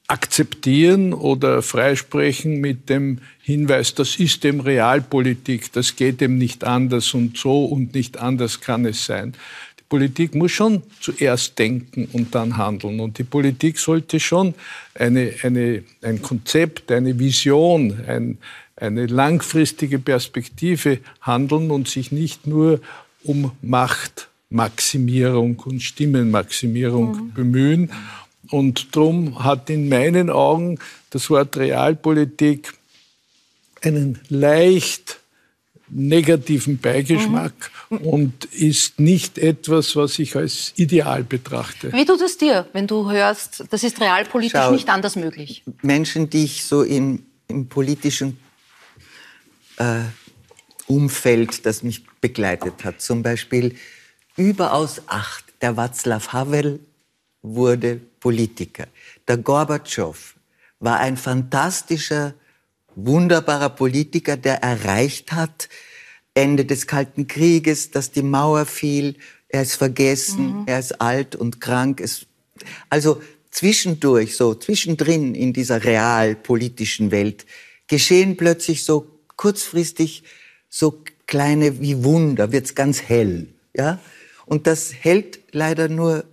akzeptieren 0.07 1.13
oder 1.13 1.63
freisprechen 1.63 2.61
mit 2.61 2.89
dem 2.89 3.19
Hinweis, 3.41 3.95
das 3.95 4.17
ist 4.17 4.43
dem 4.43 4.59
Realpolitik, 4.59 5.73
das 5.73 5.95
geht 5.95 6.21
dem 6.21 6.37
nicht 6.37 6.65
anders 6.65 7.15
und 7.15 7.39
so 7.39 7.65
und 7.65 7.95
nicht 7.95 8.19
anders 8.19 8.61
kann 8.61 8.85
es 8.87 9.05
sein. 9.05 9.35
Politik 9.91 10.35
muss 10.37 10.53
schon 10.53 10.83
zuerst 11.01 11.59
denken 11.59 12.09
und 12.13 12.35
dann 12.35 12.57
handeln. 12.57 13.01
Und 13.01 13.19
die 13.19 13.25
Politik 13.25 13.79
sollte 13.79 14.21
schon 14.21 14.55
eine, 14.95 15.35
eine, 15.43 15.83
ein 16.01 16.23
Konzept, 16.23 16.91
eine 16.93 17.19
Vision, 17.19 18.01
ein, 18.07 18.39
eine 18.77 19.07
langfristige 19.07 19.99
Perspektive 19.99 21.01
handeln 21.21 21.73
und 21.73 21.89
sich 21.89 22.13
nicht 22.13 22.47
nur 22.47 22.81
um 23.25 23.51
Machtmaximierung 23.63 25.59
und 25.59 25.83
Stimmenmaximierung 25.83 27.17
mhm. 27.17 27.33
bemühen. 27.35 27.93
Und 28.49 28.95
darum 28.95 29.43
hat 29.45 29.71
in 29.71 29.89
meinen 29.89 30.31
Augen 30.31 30.79
das 31.11 31.29
Wort 31.31 31.57
Realpolitik 31.57 32.75
einen 33.83 34.21
leicht 34.29 35.20
negativen 35.91 36.79
Beigeschmack 36.79 37.71
mhm. 37.91 37.99
und 37.99 38.45
ist 38.47 39.01
nicht 39.01 39.39
etwas, 39.39 39.97
was 39.97 40.19
ich 40.19 40.37
als 40.37 40.73
ideal 40.77 41.25
betrachte. 41.25 41.93
Wie 41.93 42.05
tut 42.05 42.21
es 42.21 42.39
dir, 42.39 42.69
wenn 42.73 42.87
du 42.87 43.11
hörst, 43.11 43.65
das 43.71 43.83
ist 43.83 44.01
realpolitisch 44.01 44.53
Schau, 44.53 44.73
nicht 44.73 44.89
anders 44.89 45.17
möglich? 45.17 45.63
Menschen, 45.83 46.31
die 46.31 46.45
ich 46.45 46.65
so 46.65 46.83
im, 46.83 47.25
im 47.49 47.69
politischen 47.69 48.39
äh, 49.77 50.01
Umfeld, 50.87 51.67
das 51.67 51.83
mich 51.83 52.05
begleitet 52.21 52.85
hat, 52.85 53.01
zum 53.01 53.23
Beispiel 53.23 53.75
überaus 54.37 55.03
acht, 55.07 55.45
der 55.61 55.77
Václav 55.77 56.33
Havel 56.33 56.81
wurde 57.43 58.01
Politiker. 58.21 58.87
Der 59.27 59.39
Gorbatschow 59.39 60.35
war 60.79 60.99
ein 60.99 61.17
fantastischer 61.17 62.35
wunderbarer 62.97 63.71
Politiker, 63.71 64.37
der 64.37 64.63
erreicht 64.63 65.33
hat, 65.33 65.69
Ende 66.35 66.65
des 66.65 66.87
Kalten 66.87 67.27
Krieges, 67.27 67.91
dass 67.91 68.13
die 68.13 68.23
Mauer 68.23 68.67
fiel, 68.67 69.17
er 69.49 69.63
ist 69.63 69.75
vergessen, 69.75 70.61
mhm. 70.61 70.65
er 70.67 70.79
ist 70.79 71.01
alt 71.01 71.35
und 71.35 71.61
krank. 71.61 72.01
Es, 72.01 72.27
also 72.89 73.21
zwischendurch, 73.51 74.37
so 74.37 74.55
zwischendrin 74.55 75.35
in 75.35 75.53
dieser 75.53 75.85
realpolitischen 75.85 77.11
Welt, 77.11 77.47
geschehen 77.89 78.37
plötzlich 78.37 78.85
so 78.85 79.09
kurzfristig 79.37 80.23
so 80.69 81.03
kleine 81.27 81.81
wie 81.81 82.05
Wunder, 82.05 82.53
wird's 82.53 82.75
ganz 82.75 83.03
hell, 83.03 83.49
ja? 83.75 83.99
Und 84.47 84.67
das 84.67 84.93
hält 84.93 85.41
leider 85.53 85.89
nur 85.89 86.25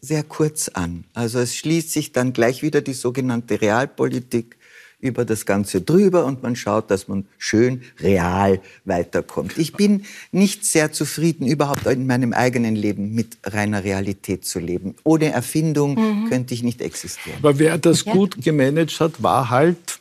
sehr 0.00 0.22
kurz 0.22 0.68
an. 0.68 1.04
Also 1.12 1.40
es 1.40 1.56
schließt 1.56 1.90
sich 1.90 2.12
dann 2.12 2.32
gleich 2.32 2.62
wieder 2.62 2.82
die 2.82 2.92
sogenannte 2.92 3.60
Realpolitik 3.60 4.56
über 5.04 5.24
das 5.24 5.44
Ganze 5.44 5.82
drüber 5.82 6.24
und 6.24 6.42
man 6.42 6.56
schaut, 6.56 6.90
dass 6.90 7.08
man 7.08 7.26
schön 7.38 7.82
real 8.00 8.60
weiterkommt. 8.84 9.58
Ich 9.58 9.74
bin 9.74 10.04
nicht 10.32 10.64
sehr 10.64 10.92
zufrieden, 10.92 11.46
überhaupt 11.46 11.86
in 11.86 12.06
meinem 12.06 12.32
eigenen 12.32 12.74
Leben 12.74 13.14
mit 13.14 13.36
reiner 13.44 13.84
Realität 13.84 14.44
zu 14.46 14.58
leben. 14.58 14.94
Ohne 15.04 15.30
Erfindung 15.30 15.94
mhm. 15.94 16.30
könnte 16.30 16.54
ich 16.54 16.62
nicht 16.62 16.80
existieren. 16.80 17.38
Aber 17.38 17.58
wer 17.58 17.76
das 17.76 18.04
gut 18.04 18.42
gemanagt 18.42 18.98
hat, 18.98 19.22
war 19.22 19.50
halt 19.50 20.00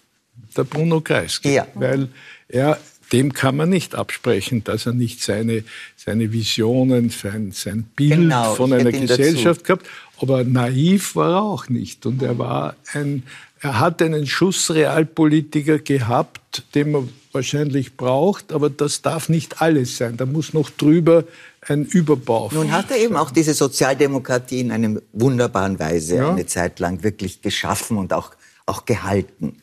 der 0.56 0.64
Bruno 0.64 1.02
Kreisky. 1.02 1.56
Ja. 1.56 1.68
Weil 1.76 2.08
er 2.48 2.80
dem 3.12 3.32
kann 3.32 3.56
man 3.56 3.70
nicht 3.70 3.94
absprechen, 3.94 4.64
dass 4.64 4.88
er 4.88 4.94
nicht 4.94 5.22
seine, 5.22 5.64
seine 5.96 6.34
Visionen, 6.34 7.12
sein, 7.12 7.52
sein 7.52 7.84
Bild 7.96 8.16
genau, 8.16 8.56
von 8.56 8.74
einer 8.74 8.92
Gesellschaft 8.92 9.62
dazu. 9.62 9.78
gehabt. 9.78 9.88
Aber 10.20 10.44
naiv 10.44 11.16
war 11.16 11.34
er 11.34 11.42
auch 11.44 11.70
nicht. 11.70 12.06
Und 12.08 12.24
er 12.24 12.40
war 12.40 12.76
ein, 12.94 13.24
er 13.64 13.80
hat 13.80 14.02
einen 14.02 14.28
Schuss 14.28 14.72
Realpolitiker 14.72 15.80
gehabt, 15.80 16.64
den 16.76 16.92
man 16.92 17.10
wahrscheinlich 17.32 17.96
braucht, 17.96 18.52
aber 18.52 18.70
das 18.70 19.02
darf 19.02 19.30
nicht 19.30 19.62
alles 19.62 19.98
sein. 19.98 20.18
Da 20.18 20.26
muss 20.26 20.54
noch 20.54 20.70
drüber 20.70 21.24
ein 21.68 21.86
Überbau. 21.86 22.50
Nun 22.54 22.74
hat 22.74 22.92
er 22.92 22.98
eben 22.98 23.16
auch 23.16 23.32
diese 23.32 23.54
Sozialdemokratie 23.54 24.60
in 24.60 24.72
einer 24.72 25.00
wunderbaren 25.14 25.80
Weise 25.80 26.18
ja. 26.18 26.30
eine 26.30 26.46
Zeit 26.46 26.80
lang 26.80 27.04
wirklich 27.04 27.42
geschaffen 27.42 27.98
und 27.98 28.12
auch, 28.12 28.32
auch 28.66 28.84
gehalten. 28.84 29.62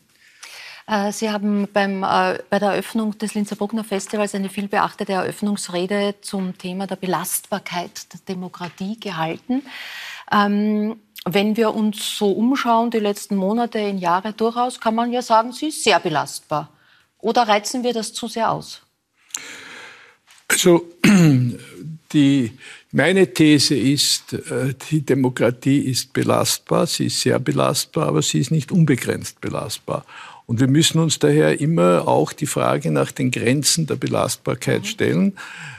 Äh, 0.87 1.11
Sie 1.11 1.29
haben 1.29 1.67
beim, 1.71 2.03
äh, 2.03 2.39
bei 2.49 2.57
der 2.57 2.71
Eröffnung 2.71 3.17
des 3.19 3.35
Linzer 3.35 3.55
Bruckner 3.55 3.83
Festivals 3.83 4.33
eine 4.33 4.49
viel 4.49 4.67
beachtete 4.67 5.13
Eröffnungsrede 5.13 6.15
zum 6.21 6.57
Thema 6.57 6.87
der 6.87 6.95
Belastbarkeit 6.95 8.11
der 8.11 8.19
Demokratie 8.27 8.99
gehalten. 8.99 9.61
Ähm, 10.31 10.97
wenn 11.25 11.55
wir 11.55 11.73
uns 11.75 12.17
so 12.17 12.31
umschauen, 12.31 12.89
die 12.89 12.99
letzten 12.99 13.35
Monate, 13.35 13.79
in 13.79 13.99
Jahre 13.99 14.33
durchaus, 14.33 14.79
kann 14.79 14.95
man 14.95 15.11
ja 15.11 15.21
sagen, 15.21 15.51
sie 15.51 15.67
ist 15.67 15.83
sehr 15.83 15.99
belastbar. 15.99 16.71
Oder 17.19 17.43
reizen 17.47 17.83
wir 17.83 17.93
das 17.93 18.13
zu 18.13 18.27
sehr 18.27 18.51
aus? 18.51 18.81
Also 20.47 20.87
die, 22.13 22.51
meine 22.91 23.33
These 23.33 23.75
ist, 23.75 24.33
äh, 24.33 24.73
die 24.89 25.05
Demokratie 25.05 25.79
ist 25.79 26.11
belastbar, 26.11 26.87
sie 26.87 27.05
ist 27.05 27.21
sehr 27.21 27.39
belastbar, 27.39 28.07
aber 28.07 28.21
sie 28.21 28.39
ist 28.39 28.51
nicht 28.51 28.71
unbegrenzt 28.71 29.39
belastbar. 29.39 30.05
Und 30.47 30.59
wir 30.59 30.67
müssen 30.67 30.99
uns 30.99 31.19
daher 31.19 31.61
immer 31.61 32.07
auch 32.07 32.33
die 32.33 32.47
Frage 32.47 32.91
nach 32.91 33.11
den 33.11 33.31
Grenzen 33.31 33.85
der 33.85 33.95
Belastbarkeit 33.95 34.81
mhm. 34.81 34.85
stellen. 34.85 35.37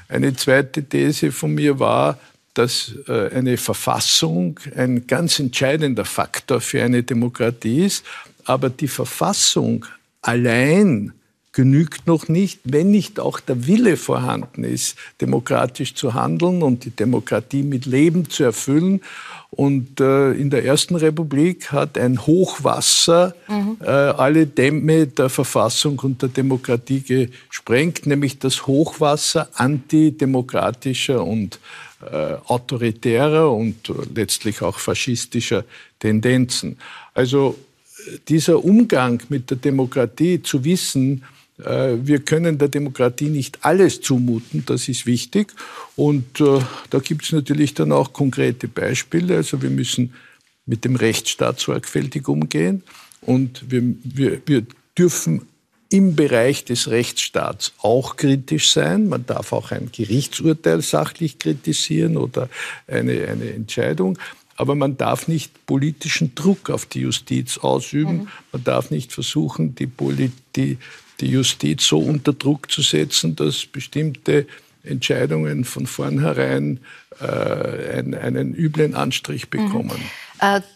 Eine 0.09 0.35
zweite 0.35 0.85
These 0.85 1.33
von 1.33 1.53
mir 1.53 1.79
war, 1.79 2.19
dass 2.55 2.95
äh, 3.09 3.31
eine 3.35 3.57
Verfassung 3.57 4.61
ein 4.77 5.07
ganz 5.07 5.39
entscheidender 5.39 6.05
Faktor 6.05 6.61
für 6.61 6.83
eine 6.83 7.03
Demokratie 7.03 7.85
ist. 7.85 8.05
Aber 8.45 8.71
die 8.71 8.89
Verfassung 8.89 9.87
allein 10.21 11.13
genügt 11.53 12.07
noch 12.07 12.29
nicht, 12.29 12.61
wenn 12.65 12.91
nicht 12.91 13.21
auch 13.21 13.39
der 13.39 13.67
Wille 13.67 13.99
vorhanden 13.99 14.65
ist, 14.65 14.97
demokratisch 15.21 15.95
zu 15.95 16.15
handeln 16.15 16.63
und 16.63 16.85
die 16.85 16.91
Demokratie 16.91 17.63
mit 17.63 17.85
Leben 17.85 18.29
zu 18.31 18.43
erfüllen. 18.43 19.03
Und 19.51 20.01
äh, 20.01 20.33
in 20.33 20.49
der 20.49 20.65
Ersten 20.65 20.97
Republik 20.97 21.73
hat 21.73 21.99
ein 21.99 22.27
Hochwasser 22.27 23.35
mhm. 23.49 23.77
äh, 23.83 23.87
alle 23.87 24.47
Dämme 24.47 25.07
der 25.07 25.29
Verfassung 25.29 25.99
und 25.99 26.23
der 26.23 26.31
Demokratie 26.31 27.29
gesprengt, 27.51 28.07
nämlich 28.07 28.39
das 28.39 28.67
Hochwasser 28.67 29.51
antidemokratischer 29.53 31.23
und 31.23 31.61
äh, 32.11 32.37
autoritärer 32.47 33.51
und 33.51 33.93
letztlich 34.15 34.63
auch 34.63 34.79
faschistischer 34.79 35.65
Tendenzen. 35.99 36.79
Also 37.15 37.57
dieser 38.29 38.65
Umgang 38.65 39.23
mit 39.29 39.51
der 39.51 39.59
Demokratie 39.59 40.43
zu 40.43 40.65
wissen, 40.65 41.25
äh, 41.59 41.97
wir 42.03 42.21
können 42.21 42.59
der 42.59 42.69
Demokratie 42.69 43.29
nicht 43.29 43.65
alles 43.65 44.01
zumuten, 44.01 44.65
das 44.67 44.89
ist 44.89 45.07
wichtig. 45.07 45.53
Und 45.97 46.41
äh, 46.41 46.61
da 46.91 46.99
gibt 46.99 47.25
es 47.25 47.33
natürlich 47.33 47.75
dann 47.75 47.93
auch 47.93 48.13
konkrete 48.13 48.69
Beispiele. 48.69 49.37
Also 49.37 49.63
wir 49.63 49.71
müssen 49.71 50.15
mit 50.67 50.85
dem 50.85 50.97
Rechtsstaat 50.97 51.61
sorgfältig 51.61 52.29
umgehen 52.29 52.83
und 53.21 53.71
wir, 53.71 53.83
wir, 54.05 54.43
wir 54.47 54.67
dürfen 54.97 55.43
im 55.93 56.17
Bereich 56.17 56.65
des 56.65 56.89
Rechtsstaats 56.91 57.73
auch 57.83 58.17
kritisch 58.17 58.71
sein. 58.71 59.09
Man 59.09 59.27
darf 59.27 59.53
auch 59.53 59.71
ein 59.73 59.91
Gerichtsurteil 59.93 60.81
sachlich 60.81 61.39
kritisieren 61.39 62.17
oder 62.17 62.49
eine, 62.87 63.29
eine 63.29 63.53
Entscheidung. 63.53 64.19
Aber 64.57 64.75
man 64.75 64.97
darf 64.97 65.29
nicht 65.29 65.67
politischen 65.67 66.35
Druck 66.35 66.71
auf 66.71 66.87
die 66.87 67.01
Justiz 67.01 67.59
ausüben. 67.59 68.17
Mhm. 68.17 68.29
Man 68.53 68.65
darf 68.65 68.91
nicht 68.91 69.13
versuchen, 69.13 69.75
die, 69.75 69.91
die, 70.57 70.79
die 71.21 71.27
Justiz 71.27 71.87
so 71.87 71.99
unter 71.99 72.33
Druck 72.33 72.71
zu 72.71 72.81
setzen, 72.81 73.37
dass 73.37 73.67
bestimmte 73.67 74.47
Entscheidungen 74.85 75.65
von 75.65 75.87
vornherein 75.87 76.81
äh, 77.21 77.99
einen, 77.99 78.15
einen 78.15 78.55
üblen 78.55 78.95
Anstrich 78.95 79.45
mhm. 79.45 79.51
bekommen. 79.51 79.99
Mhm. 79.99 80.32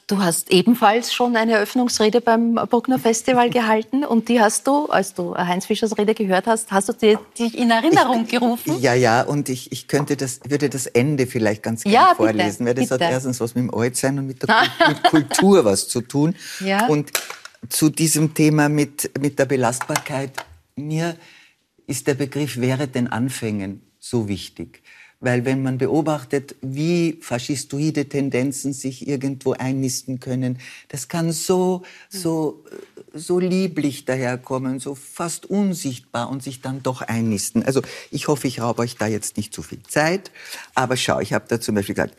Du 0.07 0.19
hast 0.19 0.53
ebenfalls 0.53 1.13
schon 1.13 1.35
eine 1.35 1.55
Eröffnungsrede 1.55 2.21
beim 2.21 2.55
Bruckner 2.55 3.01
Festival 3.01 3.51
gehalten 3.51 4.05
und 4.05 4.29
die 4.29 4.41
hast 4.41 4.65
du, 4.69 4.87
als 4.87 5.13
du 5.13 5.35
Heinz 5.35 5.67
Fischers 5.67 5.99
Rede 5.99 6.15
gehört 6.15 6.47
hast, 6.47 6.71
hast 6.71 6.89
du 6.89 6.93
dir 6.93 7.19
dich 7.37 7.59
in 7.59 7.73
Erinnerung 7.73 8.23
ich, 8.23 8.31
gerufen? 8.31 8.81
Ja, 8.81 8.95
ja, 8.95 9.23
und 9.23 9.49
ich, 9.49 9.73
ich 9.73 9.89
könnte 9.89 10.17
das, 10.17 10.39
würde 10.47 10.69
das 10.69 10.87
Ende 10.87 11.27
vielleicht 11.27 11.65
ganz 11.65 11.83
gerne 11.83 11.97
ja, 11.97 12.15
vorlesen, 12.15 12.65
weil 12.65 12.75
das 12.75 12.91
bitte. 12.91 13.05
hat 13.07 13.11
erstens 13.11 13.41
was 13.41 13.57
mit 13.57 13.65
dem 13.65 13.75
Altsein 13.75 14.21
und 14.21 14.29
mit 14.29 14.41
der 14.41 14.69
mit 14.89 15.03
Kultur 15.03 15.65
was 15.65 15.89
zu 15.89 16.01
tun. 16.01 16.37
Ja. 16.61 16.87
Und 16.87 17.11
zu 17.69 17.91
diesem 17.91 18.35
Thema 18.35 18.69
mit, 18.69 19.19
mit 19.19 19.37
der 19.41 19.47
Belastbarkeit, 19.47 20.31
mir 20.77 21.17
ist 21.89 22.07
der 22.07 22.15
Begriff 22.15 22.57
wäre 22.59 22.87
den 22.87 23.09
Anfängen 23.09 23.83
so 23.99 24.29
wichtig. 24.29 24.85
Weil 25.21 25.47
wenn 25.47 25.63
man 25.63 25.79
beobachtet, 25.79 26.57
wie 26.61 27.19
faschistoide 27.23 28.09
Tendenzen 28.09 28.75
sich 28.75 29.09
irgendwo 29.09 29.53
einnisten 29.53 30.21
können, 30.21 30.59
das 30.89 31.09
kann 31.09 31.33
so, 31.33 31.83
so, 32.11 32.65
so 33.15 33.39
lieblich 33.39 34.05
daherkommen, 34.05 34.79
so 34.79 34.95
fast 34.95 35.47
unsichtbar 35.47 36.29
und 36.29 36.43
sich 36.43 36.61
dann 36.61 36.83
doch 36.83 37.01
einnisten. 37.01 37.63
Also 37.63 37.81
ich 38.11 38.29
hoffe, 38.29 38.47
ich 38.47 38.61
raube 38.61 38.83
euch 38.83 38.97
da 38.97 39.07
jetzt 39.07 39.39
nicht 39.39 39.55
zu 39.55 39.63
viel 39.63 39.83
Zeit. 39.85 40.31
Aber 40.75 40.99
schau, 40.99 41.21
ich 41.21 41.33
habe 41.33 41.47
da 41.49 41.61
zum 41.61 41.77
Beispiel 41.77 41.95
gesagt, 41.95 42.15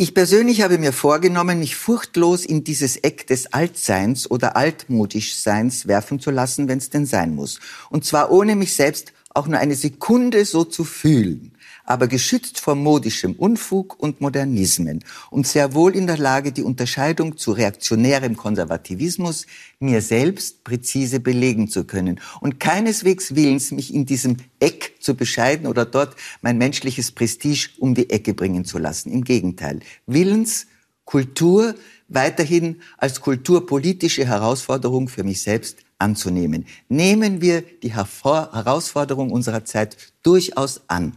ich 0.00 0.14
persönlich 0.14 0.62
habe 0.62 0.78
mir 0.78 0.92
vorgenommen, 0.92 1.58
mich 1.58 1.74
furchtlos 1.74 2.44
in 2.44 2.62
dieses 2.62 2.96
Eck 2.96 3.26
des 3.26 3.52
Altseins 3.52 4.30
oder 4.30 4.56
Altmodischseins 4.56 5.88
werfen 5.88 6.20
zu 6.20 6.30
lassen, 6.30 6.68
wenn 6.68 6.78
es 6.78 6.90
denn 6.90 7.04
sein 7.04 7.34
muss. 7.34 7.58
Und 7.90 8.04
zwar 8.04 8.30
ohne 8.30 8.54
mich 8.54 8.76
selbst 8.76 9.12
auch 9.30 9.46
nur 9.46 9.58
eine 9.58 9.74
Sekunde 9.74 10.44
so 10.44 10.64
zu 10.64 10.84
fühlen, 10.84 11.52
aber 11.84 12.08
geschützt 12.08 12.60
vor 12.60 12.74
modischem 12.74 13.34
Unfug 13.34 13.98
und 13.98 14.20
Modernismen 14.20 15.04
und 15.30 15.46
sehr 15.46 15.74
wohl 15.74 15.94
in 15.94 16.06
der 16.06 16.18
Lage, 16.18 16.52
die 16.52 16.62
Unterscheidung 16.62 17.36
zu 17.36 17.52
reaktionärem 17.52 18.36
Konservativismus 18.36 19.46
mir 19.78 20.00
selbst 20.00 20.64
präzise 20.64 21.20
belegen 21.20 21.68
zu 21.68 21.84
können 21.84 22.20
und 22.40 22.58
keineswegs 22.58 23.34
willens, 23.34 23.70
mich 23.70 23.94
in 23.94 24.06
diesem 24.06 24.38
Eck 24.60 24.96
zu 25.00 25.14
bescheiden 25.14 25.66
oder 25.66 25.84
dort 25.84 26.16
mein 26.42 26.58
menschliches 26.58 27.12
Prestige 27.12 27.70
um 27.78 27.94
die 27.94 28.10
Ecke 28.10 28.34
bringen 28.34 28.64
zu 28.64 28.78
lassen. 28.78 29.10
Im 29.10 29.24
Gegenteil, 29.24 29.80
willens, 30.06 30.66
Kultur 31.04 31.74
weiterhin 32.08 32.80
als 32.98 33.20
kulturpolitische 33.20 34.26
Herausforderung 34.26 35.08
für 35.08 35.24
mich 35.24 35.42
selbst 35.42 35.78
anzunehmen. 35.98 36.66
Nehmen 36.88 37.40
wir 37.40 37.62
die 37.62 37.94
Herausforderung 37.94 39.30
unserer 39.30 39.64
Zeit 39.64 39.96
durchaus 40.22 40.82
an. 40.86 41.16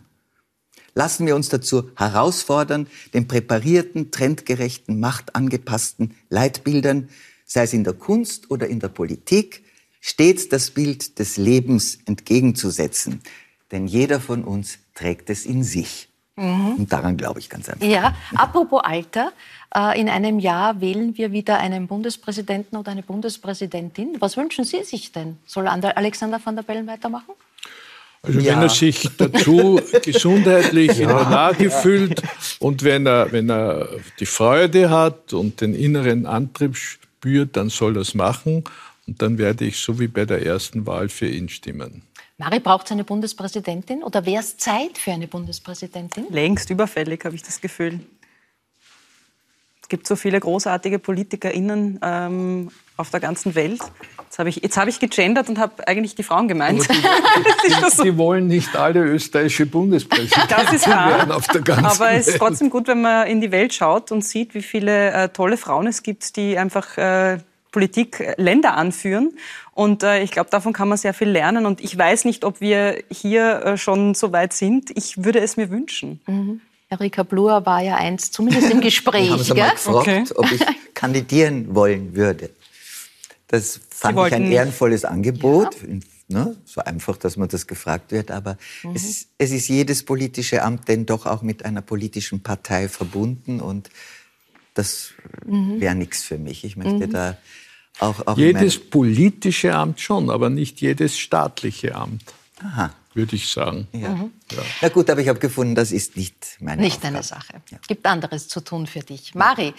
Lassen 0.93 1.25
wir 1.25 1.35
uns 1.35 1.49
dazu 1.49 1.89
herausfordern, 1.95 2.87
den 3.13 3.27
präparierten, 3.27 4.11
trendgerechten, 4.11 4.99
machtangepassten 4.99 6.15
Leitbildern, 6.29 7.09
sei 7.45 7.63
es 7.63 7.73
in 7.73 7.83
der 7.83 7.93
Kunst 7.93 8.51
oder 8.51 8.67
in 8.67 8.79
der 8.79 8.89
Politik, 8.89 9.63
stets 10.01 10.49
das 10.49 10.71
Bild 10.71 11.19
des 11.19 11.37
Lebens 11.37 11.99
entgegenzusetzen. 12.05 13.21
Denn 13.71 13.87
jeder 13.87 14.19
von 14.19 14.43
uns 14.43 14.79
trägt 14.93 15.29
es 15.29 15.45
in 15.45 15.63
sich. 15.63 16.10
Mhm. 16.35 16.75
Und 16.75 16.91
daran 16.91 17.17
glaube 17.17 17.39
ich 17.39 17.49
ganz 17.49 17.69
einfach. 17.69 17.85
Ja, 17.85 18.15
apropos 18.35 18.81
Alter, 18.83 19.31
äh, 19.75 19.99
in 19.99 20.09
einem 20.09 20.39
Jahr 20.39 20.79
wählen 20.81 21.17
wir 21.17 21.31
wieder 21.31 21.59
einen 21.59 21.87
Bundespräsidenten 21.87 22.77
oder 22.77 22.91
eine 22.91 23.03
Bundespräsidentin. 23.03 24.17
Was 24.19 24.37
wünschen 24.37 24.65
Sie 24.65 24.83
sich 24.83 25.11
denn? 25.11 25.37
Soll 25.45 25.67
Alexander 25.67 26.39
van 26.43 26.55
der 26.55 26.63
Bellen 26.63 26.87
weitermachen? 26.87 27.33
Also 28.23 28.39
ja. 28.39 28.53
wenn 28.53 28.61
er 28.63 28.69
sich 28.69 29.09
dazu 29.17 29.79
gesundheitlich 30.03 30.97
ja. 30.97 31.03
in 31.03 31.07
der 31.07 31.29
Lage 31.29 31.71
fühlt 31.71 32.21
und 32.59 32.83
wenn 32.83 33.07
er, 33.07 33.31
wenn 33.31 33.49
er 33.49 33.87
die 34.19 34.27
Freude 34.27 34.89
hat 34.89 35.33
und 35.33 35.61
den 35.61 35.73
inneren 35.73 36.27
Antrieb 36.27 36.75
spürt, 36.75 37.57
dann 37.57 37.69
soll 37.69 37.97
er 37.97 38.01
es 38.01 38.13
machen. 38.13 38.63
Und 39.07 39.21
dann 39.21 39.37
werde 39.37 39.65
ich 39.65 39.77
so 39.77 39.99
wie 39.99 40.07
bei 40.07 40.25
der 40.25 40.45
ersten 40.45 40.85
Wahl 40.85 41.09
für 41.09 41.27
ihn 41.27 41.49
stimmen. 41.49 42.03
Mari, 42.41 42.59
braucht 42.59 42.87
es 42.87 42.91
eine 42.91 43.03
Bundespräsidentin 43.03 44.01
oder 44.01 44.25
wäre 44.25 44.41
es 44.41 44.57
Zeit 44.57 44.97
für 44.97 45.11
eine 45.11 45.27
Bundespräsidentin? 45.27 46.25
Längst 46.31 46.71
überfällig, 46.71 47.23
habe 47.23 47.35
ich 47.35 47.43
das 47.43 47.61
Gefühl 47.61 47.99
gibt 49.91 50.07
so 50.07 50.15
viele 50.15 50.39
großartige 50.39 50.99
PolitikerInnen 50.99 51.99
ähm, 52.01 52.71
auf 52.95 53.09
der 53.09 53.19
ganzen 53.19 53.55
Welt. 53.55 53.81
Jetzt 54.23 54.39
habe 54.39 54.47
ich, 54.47 54.55
hab 54.63 54.87
ich 54.87 54.99
gegendert 54.99 55.49
und 55.49 55.59
habe 55.59 55.85
eigentlich 55.85 56.15
die 56.15 56.23
Frauen 56.23 56.47
gemeint. 56.47 56.87
Die, 56.89 58.03
die, 58.03 58.17
wollen 58.17 58.47
nicht 58.47 58.73
alle 58.75 59.01
österreichische 59.01 59.65
Bundespräsidenten 59.65 60.47
das 60.47 60.73
ist 60.73 60.87
werden 60.87 61.31
auf 61.33 61.45
der 61.47 61.61
ganzen 61.61 61.85
Aber 61.85 62.11
es 62.11 62.29
ist 62.29 62.37
trotzdem 62.37 62.69
gut, 62.69 62.87
wenn 62.87 63.01
man 63.01 63.27
in 63.27 63.41
die 63.41 63.51
Welt 63.51 63.73
schaut 63.73 64.13
und 64.13 64.23
sieht, 64.23 64.55
wie 64.55 64.61
viele 64.61 65.11
äh, 65.11 65.29
tolle 65.29 65.57
Frauen 65.57 65.87
es 65.87 66.03
gibt, 66.03 66.37
die 66.37 66.57
einfach 66.57 66.97
äh, 66.97 67.39
Politik 67.71 68.19
äh, 68.19 68.35
Länder 68.37 68.75
anführen. 68.75 69.33
Und 69.73 70.03
äh, 70.03 70.21
ich 70.21 70.31
glaube, 70.31 70.49
davon 70.49 70.73
kann 70.73 70.89
man 70.89 70.97
sehr 70.97 71.13
viel 71.13 71.29
lernen. 71.29 71.65
Und 71.65 71.81
ich 71.81 71.97
weiß 71.97 72.25
nicht, 72.25 72.43
ob 72.43 72.61
wir 72.61 73.03
hier 73.09 73.65
äh, 73.65 73.77
schon 73.77 74.13
so 74.13 74.31
weit 74.31 74.53
sind. 74.53 74.91
Ich 74.95 75.23
würde 75.23 75.39
es 75.39 75.57
mir 75.57 75.69
wünschen. 75.69 76.21
Mhm. 76.27 76.61
Erika 76.89 77.23
Bluer 77.23 77.65
war 77.65 77.81
ja 77.81 77.95
einst 77.95 78.33
zumindest 78.33 78.69
im 78.69 78.81
Gespräch. 78.81 79.25
Ich 79.25 79.31
habe 79.31 79.43
sie 79.43 79.53
mal 79.53 79.71
gefragt, 79.71 80.07
okay. 80.07 80.23
ob 80.35 80.51
ich 80.51 80.61
kandidieren 80.93 81.73
wollen 81.73 82.15
würde. 82.15 82.49
Das 83.47 83.79
fand 83.89 84.17
ich 84.27 84.33
ein 84.33 84.51
ehrenvolles 84.51 85.05
Angebot. 85.05 85.75
Ja. 85.81 85.87
Ne? 86.27 86.55
War 86.75 86.87
einfach, 86.87 87.17
dass 87.17 87.35
man 87.35 87.49
das 87.49 87.67
gefragt 87.67 88.11
wird, 88.11 88.31
aber 88.31 88.57
mhm. 88.83 88.95
es, 88.95 89.03
ist, 89.03 89.27
es 89.37 89.51
ist 89.51 89.67
jedes 89.67 90.03
politische 90.03 90.63
Amt 90.63 90.87
denn 90.87 91.05
doch 91.05 91.25
auch 91.25 91.41
mit 91.41 91.65
einer 91.65 91.81
politischen 91.81 92.41
Partei 92.41 92.87
verbunden 92.87 93.59
und 93.59 93.89
das 94.73 95.11
mhm. 95.45 95.81
wäre 95.81 95.95
nichts 95.95 96.23
für 96.23 96.37
mich. 96.37 96.63
Ich 96.63 96.77
möchte 96.77 97.07
mhm. 97.07 97.11
da 97.11 97.37
auch, 97.99 98.25
auch 98.27 98.37
jedes 98.37 98.79
politische 98.79 99.73
Amt 99.75 99.99
schon, 99.99 100.29
aber 100.29 100.49
nicht 100.49 100.81
jedes 100.81 101.17
staatliche 101.17 101.95
Amt. 101.95 102.23
Aha 102.63 102.91
würde 103.13 103.35
ich 103.35 103.51
sagen. 103.51 103.87
Ja. 103.91 104.09
Mhm. 104.09 104.31
Ja. 104.51 104.63
Na 104.81 104.89
gut, 104.89 105.09
aber 105.09 105.21
ich 105.21 105.27
habe 105.27 105.39
gefunden, 105.39 105.75
das 105.75 105.91
ist 105.91 106.15
nicht 106.15 106.57
meine 106.59 106.81
Nicht 106.81 106.97
Aufgabe. 106.97 107.13
deine 107.13 107.23
Sache. 107.23 107.53
Ja. 107.69 107.77
Gibt 107.87 108.05
anderes 108.05 108.47
zu 108.47 108.61
tun 108.61 108.87
für 108.87 108.99
dich. 108.99 109.35
Mari, 109.35 109.73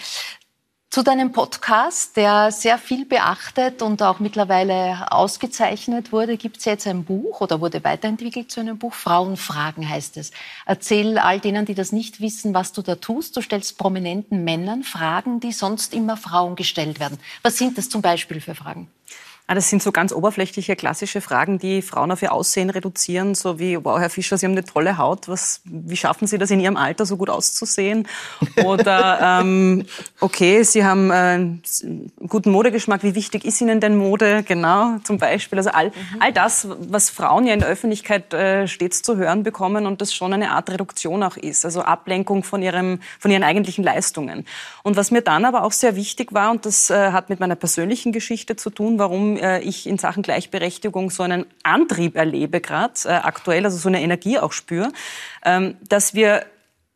zu 0.93 1.03
deinem 1.03 1.33
Podcast, 1.33 2.19
der 2.19 2.53
sehr 2.53 2.77
viel 2.77 3.07
beachtet 3.07 3.81
und 3.81 4.03
auch 4.03 4.21
mittlerweile 4.21 5.11
ausgezeichnet 5.11 6.13
wurde, 6.13 6.37
gibt 6.37 6.59
es 6.59 6.67
jetzt 6.67 6.87
ein 6.87 7.05
Buch 7.05 7.41
oder 7.41 7.63
wurde 7.63 7.83
weiterentwickelt 7.83 8.51
zu 8.51 8.61
einem 8.61 8.77
Buch. 8.77 8.93
Frauenfragen 8.93 9.89
heißt 9.89 10.19
es. 10.19 10.33
Erzähl 10.67 11.17
all 11.17 11.41
denen, 11.41 11.65
die 11.65 11.75
das 11.75 11.93
nicht 11.93 12.21
wissen, 12.21 12.53
was 12.53 12.75
du 12.75 12.83
da 12.83 12.97
tust. 12.97 13.35
Du 13.39 13.41
stellst 13.41 13.79
prominenten 13.79 14.45
Männern 14.45 14.83
Fragen, 14.83 15.41
die 15.41 15.53
sonst 15.53 15.95
immer 15.95 16.19
Frauen 16.19 16.57
gestellt 16.57 17.01
werden. 17.01 17.19
Was 17.41 17.57
sind 17.57 17.79
das 17.79 17.89
zum 17.89 18.03
Beispiel 18.03 18.43
für 18.43 18.55
Fragen? 18.55 18.91
Ah, 19.53 19.55
das 19.55 19.69
sind 19.69 19.83
so 19.83 19.93
ganz 19.93 20.15
oberflächliche, 20.15 20.77
klassische 20.77 21.21
Fragen, 21.21 21.59
die 21.59 21.83
Frauen 21.83 22.11
auf 22.11 22.23
ihr 22.23 22.33
Aussehen 22.33 22.71
reduzieren, 22.71 23.35
so 23.35 23.59
wie, 23.59 23.77
wow, 23.85 23.99
Herr 23.99 24.09
Fischer, 24.09 24.39
Sie 24.39 24.47
haben 24.47 24.53
eine 24.53 24.65
tolle 24.65 24.97
Haut, 24.97 25.29
was, 25.29 25.61
wie 25.65 25.99
schaffen 25.99 26.27
Sie 26.27 26.39
das 26.39 26.51
in 26.51 26.59
Ihrem 26.59 26.79
Alter 26.79 27.05
so 27.05 27.19
gut 27.19 27.29
auszusehen? 27.29 28.09
Oder, 28.65 29.41
ähm, 29.43 29.85
okay, 30.21 30.63
Sie 30.63 30.87
haben 30.87 31.11
äh, 31.11 31.15
einen 31.15 31.63
guten 32.27 32.51
Modegeschmack, 32.51 33.03
wie 33.03 33.15
wichtig 33.15 33.45
ist 33.45 33.61
Ihnen 33.61 33.79
denn 33.81 33.95
Mode? 33.95 34.43
Genau, 34.43 34.97
zum 35.05 35.19
Beispiel. 35.19 35.59
Also 35.59 35.69
all, 35.69 35.93
all 36.19 36.33
das, 36.33 36.67
was 36.89 37.11
Frauen 37.11 37.47
ja 37.47 37.53
in 37.53 37.61
der 37.61 37.69
Öffentlichkeit 37.69 38.33
äh, 38.33 38.67
stets 38.67 39.03
zu 39.03 39.19
hören 39.19 39.43
bekommen 39.43 39.85
und 39.85 40.01
das 40.01 40.15
schon 40.15 40.33
eine 40.33 40.53
Art 40.53 40.71
Reduktion 40.71 41.23
auch 41.23 41.37
ist, 41.37 41.67
also 41.67 41.83
Ablenkung 41.83 42.43
von, 42.43 42.63
ihrem, 42.63 43.01
von 43.19 43.31
ihren 43.31 43.43
eigentlichen 43.43 43.85
Leistungen. 43.85 44.47
Und 44.83 44.97
was 44.97 45.11
mir 45.11 45.21
dann 45.21 45.45
aber 45.45 45.63
auch 45.63 45.73
sehr 45.73 45.95
wichtig 45.95 46.33
war, 46.33 46.53
und 46.53 46.65
das 46.65 46.89
äh, 46.89 47.13
hat 47.13 47.29
mit 47.29 47.39
meiner 47.39 47.55
persönlichen 47.55 48.13
Geschichte 48.13 48.57
zu 48.57 48.71
tun, 48.71 48.99
warum 48.99 49.42
äh, 49.43 49.61
ich 49.63 49.87
in 49.87 49.99
Sachen 49.99 50.23
Gleichberechtigung 50.23 51.11
so 51.11 51.23
einen 51.23 51.47
Antrieb 51.63 52.17
erlebe, 52.17 52.61
gerade 52.61 52.95
äh, 53.05 53.09
aktuell, 53.09 53.65
also 53.65 53.77
so 53.77 53.89
eine 53.89 54.01
Energie 54.01 54.39
auch 54.39 54.53
spüre, 54.53 54.93
ähm, 55.45 55.77
dass 55.89 56.15
wir 56.15 56.47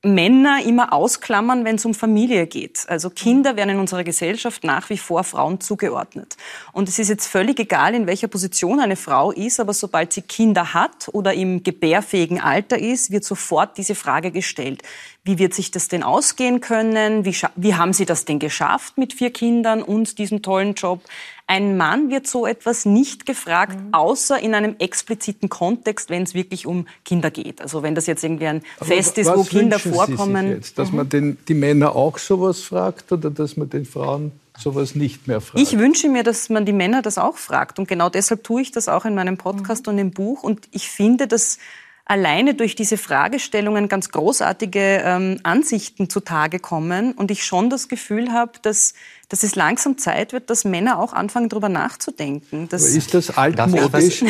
Männer 0.06 0.62
immer 0.64 0.92
ausklammern, 0.92 1.64
wenn 1.64 1.76
es 1.76 1.84
um 1.84 1.92
Familie 1.92 2.46
geht. 2.46 2.84
Also 2.88 3.10
Kinder 3.10 3.56
werden 3.56 3.70
in 3.70 3.80
unserer 3.80 4.04
Gesellschaft 4.04 4.62
nach 4.62 4.88
wie 4.88 4.98
vor 4.98 5.24
Frauen 5.24 5.60
zugeordnet. 5.60 6.36
Und 6.72 6.88
es 6.88 6.98
ist 6.98 7.08
jetzt 7.08 7.26
völlig 7.26 7.58
egal, 7.58 7.94
in 7.94 8.06
welcher 8.06 8.28
Position 8.28 8.78
eine 8.78 8.96
Frau 8.96 9.32
ist, 9.32 9.58
aber 9.58 9.72
sobald 9.72 10.12
sie 10.12 10.22
Kinder 10.22 10.74
hat 10.74 11.08
oder 11.12 11.34
im 11.34 11.62
gebärfähigen 11.62 12.40
Alter 12.40 12.78
ist, 12.78 13.10
wird 13.10 13.24
sofort 13.24 13.78
diese 13.78 13.94
Frage 13.94 14.30
gestellt. 14.30 14.82
Wie 15.24 15.38
wird 15.38 15.54
sich 15.54 15.72
das 15.72 15.88
denn 15.88 16.04
ausgehen 16.04 16.60
können? 16.60 17.24
Wie, 17.24 17.36
wie 17.56 17.74
haben 17.74 17.92
Sie 17.92 18.06
das 18.06 18.24
denn 18.24 18.38
geschafft 18.38 18.96
mit 18.98 19.12
vier 19.12 19.32
Kindern 19.32 19.82
und 19.82 20.18
diesem 20.18 20.40
tollen 20.40 20.74
Job? 20.74 21.02
Ein 21.48 21.76
Mann 21.76 22.10
wird 22.10 22.26
so 22.26 22.44
etwas 22.44 22.86
nicht 22.86 23.24
gefragt, 23.24 23.78
mhm. 23.78 23.94
außer 23.94 24.38
in 24.40 24.54
einem 24.54 24.74
expliziten 24.80 25.48
Kontext, 25.48 26.10
wenn 26.10 26.24
es 26.24 26.34
wirklich 26.34 26.66
um 26.66 26.88
Kinder 27.04 27.30
geht. 27.30 27.60
Also 27.62 27.84
wenn 27.84 27.94
das 27.94 28.06
jetzt 28.06 28.24
irgendwie 28.24 28.46
ein 28.46 28.62
Aber 28.78 28.86
Fest 28.86 29.16
ist, 29.18 29.28
wo 29.28 29.44
Kinder 29.44 29.78
vorkommen. 29.78 30.46
Sie 30.46 30.48
sich 30.48 30.56
jetzt, 30.56 30.78
dass 30.78 30.90
mhm. 30.90 30.96
man 30.96 31.08
den, 31.08 31.38
die 31.46 31.54
Männer 31.54 31.94
auch 31.94 32.18
sowas 32.18 32.62
fragt 32.62 33.12
oder 33.12 33.30
dass 33.30 33.56
man 33.56 33.70
den 33.70 33.84
Frauen 33.84 34.32
sowas 34.58 34.96
nicht 34.96 35.28
mehr 35.28 35.40
fragt? 35.40 35.60
Ich 35.60 35.78
wünsche 35.78 36.08
mir, 36.08 36.24
dass 36.24 36.48
man 36.48 36.66
die 36.66 36.72
Männer 36.72 37.00
das 37.00 37.16
auch 37.16 37.36
fragt. 37.36 37.78
Und 37.78 37.86
genau 37.86 38.08
deshalb 38.08 38.42
tue 38.42 38.62
ich 38.62 38.72
das 38.72 38.88
auch 38.88 39.04
in 39.04 39.14
meinem 39.14 39.36
Podcast 39.36 39.86
mhm. 39.86 39.92
und 39.92 39.98
im 39.98 40.10
Buch. 40.10 40.42
Und 40.42 40.66
ich 40.72 40.88
finde, 40.88 41.28
dass 41.28 41.58
alleine 42.06 42.54
durch 42.54 42.76
diese 42.76 42.96
Fragestellungen 42.96 43.88
ganz 43.88 44.10
großartige 44.10 45.02
ähm, 45.04 45.40
Ansichten 45.42 46.08
zutage 46.08 46.60
kommen 46.60 47.12
und 47.12 47.32
ich 47.32 47.44
schon 47.44 47.68
das 47.68 47.88
Gefühl 47.88 48.32
habe, 48.32 48.52
dass, 48.62 48.94
dass 49.28 49.42
es 49.42 49.56
langsam 49.56 49.98
Zeit 49.98 50.32
wird, 50.32 50.48
dass 50.48 50.64
Männer 50.64 51.00
auch 51.00 51.12
anfangen, 51.12 51.48
darüber 51.48 51.68
nachzudenken. 51.68 52.68
Dass 52.68 52.84
ist 52.84 53.12
das 53.12 53.36
altmodisch? 53.36 54.22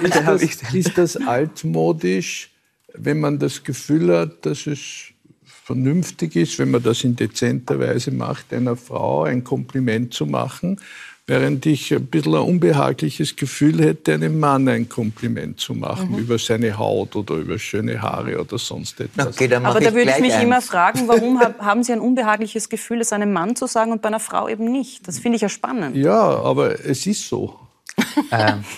ist, 0.00 0.16
das, 0.26 0.42
ist 0.72 0.98
das 0.98 1.16
altmodisch, 1.18 2.50
wenn 2.94 3.20
man 3.20 3.38
das 3.38 3.62
Gefühl 3.62 4.16
hat, 4.16 4.46
dass 4.46 4.66
es 4.66 4.80
vernünftig 5.44 6.36
ist, 6.36 6.58
wenn 6.58 6.70
man 6.70 6.82
das 6.82 7.04
in 7.04 7.14
dezenter 7.14 7.78
Weise 7.78 8.10
macht, 8.10 8.54
einer 8.54 8.76
Frau 8.76 9.24
ein 9.24 9.44
Kompliment 9.44 10.14
zu 10.14 10.24
machen? 10.24 10.80
Während 11.26 11.64
ich 11.64 11.90
ein 11.94 12.04
bisschen 12.06 12.34
ein 12.34 12.42
unbehagliches 12.42 13.34
Gefühl 13.34 13.82
hätte, 13.82 14.12
einem 14.12 14.38
Mann 14.38 14.68
ein 14.68 14.90
Kompliment 14.90 15.58
zu 15.58 15.72
machen 15.72 16.10
mhm. 16.10 16.18
über 16.18 16.38
seine 16.38 16.76
Haut 16.76 17.16
oder 17.16 17.36
über 17.36 17.58
schöne 17.58 18.02
Haare 18.02 18.38
oder 18.38 18.58
sonst 18.58 19.00
etwas. 19.00 19.28
Okay, 19.28 19.50
Aber 19.54 19.80
da 19.80 19.94
würde 19.94 20.10
ich 20.10 20.20
mich 20.20 20.34
eins. 20.34 20.42
immer 20.42 20.60
fragen, 20.60 21.08
warum 21.08 21.40
haben 21.60 21.82
Sie 21.82 21.94
ein 21.94 22.00
unbehagliches 22.00 22.68
Gefühl, 22.68 23.00
es 23.00 23.10
einem 23.10 23.32
Mann 23.32 23.56
zu 23.56 23.66
sagen 23.66 23.92
und 23.92 24.02
bei 24.02 24.08
einer 24.08 24.20
Frau 24.20 24.48
eben 24.48 24.70
nicht? 24.70 25.08
Das 25.08 25.18
finde 25.18 25.36
ich 25.36 25.42
ja 25.42 25.48
spannend. 25.48 25.96
Ja, 25.96 26.20
aber 26.20 26.84
es 26.84 27.06
ist 27.06 27.26
so. 27.26 27.58
ähm. 28.30 28.64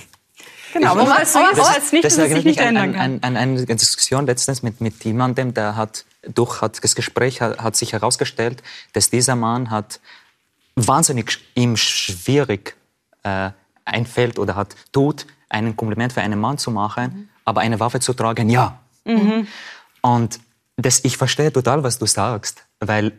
Genau, 0.72 0.92
aber 0.92 1.24
so 1.24 1.38
ist 1.38 1.78
es 1.78 1.92
nicht, 1.92 2.04
das 2.04 2.16
dass 2.16 2.26
es 2.26 2.32
sich 2.34 2.44
nicht 2.44 2.60
ändern 2.60 2.92
kann. 2.92 3.00
An, 3.00 3.18
an, 3.22 3.36
an 3.36 3.56
eine 3.56 3.64
Diskussion 3.64 4.26
letztens 4.26 4.62
mit, 4.62 4.82
mit 4.82 5.04
jemandem, 5.04 5.54
der 5.54 5.74
hat, 5.74 6.04
durch 6.34 6.60
hat, 6.60 6.82
das 6.84 6.94
Gespräch 6.94 7.40
hat, 7.40 7.58
hat 7.60 7.76
sich 7.76 7.94
herausgestellt, 7.94 8.62
dass 8.92 9.08
dieser 9.08 9.36
Mann 9.36 9.70
hat 9.70 10.00
wahnsinnig 10.76 11.38
ihm 11.54 11.76
schwierig 11.76 12.76
äh, 13.22 13.50
einfällt 13.84 14.38
oder 14.38 14.54
hat 14.54 14.76
tut, 14.92 15.26
einen 15.48 15.76
Kompliment 15.76 16.12
für 16.12 16.20
einen 16.20 16.38
Mann 16.38 16.58
zu 16.58 16.70
machen, 16.70 17.04
mhm. 17.04 17.28
aber 17.44 17.62
eine 17.62 17.80
Waffe 17.80 18.00
zu 18.00 18.12
tragen, 18.12 18.48
ja. 18.50 18.78
Mhm. 19.04 19.46
Und 20.02 20.40
das, 20.76 21.04
ich 21.04 21.16
verstehe 21.16 21.52
total, 21.52 21.82
was 21.82 21.98
du 21.98 22.06
sagst, 22.06 22.64
weil 22.80 23.12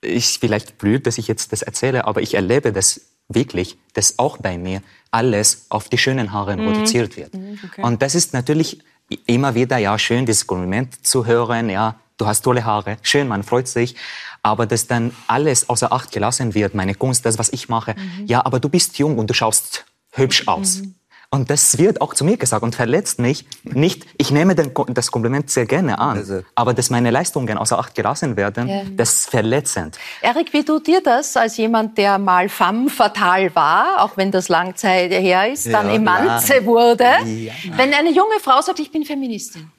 ich 0.00 0.38
vielleicht 0.38 0.78
blöd, 0.78 1.06
dass 1.06 1.18
ich 1.18 1.28
jetzt 1.28 1.52
das 1.52 1.62
erzähle, 1.62 2.06
aber 2.06 2.22
ich 2.22 2.34
erlebe 2.34 2.72
das 2.72 3.00
wirklich, 3.28 3.78
dass 3.94 4.18
auch 4.18 4.38
bei 4.38 4.58
mir 4.58 4.82
alles 5.10 5.66
auf 5.68 5.88
die 5.88 5.98
schönen 5.98 6.32
Haare 6.32 6.56
mhm. 6.56 6.68
reduziert 6.68 7.16
wird. 7.16 7.34
Mhm, 7.34 7.58
okay. 7.64 7.82
Und 7.82 8.02
das 8.02 8.14
ist 8.14 8.32
natürlich 8.32 8.82
immer 9.26 9.54
wieder 9.54 9.78
ja 9.78 9.98
schön, 9.98 10.26
dieses 10.26 10.46
Kompliment 10.46 11.04
zu 11.04 11.26
hören, 11.26 11.70
ja, 11.70 11.96
du 12.22 12.26
hast 12.26 12.42
tolle 12.42 12.64
Haare, 12.64 12.96
schön, 13.02 13.28
man 13.28 13.42
freut 13.42 13.68
sich 13.68 13.96
aber 14.42 14.66
dass 14.66 14.86
dann 14.86 15.12
alles 15.26 15.68
außer 15.68 15.92
Acht 15.92 16.12
gelassen 16.12 16.54
wird, 16.54 16.74
meine 16.74 16.94
Kunst, 16.94 17.24
das, 17.24 17.38
was 17.38 17.52
ich 17.52 17.68
mache. 17.68 17.94
Mhm. 17.96 18.26
Ja, 18.26 18.44
aber 18.44 18.58
du 18.58 18.68
bist 18.68 18.98
jung 18.98 19.18
und 19.18 19.30
du 19.30 19.34
schaust 19.34 19.84
hübsch 20.10 20.48
aus. 20.48 20.78
Mhm. 20.78 20.94
Und 21.34 21.48
das 21.48 21.78
wird 21.78 22.02
auch 22.02 22.12
zu 22.12 22.26
mir 22.26 22.36
gesagt 22.36 22.62
und 22.62 22.74
verletzt 22.74 23.18
mich 23.18 23.46
nicht. 23.64 24.04
Ich 24.18 24.30
nehme 24.30 24.54
den, 24.54 24.70
das 24.88 25.10
Kompliment 25.10 25.48
sehr 25.48 25.64
gerne 25.64 25.98
an, 25.98 26.18
also. 26.18 26.42
aber 26.54 26.74
dass 26.74 26.90
meine 26.90 27.10
Leistungen 27.10 27.56
außer 27.56 27.78
Acht 27.78 27.94
gelassen 27.94 28.36
werden, 28.36 28.68
ja. 28.68 28.82
das 28.94 29.12
ist 29.14 29.30
verletzend. 29.30 29.98
Erik, 30.20 30.52
wie 30.52 30.62
tut 30.62 30.86
dir 30.86 31.00
das 31.02 31.34
als 31.38 31.56
jemand, 31.56 31.96
der 31.96 32.18
mal 32.18 32.50
femme 32.50 32.90
fatal 32.90 33.54
war, 33.54 34.02
auch 34.02 34.18
wenn 34.18 34.30
das 34.30 34.50
lang 34.50 34.76
Zeit 34.76 35.10
her 35.10 35.50
ist, 35.50 35.72
dann 35.72 35.88
ja, 35.88 35.94
Emanze 35.94 36.66
wurde? 36.66 37.04
Ja. 37.24 37.52
Wenn 37.76 37.94
eine 37.94 38.10
junge 38.10 38.38
Frau 38.42 38.60
sagt, 38.60 38.80
ich 38.80 38.92
bin 38.92 39.06
Feministin. 39.06 39.72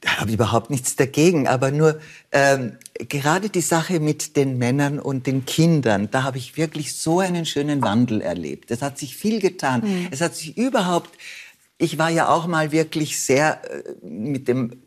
Da 0.00 0.16
habe 0.16 0.30
ich 0.30 0.34
überhaupt 0.34 0.70
nichts 0.70 0.96
dagegen, 0.96 1.46
aber 1.46 1.70
nur 1.70 2.00
ähm, 2.32 2.76
gerade 3.08 3.50
die 3.50 3.60
Sache 3.60 4.00
mit 4.00 4.36
den 4.36 4.56
Männern 4.56 4.98
und 4.98 5.26
den 5.26 5.44
Kindern, 5.44 6.10
da 6.10 6.22
habe 6.22 6.38
ich 6.38 6.56
wirklich 6.56 6.94
so 6.94 7.20
einen 7.20 7.44
schönen 7.44 7.82
Wandel 7.82 8.22
erlebt. 8.22 8.70
Es 8.70 8.80
hat 8.80 8.98
sich 8.98 9.14
viel 9.16 9.40
getan. 9.40 9.82
Mhm. 9.82 10.08
Es 10.10 10.22
hat 10.22 10.34
sich 10.34 10.56
überhaupt, 10.56 11.10
ich 11.76 11.98
war 11.98 12.08
ja 12.08 12.28
auch 12.28 12.46
mal 12.46 12.72
wirklich 12.72 13.20
sehr 13.20 13.60
äh, 13.70 14.06
mit 14.06 14.48
dem 14.48 14.82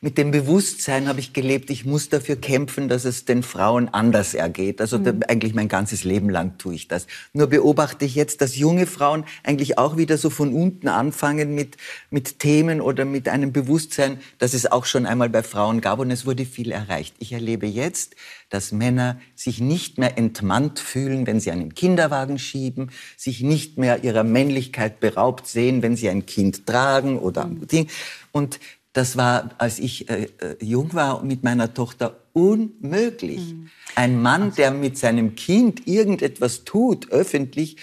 mit 0.00 0.16
dem 0.16 0.30
Bewusstsein 0.30 1.08
habe 1.08 1.18
ich 1.18 1.32
gelebt, 1.32 1.70
ich 1.70 1.84
muss 1.84 2.08
dafür 2.08 2.36
kämpfen, 2.36 2.88
dass 2.88 3.04
es 3.04 3.24
den 3.24 3.42
Frauen 3.42 3.88
anders 3.88 4.34
ergeht. 4.34 4.80
Also 4.80 4.98
mhm. 4.98 5.22
eigentlich 5.26 5.54
mein 5.54 5.68
ganzes 5.68 6.04
Leben 6.04 6.30
lang 6.30 6.56
tue 6.56 6.76
ich 6.76 6.86
das. 6.86 7.08
Nur 7.32 7.48
beobachte 7.48 8.04
ich 8.04 8.14
jetzt, 8.14 8.40
dass 8.40 8.56
junge 8.56 8.86
Frauen 8.86 9.24
eigentlich 9.42 9.76
auch 9.76 9.96
wieder 9.96 10.16
so 10.16 10.30
von 10.30 10.54
unten 10.54 10.86
anfangen 10.86 11.54
mit, 11.54 11.76
mit 12.10 12.38
Themen 12.38 12.80
oder 12.80 13.04
mit 13.04 13.28
einem 13.28 13.52
Bewusstsein, 13.52 14.20
das 14.38 14.54
es 14.54 14.70
auch 14.70 14.84
schon 14.84 15.04
einmal 15.04 15.30
bei 15.30 15.42
Frauen 15.42 15.80
gab 15.80 15.98
und 15.98 16.12
es 16.12 16.26
wurde 16.26 16.44
viel 16.44 16.70
erreicht. 16.70 17.16
Ich 17.18 17.32
erlebe 17.32 17.66
jetzt, 17.66 18.14
dass 18.50 18.70
Männer 18.70 19.20
sich 19.34 19.60
nicht 19.60 19.98
mehr 19.98 20.16
entmannt 20.16 20.78
fühlen, 20.78 21.26
wenn 21.26 21.40
sie 21.40 21.50
einen 21.50 21.74
Kinderwagen 21.74 22.38
schieben, 22.38 22.90
sich 23.16 23.42
nicht 23.42 23.78
mehr 23.78 24.04
ihrer 24.04 24.24
Männlichkeit 24.24 25.00
beraubt 25.00 25.48
sehen, 25.48 25.82
wenn 25.82 25.96
sie 25.96 26.08
ein 26.08 26.24
Kind 26.24 26.66
tragen 26.66 27.18
oder 27.18 27.46
mhm. 27.46 27.66
Ding. 27.66 27.88
Und 28.30 28.60
das 28.98 29.16
war, 29.16 29.50
als 29.58 29.78
ich 29.78 30.10
äh, 30.10 30.24
äh, 30.40 30.56
jung 30.60 30.92
war 30.92 31.22
mit 31.22 31.44
meiner 31.44 31.72
Tochter, 31.72 32.16
unmöglich. 32.32 33.54
Mhm. 33.54 33.70
Ein 33.94 34.20
Mann, 34.20 34.52
der 34.56 34.72
mit 34.72 34.98
seinem 34.98 35.36
Kind 35.36 35.86
irgendetwas 35.86 36.64
tut, 36.64 37.08
öffentlich, 37.12 37.76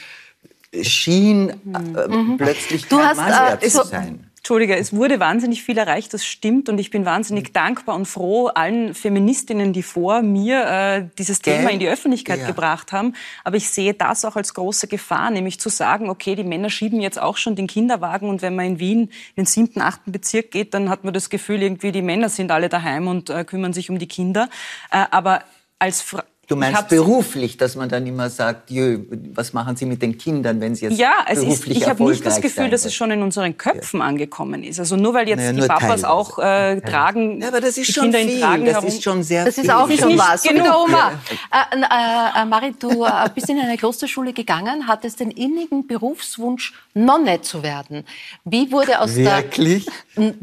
schien 0.82 1.52
äh, 1.74 2.08
mhm. 2.10 2.36
plötzlich 2.36 2.88
du 2.88 2.98
kein 2.98 3.18
hast, 3.18 3.64
äh, 3.64 3.70
zu 3.70 3.86
sein. 3.86 4.25
Entschuldige, 4.46 4.78
es 4.78 4.94
wurde 4.94 5.20
wahnsinnig 5.20 5.64
viel 5.64 5.76
erreicht, 5.76 6.14
das 6.14 6.24
stimmt. 6.24 6.70
Und 6.70 6.78
ich 6.78 6.92
bin 6.92 7.04
wahnsinnig 7.04 7.52
dankbar 7.52 7.96
und 7.96 8.06
froh 8.06 8.46
allen 8.46 8.94
Feministinnen, 8.94 9.74
die 9.74 9.82
vor 9.82 10.22
mir 10.22 10.68
äh, 10.68 11.08
dieses 11.18 11.42
Gell? 11.42 11.58
Thema 11.58 11.72
in 11.72 11.80
die 11.80 11.88
Öffentlichkeit 11.90 12.42
ja. 12.42 12.46
gebracht 12.46 12.92
haben. 12.92 13.14
Aber 13.44 13.58
ich 13.58 13.72
sehe 13.72 13.96
das 13.96 14.24
auch 14.24 14.36
als 14.36 14.54
große 14.54 14.88
Gefahr, 14.88 15.32
nämlich 15.32 15.60
zu 15.60 15.70
sagen, 15.70 16.12
okay, 16.12 16.36
die 16.36 16.44
Männer 16.44 16.70
schieben 16.70 17.02
jetzt 17.02 17.20
auch 17.20 17.38
schon 17.38 17.56
den 17.56 17.66
Kinderwagen 17.66 18.30
und 18.30 18.44
wenn 18.44 18.56
man 18.56 18.68
in 18.68 18.80
Wien 18.80 19.00
in 19.00 19.10
den 19.36 19.46
siebten, 19.48 19.82
achten 19.82 20.12
Bezirk 20.12 20.52
geht, 20.52 20.76
dann 20.76 20.92
hat 20.92 21.04
man 21.04 21.16
das 21.16 21.32
Gefühl, 21.32 21.64
irgendwie 21.64 21.92
die 21.92 22.04
Männer 22.04 22.30
sind 22.30 22.52
alle 22.52 22.70
daheim 22.70 23.08
und 23.08 23.32
äh, 23.32 23.46
kümmern 23.46 23.74
sich 23.74 23.90
um 23.90 23.98
die 23.98 24.08
Kinder. 24.08 24.48
Äh, 24.92 25.06
aber 25.10 25.42
als 25.80 26.04
Frau 26.04 26.22
Du 26.48 26.56
meinst 26.56 26.90
beruflich, 26.90 27.58
dass 27.58 27.76
man 27.76 27.90
dann 27.90 28.06
immer 28.06 28.30
sagt, 28.30 28.70
jö, 28.70 29.00
was 29.34 29.54
machen 29.54 29.76
Sie 29.76 29.86
mit 29.86 30.02
den 30.02 30.18
Kindern, 30.18 30.62
wenn 30.62 30.76
Sie 30.76 30.86
jetzt 30.86 31.00
ja, 31.00 31.26
es 31.28 31.40
beruflich 31.40 31.78
ist, 31.78 31.84
ich 31.84 31.90
habe 31.90 32.04
nicht 32.04 32.26
das 32.26 32.40
Gefühl, 32.40 32.70
dass 32.70 32.86
es 32.86 32.94
schon 32.94 33.10
in 33.10 33.24
unseren 33.24 33.58
Köpfen 33.58 34.00
ja. 34.00 34.06
angekommen 34.06 34.64
ist. 34.64 34.80
Also 34.80 34.96
nur 34.96 35.16
weil 35.16 35.28
jetzt 35.28 35.40
naja, 35.40 35.54
die 35.54 35.62
Papas 35.62 35.82
teilweise. 35.82 36.10
auch 36.10 36.38
äh, 36.38 36.82
tragen, 36.82 37.42
ja, 37.42 37.48
aber 37.48 37.62
das 37.62 37.78
ist 37.78 37.92
schon 37.92 38.12
Kinder 38.12 38.20
viel. 38.20 38.40
Tragen 38.40 38.66
das 38.66 38.84
ist 38.84 39.04
schon 39.04 39.24
sehr 39.24 39.46
Das 39.46 39.58
ist 39.58 39.70
auch 39.72 39.88
viel. 39.88 40.00
schon 40.00 40.18
was. 40.18 40.44
Genau. 40.44 40.88
Ja. 40.88 41.20
Äh, 41.52 41.78
äh, 41.80 42.42
äh, 42.42 42.46
Marit, 42.46 42.82
du 42.82 43.06
äh, 43.06 43.30
bist 43.34 43.50
in 43.50 43.60
eine 43.60 43.78
Klosterschule 43.78 44.32
gegangen, 44.34 44.88
hattest 44.88 45.20
den 45.20 45.32
innigen 45.32 45.88
Berufswunsch, 45.88 46.74
Nonne 46.94 47.42
zu 47.42 47.64
werden. 47.64 48.06
Wie 48.44 48.72
wurde 48.72 49.00
aus, 49.00 49.16
Wirklich? 49.16 49.88
Der, 50.16 50.34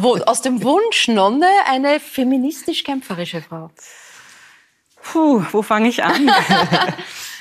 wo, 0.00 0.16
aus 0.18 0.42
dem 0.42 0.62
Wunsch 0.62 1.08
Nonne 1.08 1.48
eine 1.68 1.98
feministisch 1.98 2.84
kämpferische 2.84 3.42
Frau? 3.42 3.70
Puh, 5.04 5.44
wo 5.52 5.62
fange 5.62 5.88
ich 5.88 6.02
an? 6.02 6.30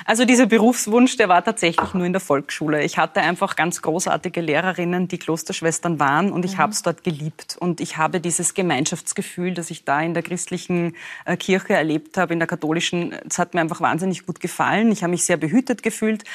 Also 0.05 0.25
dieser 0.25 0.47
Berufswunsch, 0.47 1.15
der 1.15 1.29
war 1.29 1.43
tatsächlich 1.43 1.93
nur 1.93 2.05
in 2.05 2.11
der 2.11 2.19
Volksschule. 2.19 2.83
Ich 2.83 2.97
hatte 2.97 3.21
einfach 3.21 3.55
ganz 3.55 3.81
großartige 3.81 4.41
Lehrerinnen, 4.41 5.07
die 5.07 5.17
Klosterschwestern 5.17 5.99
waren 5.99 6.31
und 6.31 6.43
ich 6.43 6.55
mhm. 6.55 6.57
habe 6.57 6.73
es 6.73 6.81
dort 6.81 7.03
geliebt. 7.03 7.55
Und 7.57 7.79
ich 7.79 7.95
habe 7.97 8.19
dieses 8.19 8.53
Gemeinschaftsgefühl, 8.53 9.53
das 9.53 9.71
ich 9.71 9.85
da 9.85 10.01
in 10.01 10.13
der 10.13 10.23
christlichen 10.23 10.95
äh, 11.25 11.37
Kirche 11.37 11.73
erlebt 11.73 12.17
habe, 12.17 12.33
in 12.33 12.39
der 12.39 12.47
katholischen, 12.47 13.13
es 13.29 13.39
hat 13.39 13.53
mir 13.53 13.61
einfach 13.61 13.79
wahnsinnig 13.79 14.25
gut 14.25 14.41
gefallen. 14.41 14.91
Ich 14.91 15.03
habe 15.03 15.11
mich 15.11 15.23
sehr 15.23 15.37
behütet 15.37 15.83
gefühlt 15.83 16.25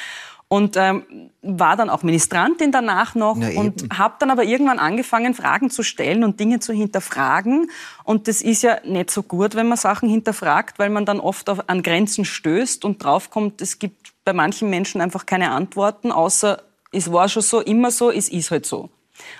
und 0.49 0.77
ähm, 0.77 1.31
war 1.43 1.77
dann 1.77 1.91
auch 1.91 2.03
Ministrantin 2.03 2.73
danach 2.73 3.15
noch 3.15 3.37
Na, 3.39 3.51
und 3.51 3.87
habe 3.97 4.15
dann 4.19 4.31
aber 4.31 4.45
irgendwann 4.45 4.79
angefangen, 4.79 5.35
Fragen 5.35 5.71
zu 5.71 5.83
stellen 5.83 6.25
und 6.25 6.41
Dinge 6.41 6.59
zu 6.59 6.73
hinterfragen. 6.73 7.71
Und 8.05 8.29
das 8.29 8.41
ist 8.41 8.63
ja 8.63 8.79
nicht 8.85 9.11
so 9.11 9.23
gut, 9.23 9.55
wenn 9.55 9.69
man 9.69 9.77
Sachen 9.77 10.09
hinterfragt, 10.09 10.79
weil 10.79 10.89
man 10.89 11.05
dann 11.05 11.21
oft 11.21 11.51
auf, 11.51 11.69
an 11.69 11.83
Grenzen 11.83 12.25
stößt 12.25 12.85
und 12.87 13.05
draufkommt, 13.05 13.61
es 13.61 13.79
gibt 13.79 14.15
bei 14.25 14.33
manchen 14.33 14.71
Menschen 14.71 15.03
einfach 15.03 15.27
keine 15.27 15.51
Antworten, 15.51 16.13
außer 16.13 16.63
es 16.93 17.13
war 17.13 17.29
schon 17.29 17.43
so, 17.43 17.61
immer 17.61 17.91
so, 17.91 18.11
es 18.11 18.31
ist 18.31 18.51
halt 18.51 18.65
so. 18.65 18.89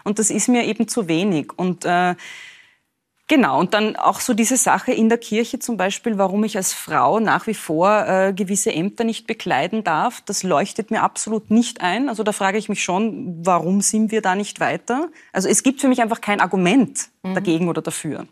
Und 0.05 0.19
das 0.19 0.31
ist 0.31 0.49
mir 0.49 0.65
eben 0.65 0.89
zu 0.89 1.09
wenig. 1.09 1.53
Und 1.57 1.85
äh, 1.87 2.17
Genau, 3.29 3.61
und 3.61 3.75
dann 3.75 3.95
auch 3.95 4.21
so 4.21 4.33
diese 4.33 4.57
Sache 4.57 4.91
in 4.93 5.11
der 5.11 5.19
Kirche 5.19 5.59
zum 5.59 5.77
Beispiel, 5.77 6.17
warum 6.17 6.45
ich 6.45 6.57
als 6.57 6.73
Frau 6.73 7.21
nach 7.21 7.47
wie 7.47 7.53
vor 7.55 8.07
äh, 8.09 8.33
gewisse 8.33 8.73
Ämter 8.73 9.05
nicht 9.05 9.27
bekleiden 9.27 9.85
darf, 9.85 10.23
das 10.23 10.43
leuchtet 10.43 10.91
mir 10.91 11.03
absolut 11.03 11.51
nicht 11.51 11.83
ein. 11.83 12.09
Also 12.09 12.23
da 12.23 12.33
frage 12.33 12.57
ich 12.57 12.71
mich 12.71 12.83
schon, 12.83 13.45
warum 13.45 13.83
sind 13.83 14.13
wir 14.13 14.23
da 14.23 14.35
nicht 14.35 14.61
weiter? 14.61 15.09
Also 15.31 15.47
es 15.51 15.63
gibt 15.63 15.83
für 15.83 15.89
mich 15.89 16.01
einfach 16.01 16.23
kein 16.23 16.41
Argument 16.41 17.11
mhm. 17.23 17.35
dagegen 17.35 17.69
oder 17.69 17.83
dafür. 17.83 18.27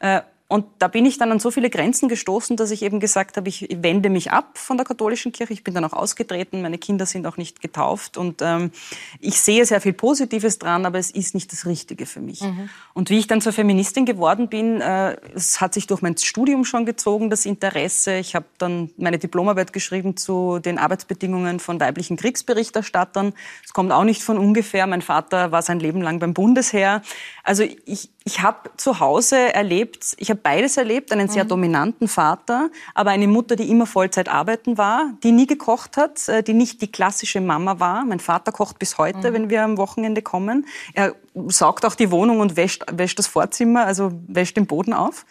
Äh, 0.00 0.22
und 0.48 0.64
da 0.78 0.86
bin 0.86 1.04
ich 1.06 1.18
dann 1.18 1.32
an 1.32 1.40
so 1.40 1.50
viele 1.50 1.70
Grenzen 1.70 2.08
gestoßen, 2.08 2.56
dass 2.56 2.70
ich 2.70 2.82
eben 2.82 3.00
gesagt 3.00 3.36
habe, 3.36 3.48
ich 3.48 3.66
wende 3.82 4.10
mich 4.10 4.30
ab 4.30 4.58
von 4.58 4.76
der 4.76 4.86
katholischen 4.86 5.32
Kirche. 5.32 5.52
Ich 5.52 5.64
bin 5.64 5.74
dann 5.74 5.84
auch 5.84 5.92
ausgetreten, 5.92 6.62
meine 6.62 6.78
Kinder 6.78 7.04
sind 7.04 7.26
auch 7.26 7.36
nicht 7.36 7.60
getauft. 7.60 8.16
Und 8.16 8.42
ähm, 8.42 8.70
ich 9.18 9.40
sehe 9.40 9.66
sehr 9.66 9.80
viel 9.80 9.92
Positives 9.92 10.60
dran, 10.60 10.86
aber 10.86 11.00
es 11.00 11.10
ist 11.10 11.34
nicht 11.34 11.50
das 11.50 11.66
Richtige 11.66 12.06
für 12.06 12.20
mich. 12.20 12.42
Mhm. 12.42 12.68
Und 12.94 13.10
wie 13.10 13.18
ich 13.18 13.26
dann 13.26 13.40
zur 13.40 13.52
Feministin 13.52 14.06
geworden 14.06 14.48
bin, 14.48 14.80
äh, 14.80 15.16
es 15.34 15.60
hat 15.60 15.74
sich 15.74 15.88
durch 15.88 16.00
mein 16.00 16.16
Studium 16.16 16.64
schon 16.64 16.86
gezogen, 16.86 17.28
das 17.28 17.44
Interesse. 17.44 18.14
Ich 18.18 18.36
habe 18.36 18.46
dann 18.58 18.90
meine 18.96 19.18
Diplomarbeit 19.18 19.72
geschrieben 19.72 20.16
zu 20.16 20.60
den 20.60 20.78
Arbeitsbedingungen 20.78 21.58
von 21.58 21.80
weiblichen 21.80 22.16
Kriegsberichterstattern. 22.16 23.32
Es 23.64 23.72
kommt 23.72 23.90
auch 23.90 24.04
nicht 24.04 24.22
von 24.22 24.38
ungefähr. 24.38 24.86
Mein 24.86 25.02
Vater 25.02 25.50
war 25.50 25.62
sein 25.62 25.80
Leben 25.80 26.02
lang 26.02 26.20
beim 26.20 26.34
Bundesheer. 26.34 27.02
Also 27.42 27.64
ich, 27.84 28.10
ich 28.26 28.42
habe 28.42 28.70
zu 28.76 28.98
Hause 28.98 29.54
erlebt, 29.54 30.16
ich 30.18 30.30
habe 30.30 30.40
beides 30.42 30.76
erlebt, 30.76 31.12
einen 31.12 31.28
sehr 31.28 31.44
mhm. 31.44 31.48
dominanten 31.48 32.08
Vater, 32.08 32.70
aber 32.92 33.10
eine 33.10 33.28
Mutter, 33.28 33.54
die 33.54 33.70
immer 33.70 33.86
Vollzeit 33.86 34.28
arbeiten 34.28 34.76
war, 34.76 35.12
die 35.22 35.30
nie 35.30 35.46
gekocht 35.46 35.96
hat, 35.96 36.28
äh, 36.28 36.42
die 36.42 36.52
nicht 36.52 36.82
die 36.82 36.90
klassische 36.90 37.40
Mama 37.40 37.78
war. 37.78 38.04
Mein 38.04 38.18
Vater 38.18 38.50
kocht 38.50 38.80
bis 38.80 38.98
heute, 38.98 39.30
mhm. 39.30 39.34
wenn 39.34 39.50
wir 39.50 39.62
am 39.62 39.78
Wochenende 39.78 40.22
kommen. 40.22 40.66
Er 40.92 41.14
saugt 41.46 41.84
auch 41.84 41.94
die 41.94 42.10
Wohnung 42.10 42.40
und 42.40 42.56
wäscht, 42.56 42.84
wäscht 42.90 43.16
das 43.20 43.28
Vorzimmer, 43.28 43.86
also 43.86 44.10
wäscht 44.26 44.56
den 44.56 44.66
Boden 44.66 44.92
auf. 44.92 45.24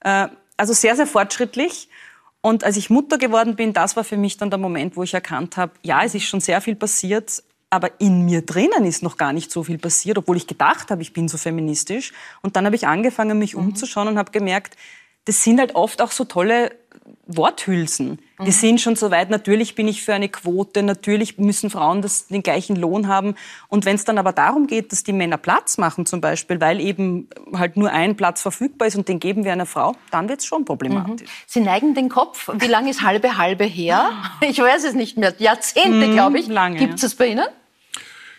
Äh, 0.00 0.26
also 0.56 0.72
sehr, 0.72 0.96
sehr 0.96 1.06
fortschrittlich. 1.06 1.88
Und 2.40 2.64
als 2.64 2.76
ich 2.76 2.90
Mutter 2.90 3.18
geworden 3.18 3.54
bin, 3.54 3.72
das 3.72 3.94
war 3.94 4.02
für 4.02 4.16
mich 4.16 4.38
dann 4.38 4.50
der 4.50 4.58
Moment, 4.58 4.96
wo 4.96 5.04
ich 5.04 5.14
erkannt 5.14 5.56
habe, 5.56 5.72
ja, 5.82 6.02
es 6.02 6.16
ist 6.16 6.24
schon 6.24 6.40
sehr 6.40 6.60
viel 6.60 6.74
passiert, 6.74 7.44
aber 7.70 8.00
in 8.00 8.24
mir 8.24 8.42
drinnen 8.42 8.84
ist 8.84 9.02
noch 9.02 9.16
gar 9.16 9.32
nicht 9.32 9.52
so 9.52 9.62
viel 9.62 9.78
passiert, 9.78 10.18
obwohl 10.18 10.36
ich 10.36 10.48
gedacht 10.48 10.90
habe, 10.90 11.02
ich 11.02 11.12
bin 11.12 11.28
so 11.28 11.38
feministisch. 11.38 12.12
Und 12.42 12.56
dann 12.56 12.66
habe 12.66 12.74
ich 12.74 12.88
angefangen, 12.88 13.38
mich 13.38 13.54
mhm. 13.54 13.60
umzuschauen 13.60 14.08
und 14.08 14.18
habe 14.18 14.32
gemerkt, 14.32 14.76
das 15.24 15.44
sind 15.44 15.60
halt 15.60 15.76
oft 15.76 16.02
auch 16.02 16.10
so 16.10 16.24
tolle 16.24 16.72
Worthülsen. 17.26 18.18
Mhm. 18.38 18.44
Wir 18.44 18.52
sind 18.52 18.80
schon 18.80 18.96
so 18.96 19.10
weit, 19.10 19.30
natürlich 19.30 19.74
bin 19.74 19.88
ich 19.88 20.02
für 20.02 20.14
eine 20.14 20.28
Quote, 20.28 20.82
natürlich 20.82 21.38
müssen 21.38 21.70
Frauen 21.70 22.02
das, 22.02 22.26
den 22.28 22.42
gleichen 22.42 22.76
Lohn 22.76 23.08
haben. 23.08 23.34
Und 23.68 23.84
wenn 23.84 23.96
es 23.96 24.04
dann 24.04 24.18
aber 24.18 24.32
darum 24.32 24.66
geht, 24.66 24.92
dass 24.92 25.04
die 25.04 25.12
Männer 25.12 25.36
Platz 25.36 25.78
machen 25.78 26.06
zum 26.06 26.20
Beispiel, 26.20 26.60
weil 26.60 26.80
eben 26.80 27.28
halt 27.54 27.76
nur 27.76 27.90
ein 27.90 28.16
Platz 28.16 28.42
verfügbar 28.42 28.88
ist 28.88 28.96
und 28.96 29.08
den 29.08 29.20
geben 29.20 29.44
wir 29.44 29.52
einer 29.52 29.66
Frau, 29.66 29.94
dann 30.10 30.28
wird 30.28 30.40
es 30.40 30.46
schon 30.46 30.64
problematisch. 30.64 31.28
Mhm. 31.28 31.44
Sie 31.46 31.60
neigen 31.60 31.94
den 31.94 32.08
Kopf. 32.08 32.50
Wie 32.52 32.66
lange 32.66 32.90
ist 32.90 33.02
halbe 33.02 33.36
halbe 33.36 33.64
her? 33.64 34.10
Ich 34.42 34.58
weiß 34.58 34.84
es 34.84 34.94
nicht 34.94 35.16
mehr. 35.16 35.34
Jahrzehnte, 35.38 36.08
mhm, 36.08 36.12
glaube 36.12 36.38
ich. 36.38 36.48
Gibt 36.78 36.94
es 36.94 37.00
das 37.02 37.14
bei 37.14 37.28
Ihnen? 37.28 37.46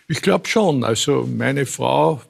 Ich 0.07 0.21
glaube 0.21 0.47
schon. 0.47 0.83
Also 0.83 1.27
meine 1.37 1.65
Frau, 1.65 2.21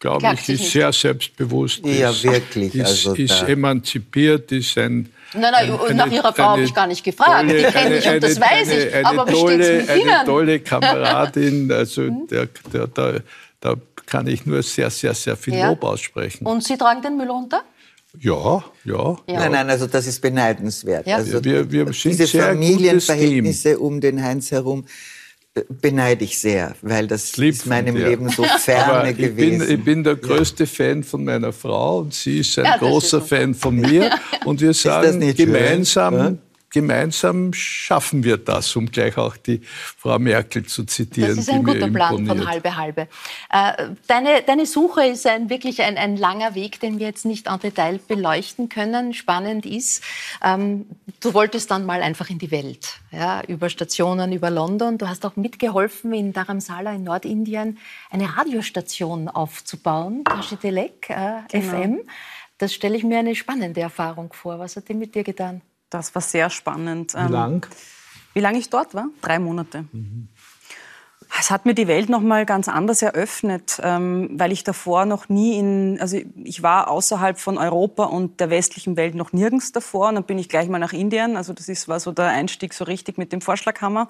glaube 0.00 0.26
ich, 0.34 0.48
ist 0.48 0.72
sehr 0.72 0.92
selbstbewusst. 0.92 1.86
Ja, 1.86 2.10
ist, 2.10 2.24
wirklich. 2.24 2.74
Ist, 2.74 2.86
also 2.86 3.14
ist 3.14 3.42
emanzipiert, 3.42 4.50
ist 4.50 4.76
ein 4.78 5.10
Nein, 5.32 5.52
nein, 5.52 5.80
eine, 5.80 5.94
nach 5.94 6.10
Ihrer 6.10 6.32
Frau 6.32 6.42
habe 6.42 6.62
ich 6.62 6.74
gar 6.74 6.88
nicht 6.88 7.04
gefragt. 7.04 7.48
Tolle, 7.48 7.62
die 7.62 7.72
kenne 7.72 7.98
ich 7.98 8.08
und 8.08 8.20
das 8.20 8.40
weiß 8.40 8.68
eine, 8.68 8.84
ich. 8.84 8.94
Eine, 8.94 9.06
aber 9.06 9.26
tolle, 9.26 9.84
eine 9.88 10.24
tolle 10.24 10.60
Kameradin. 10.60 11.70
Also 11.80 12.02
mhm. 12.02 12.26
der, 12.28 12.48
der, 12.72 12.86
der, 12.88 13.22
da 13.60 13.74
kann 14.06 14.26
ich 14.26 14.44
nur 14.44 14.62
sehr, 14.62 14.90
sehr, 14.90 15.14
sehr 15.14 15.36
viel 15.36 15.54
ja. 15.54 15.68
Lob 15.68 15.84
aussprechen. 15.84 16.46
Und 16.46 16.64
Sie 16.64 16.76
tragen 16.76 17.00
den 17.00 17.16
Müll 17.16 17.30
runter? 17.30 17.62
Ja, 18.18 18.64
ja, 18.84 19.16
ja. 19.28 19.38
Nein, 19.38 19.52
nein, 19.52 19.70
also 19.70 19.86
das 19.86 20.08
ist 20.08 20.20
beneidenswert. 20.20 21.06
Ja. 21.06 21.16
Also 21.16 21.44
wir, 21.44 21.70
wir 21.70 21.84
sind 21.92 22.12
diese 22.12 22.26
sehr 22.26 22.46
Familienverhältnisse 22.46 23.78
um 23.78 24.00
den 24.00 24.20
Heinz 24.20 24.50
herum 24.50 24.84
beneide 25.68 26.24
ich 26.24 26.38
sehr, 26.38 26.74
weil 26.82 27.06
das 27.06 27.36
Lieb 27.36 27.54
ist 27.54 27.66
meinem 27.66 27.96
dir. 27.96 28.08
Leben 28.08 28.28
so 28.28 28.44
ferne 28.44 29.10
ich 29.10 29.16
gewesen. 29.16 29.58
Bin, 29.58 29.70
ich 29.70 29.84
bin 29.84 30.04
der 30.04 30.16
größte 30.16 30.64
ja. 30.64 30.68
Fan 30.68 31.02
von 31.02 31.24
meiner 31.24 31.52
Frau 31.52 32.00
und 32.00 32.14
sie 32.14 32.38
ist 32.38 32.58
ein 32.58 32.64
ja, 32.64 32.76
großer 32.76 33.18
ist 33.18 33.28
Fan 33.28 33.54
von 33.54 33.76
mir. 33.80 34.10
Und 34.44 34.60
wir 34.60 34.74
sagen 34.74 35.34
gemeinsam, 35.34 36.38
gemeinsam 36.70 37.52
schaffen 37.52 38.22
wir 38.24 38.36
das, 38.36 38.74
um 38.76 38.90
gleich 38.90 39.18
auch 39.18 39.36
die 39.36 39.60
Frau 39.64 40.18
Merkel 40.18 40.64
zu 40.64 40.84
zitieren. 40.84 41.30
Das 41.30 41.38
ist 41.38 41.50
ein 41.50 41.64
guter 41.64 41.88
Plan 41.88 42.26
von 42.26 42.48
halbe 42.48 42.76
halbe. 42.76 43.08
Äh, 43.50 43.88
deine, 44.06 44.42
deine 44.46 44.66
Suche 44.66 45.06
ist 45.06 45.26
ein, 45.26 45.50
wirklich 45.50 45.82
ein, 45.82 45.98
ein 45.98 46.16
langer 46.16 46.54
Weg, 46.54 46.80
den 46.80 46.98
wir 46.98 47.06
jetzt 47.08 47.24
nicht 47.24 47.48
en 47.48 47.58
Detail 47.58 47.98
beleuchten 48.06 48.68
können. 48.68 49.12
Spannend 49.14 49.66
ist, 49.66 50.02
ähm, 50.42 50.86
du 51.20 51.34
wolltest 51.34 51.70
dann 51.70 51.84
mal 51.84 52.02
einfach 52.02 52.30
in 52.30 52.38
die 52.38 52.52
Welt, 52.52 53.00
ja, 53.10 53.42
über 53.48 53.68
Stationen, 53.68 54.32
über 54.32 54.50
London. 54.50 54.96
Du 54.96 55.08
hast 55.08 55.26
auch 55.26 55.36
mitgeholfen, 55.36 56.12
in 56.12 56.32
Dharamsala 56.32 56.92
in 56.92 57.02
Nordindien 57.02 57.78
eine 58.10 58.36
Radiostation 58.36 59.28
aufzubauen, 59.28 60.24
Tashidelek 60.24 61.10
äh, 61.10 61.40
genau. 61.50 61.68
FM. 61.68 62.00
Das 62.58 62.74
stelle 62.74 62.96
ich 62.96 63.04
mir 63.04 63.18
eine 63.18 63.34
spannende 63.34 63.80
Erfahrung 63.80 64.32
vor. 64.32 64.58
Was 64.58 64.76
hat 64.76 64.88
die 64.88 64.94
mit 64.94 65.14
dir 65.14 65.24
getan? 65.24 65.62
Das 65.90 66.14
war 66.14 66.22
sehr 66.22 66.50
spannend. 66.50 67.14
Wie 67.14 67.18
ähm, 67.18 67.32
lang? 67.32 67.66
Wie 68.32 68.40
lange 68.40 68.58
ich 68.58 68.70
dort 68.70 68.94
war? 68.94 69.08
Drei 69.20 69.38
Monate. 69.38 69.84
Mhm. 69.92 70.28
Es 71.38 71.50
hat 71.50 71.64
mir 71.64 71.74
die 71.74 71.86
Welt 71.86 72.08
noch 72.08 72.20
mal 72.20 72.44
ganz 72.44 72.68
anders 72.68 73.02
eröffnet, 73.02 73.80
ähm, 73.82 74.30
weil 74.32 74.50
ich 74.50 74.64
davor 74.64 75.04
noch 75.04 75.28
nie 75.28 75.58
in, 75.58 76.00
also 76.00 76.18
ich 76.42 76.62
war 76.62 76.90
außerhalb 76.90 77.38
von 77.38 77.56
Europa 77.56 78.04
und 78.04 78.40
der 78.40 78.50
westlichen 78.50 78.96
Welt 78.96 79.14
noch 79.14 79.32
nirgends 79.32 79.70
davor. 79.70 80.08
Und 80.08 80.16
dann 80.16 80.24
bin 80.24 80.38
ich 80.38 80.48
gleich 80.48 80.68
mal 80.68 80.78
nach 80.78 80.92
Indien. 80.92 81.36
Also 81.36 81.52
das 81.52 81.68
ist, 81.68 81.86
war 81.86 82.00
so 82.00 82.10
der 82.10 82.26
Einstieg 82.26 82.74
so 82.74 82.84
richtig 82.84 83.16
mit 83.16 83.32
dem 83.32 83.40
Vorschlaghammer. 83.40 84.08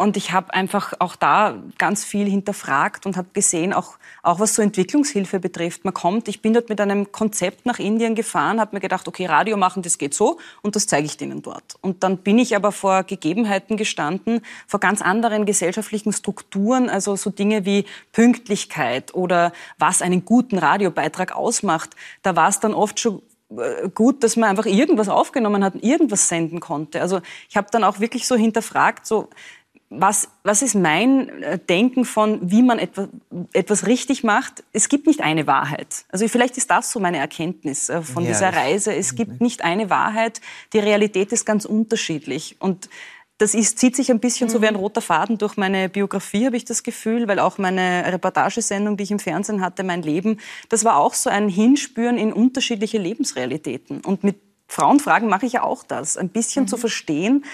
Und 0.00 0.16
ich 0.16 0.32
habe 0.32 0.54
einfach 0.54 0.94
auch 0.98 1.14
da 1.14 1.62
ganz 1.76 2.04
viel 2.04 2.26
hinterfragt 2.26 3.04
und 3.04 3.18
habe 3.18 3.28
gesehen, 3.34 3.74
auch, 3.74 3.98
auch 4.22 4.40
was 4.40 4.54
so 4.54 4.62
Entwicklungshilfe 4.62 5.40
betrifft. 5.40 5.84
Man 5.84 5.92
kommt, 5.92 6.26
ich 6.26 6.40
bin 6.40 6.54
dort 6.54 6.70
mit 6.70 6.80
einem 6.80 7.12
Konzept 7.12 7.66
nach 7.66 7.78
Indien 7.78 8.14
gefahren, 8.14 8.60
habe 8.60 8.76
mir 8.76 8.80
gedacht, 8.80 9.06
okay, 9.08 9.26
Radio 9.26 9.58
machen, 9.58 9.82
das 9.82 9.98
geht 9.98 10.14
so 10.14 10.38
und 10.62 10.74
das 10.74 10.86
zeige 10.86 11.04
ich 11.04 11.18
denen 11.18 11.42
dort. 11.42 11.74
Und 11.82 12.02
dann 12.02 12.16
bin 12.16 12.38
ich 12.38 12.56
aber 12.56 12.72
vor 12.72 13.02
Gegebenheiten 13.02 13.76
gestanden, 13.76 14.40
vor 14.66 14.80
ganz 14.80 15.02
anderen 15.02 15.44
gesellschaftlichen 15.44 16.14
Strukturen, 16.14 16.88
also 16.88 17.14
so 17.16 17.28
Dinge 17.28 17.66
wie 17.66 17.84
Pünktlichkeit 18.12 19.14
oder 19.14 19.52
was 19.76 20.00
einen 20.00 20.24
guten 20.24 20.56
Radiobeitrag 20.56 21.36
ausmacht. 21.36 21.90
Da 22.22 22.36
war 22.36 22.48
es 22.48 22.58
dann 22.58 22.72
oft 22.72 23.00
schon 23.00 23.20
äh, 23.50 23.88
gut, 23.90 24.22
dass 24.22 24.36
man 24.36 24.48
einfach 24.48 24.66
irgendwas 24.66 25.08
aufgenommen 25.08 25.64
hat 25.64 25.74
und 25.74 25.84
irgendwas 25.84 26.28
senden 26.28 26.60
konnte. 26.60 27.00
Also 27.00 27.20
ich 27.48 27.56
habe 27.56 27.68
dann 27.70 27.84
auch 27.84 28.00
wirklich 28.00 28.26
so 28.26 28.36
hinterfragt, 28.36 29.06
so 29.06 29.28
was, 29.90 30.28
was 30.44 30.62
ist 30.62 30.76
mein 30.76 31.42
äh, 31.42 31.58
Denken 31.58 32.04
von, 32.04 32.38
wie 32.48 32.62
man 32.62 32.78
etwas, 32.78 33.08
etwas 33.52 33.86
richtig 33.88 34.22
macht? 34.22 34.62
Es 34.72 34.88
gibt 34.88 35.08
nicht 35.08 35.20
eine 35.20 35.48
Wahrheit. 35.48 36.04
Also 36.10 36.28
vielleicht 36.28 36.56
ist 36.56 36.70
das 36.70 36.92
so 36.92 37.00
meine 37.00 37.18
Erkenntnis 37.18 37.88
äh, 37.88 38.00
von 38.00 38.22
ja, 38.22 38.30
dieser 38.30 38.54
Reise. 38.54 38.94
Es 38.94 39.16
gibt 39.16 39.40
nicht 39.40 39.62
eine 39.62 39.90
Wahrheit. 39.90 40.40
Die 40.72 40.78
Realität 40.78 41.32
ist 41.32 41.44
ganz 41.44 41.64
unterschiedlich. 41.64 42.56
Und 42.60 42.88
das 43.38 43.54
ist, 43.54 43.80
zieht 43.80 43.96
sich 43.96 44.12
ein 44.12 44.20
bisschen 44.20 44.46
mhm. 44.46 44.52
so 44.52 44.62
wie 44.62 44.68
ein 44.68 44.74
mhm. 44.74 44.80
roter 44.80 45.00
Faden 45.00 45.38
durch 45.38 45.56
meine 45.56 45.88
Biografie, 45.88 46.46
habe 46.46 46.56
ich 46.56 46.64
das 46.64 46.84
Gefühl, 46.84 47.26
weil 47.26 47.40
auch 47.40 47.58
meine 47.58 48.04
Reportagesendung, 48.06 48.96
die 48.96 49.04
ich 49.04 49.10
im 49.10 49.18
Fernsehen 49.18 49.60
hatte, 49.60 49.82
mein 49.82 50.02
Leben, 50.02 50.38
das 50.68 50.84
war 50.84 50.98
auch 50.98 51.14
so 51.14 51.30
ein 51.30 51.48
Hinspüren 51.48 52.16
in 52.16 52.32
unterschiedliche 52.32 52.98
Lebensrealitäten. 52.98 54.02
Und 54.02 54.22
mit 54.22 54.36
Frauenfragen 54.68 55.28
mache 55.28 55.46
ich 55.46 55.54
ja 55.54 55.62
auch 55.64 55.82
das, 55.82 56.16
ein 56.16 56.28
bisschen 56.28 56.64
mhm. 56.64 56.68
zu 56.68 56.76
verstehen, 56.76 57.44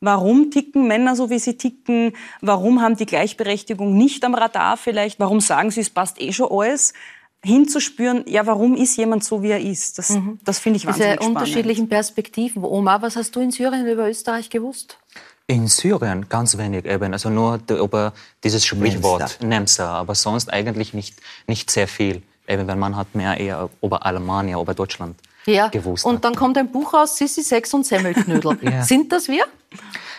Warum 0.00 0.50
ticken 0.50 0.86
Männer 0.86 1.16
so, 1.16 1.30
wie 1.30 1.38
sie 1.38 1.56
ticken? 1.56 2.12
Warum 2.40 2.82
haben 2.82 2.96
die 2.96 3.06
Gleichberechtigung 3.06 3.96
nicht 3.96 4.24
am 4.24 4.34
Radar 4.34 4.76
vielleicht? 4.76 5.18
Warum 5.18 5.40
sagen 5.40 5.70
sie, 5.70 5.80
es 5.80 5.90
passt 5.90 6.20
eh 6.20 6.32
schon 6.32 6.50
alles? 6.50 6.92
hinzuspüren, 7.44 8.24
ja, 8.26 8.46
warum 8.46 8.74
ist 8.74 8.96
jemand 8.96 9.24
so, 9.24 9.42
wie 9.42 9.50
er 9.50 9.60
ist? 9.60 9.98
Das, 9.98 10.10
mhm. 10.10 10.38
das 10.44 10.58
finde 10.58 10.78
ich 10.78 10.86
wahnsinnig 10.86 11.12
Diese 11.12 11.22
spannend. 11.22 11.36
unterschiedlichen 11.36 11.88
Perspektiven. 11.88 12.64
Oma, 12.64 13.00
was 13.00 13.16
hast 13.16 13.36
du 13.36 13.40
in 13.40 13.50
Syrien 13.50 13.86
über 13.86 14.08
Österreich 14.08 14.50
gewusst? 14.50 14.98
In 15.46 15.68
Syrien 15.68 16.28
ganz 16.28 16.58
wenig 16.58 16.84
eben, 16.86 17.12
also 17.12 17.30
nur 17.30 17.60
über 17.70 18.12
dieses 18.42 18.64
Sprichwort 18.66 19.38
Nemsa, 19.40 19.94
aber 19.94 20.16
sonst 20.16 20.52
eigentlich 20.52 20.92
nicht, 20.92 21.14
nicht 21.46 21.70
sehr 21.70 21.86
viel, 21.86 22.22
eben 22.48 22.66
weil 22.66 22.76
man 22.76 22.96
hat 22.96 23.14
mehr 23.14 23.38
eher 23.38 23.70
über 23.80 24.04
Alemannia, 24.04 24.60
über 24.60 24.74
Deutschland 24.74 25.16
ja. 25.46 25.68
gewusst. 25.68 26.04
Und 26.04 26.24
dann 26.24 26.34
kommt 26.34 26.58
ein 26.58 26.72
Buch 26.72 26.94
aus, 26.94 27.16
Sissi 27.16 27.42
Sex 27.42 27.72
und 27.74 27.86
Semmelknödel. 27.86 28.58
ja. 28.62 28.82
Sind 28.82 29.12
das 29.12 29.28
wir? 29.28 29.44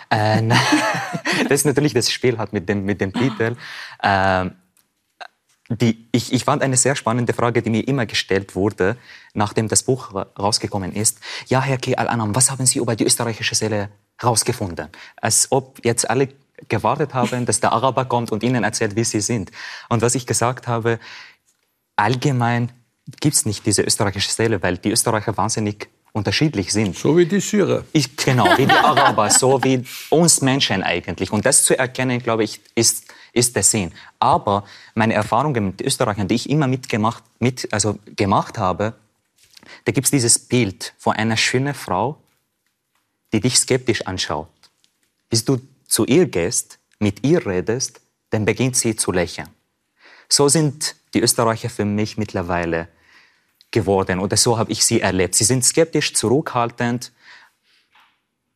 Äh, 0.09 0.47
das 1.49 1.51
ist 1.51 1.65
natürlich 1.65 1.93
das 1.93 2.11
Spiel 2.11 2.37
hat 2.37 2.53
mit 2.53 2.67
dem, 2.69 2.85
mit 2.85 3.01
dem 3.01 3.13
Titel. 3.13 3.55
Äh, 4.01 4.49
die, 5.69 6.07
ich, 6.13 6.31
ich 6.31 6.45
fand 6.45 6.61
eine 6.63 6.77
sehr 6.77 6.95
spannende 6.95 7.33
Frage, 7.33 7.61
die 7.61 7.69
mir 7.69 7.85
immer 7.87 8.05
gestellt 8.05 8.55
wurde, 8.55 8.97
nachdem 9.33 9.67
das 9.67 9.83
Buch 9.83 10.13
rausgekommen 10.39 10.93
ist. 10.93 11.19
Ja, 11.47 11.61
Herr 11.61 11.77
K. 11.77 11.95
Al-Anam, 11.95 12.33
was 12.35 12.49
haben 12.51 12.65
Sie 12.65 12.79
über 12.79 12.95
die 12.95 13.03
österreichische 13.03 13.53
Seele 13.53 13.89
rausgefunden. 14.23 14.87
Als 15.17 15.47
ob 15.51 15.83
jetzt 15.83 16.09
alle 16.09 16.29
gewartet 16.69 17.13
haben, 17.13 17.45
dass 17.45 17.59
der 17.59 17.73
Araber 17.73 18.05
kommt 18.05 18.31
und 18.31 18.43
ihnen 18.43 18.63
erzählt, 18.63 18.95
wie 18.95 19.03
sie 19.03 19.21
sind. 19.21 19.51
Und 19.89 20.01
was 20.01 20.15
ich 20.15 20.25
gesagt 20.25 20.67
habe, 20.67 20.99
allgemein 21.95 22.71
gibt 23.19 23.35
es 23.35 23.45
nicht 23.45 23.65
diese 23.65 23.83
österreichische 23.83 24.31
Seele, 24.31 24.61
weil 24.63 24.77
die 24.77 24.91
Österreicher 24.91 25.37
wahnsinnig 25.37 25.89
unterschiedlich 26.17 26.73
sind. 26.73 26.97
So 26.97 27.15
wie 27.15 27.25
die 27.25 27.39
Syrer. 27.39 27.83
Ich, 27.93 28.15
genau, 28.17 28.45
wie 28.57 28.65
die 28.65 28.71
Araber, 28.71 29.29
so 29.43 29.63
wie 29.63 29.83
uns 30.09 30.41
Menschen 30.41 30.83
eigentlich. 30.83 31.31
Und 31.31 31.45
das 31.45 31.63
zu 31.63 31.77
erkennen, 31.77 32.21
glaube 32.21 32.43
ich, 32.43 32.59
ist, 32.75 33.05
ist 33.33 33.55
der 33.55 33.63
Sinn. 33.63 33.93
Aber 34.19 34.65
meine 34.95 35.13
Erfahrungen 35.13 35.67
mit 35.67 35.81
Österreichern, 35.81 36.27
die 36.27 36.35
ich 36.35 36.49
immer 36.49 36.67
mitgemacht, 36.67 37.23
mit, 37.39 37.71
also 37.71 37.99
gemacht 38.15 38.57
habe, 38.57 38.93
da 39.85 39.91
gibt 39.91 40.05
es 40.05 40.11
dieses 40.11 40.39
Bild 40.39 40.93
von 40.97 41.13
einer 41.15 41.37
schönen 41.37 41.73
Frau, 41.73 42.17
die 43.33 43.39
dich 43.39 43.57
skeptisch 43.57 44.05
anschaut. 44.07 44.49
Bis 45.29 45.45
du 45.45 45.59
zu 45.87 46.05
ihr 46.05 46.25
gehst, 46.25 46.79
mit 46.99 47.25
ihr 47.25 47.45
redest, 47.45 48.01
dann 48.29 48.45
beginnt 48.45 48.75
sie 48.75 48.95
zu 48.95 49.11
lächeln. 49.11 49.49
So 50.29 50.49
sind 50.49 50.95
die 51.13 51.21
Österreicher 51.21 51.69
für 51.69 51.85
mich 51.85 52.17
mittlerweile 52.17 52.89
geworden 53.71 54.19
oder 54.19 54.37
so 54.37 54.57
habe 54.57 54.71
ich 54.71 54.85
sie 54.85 55.01
erlebt. 55.01 55.35
Sie 55.35 55.43
sind 55.43 55.63
skeptisch, 55.65 56.13
zurückhaltend, 56.13 57.11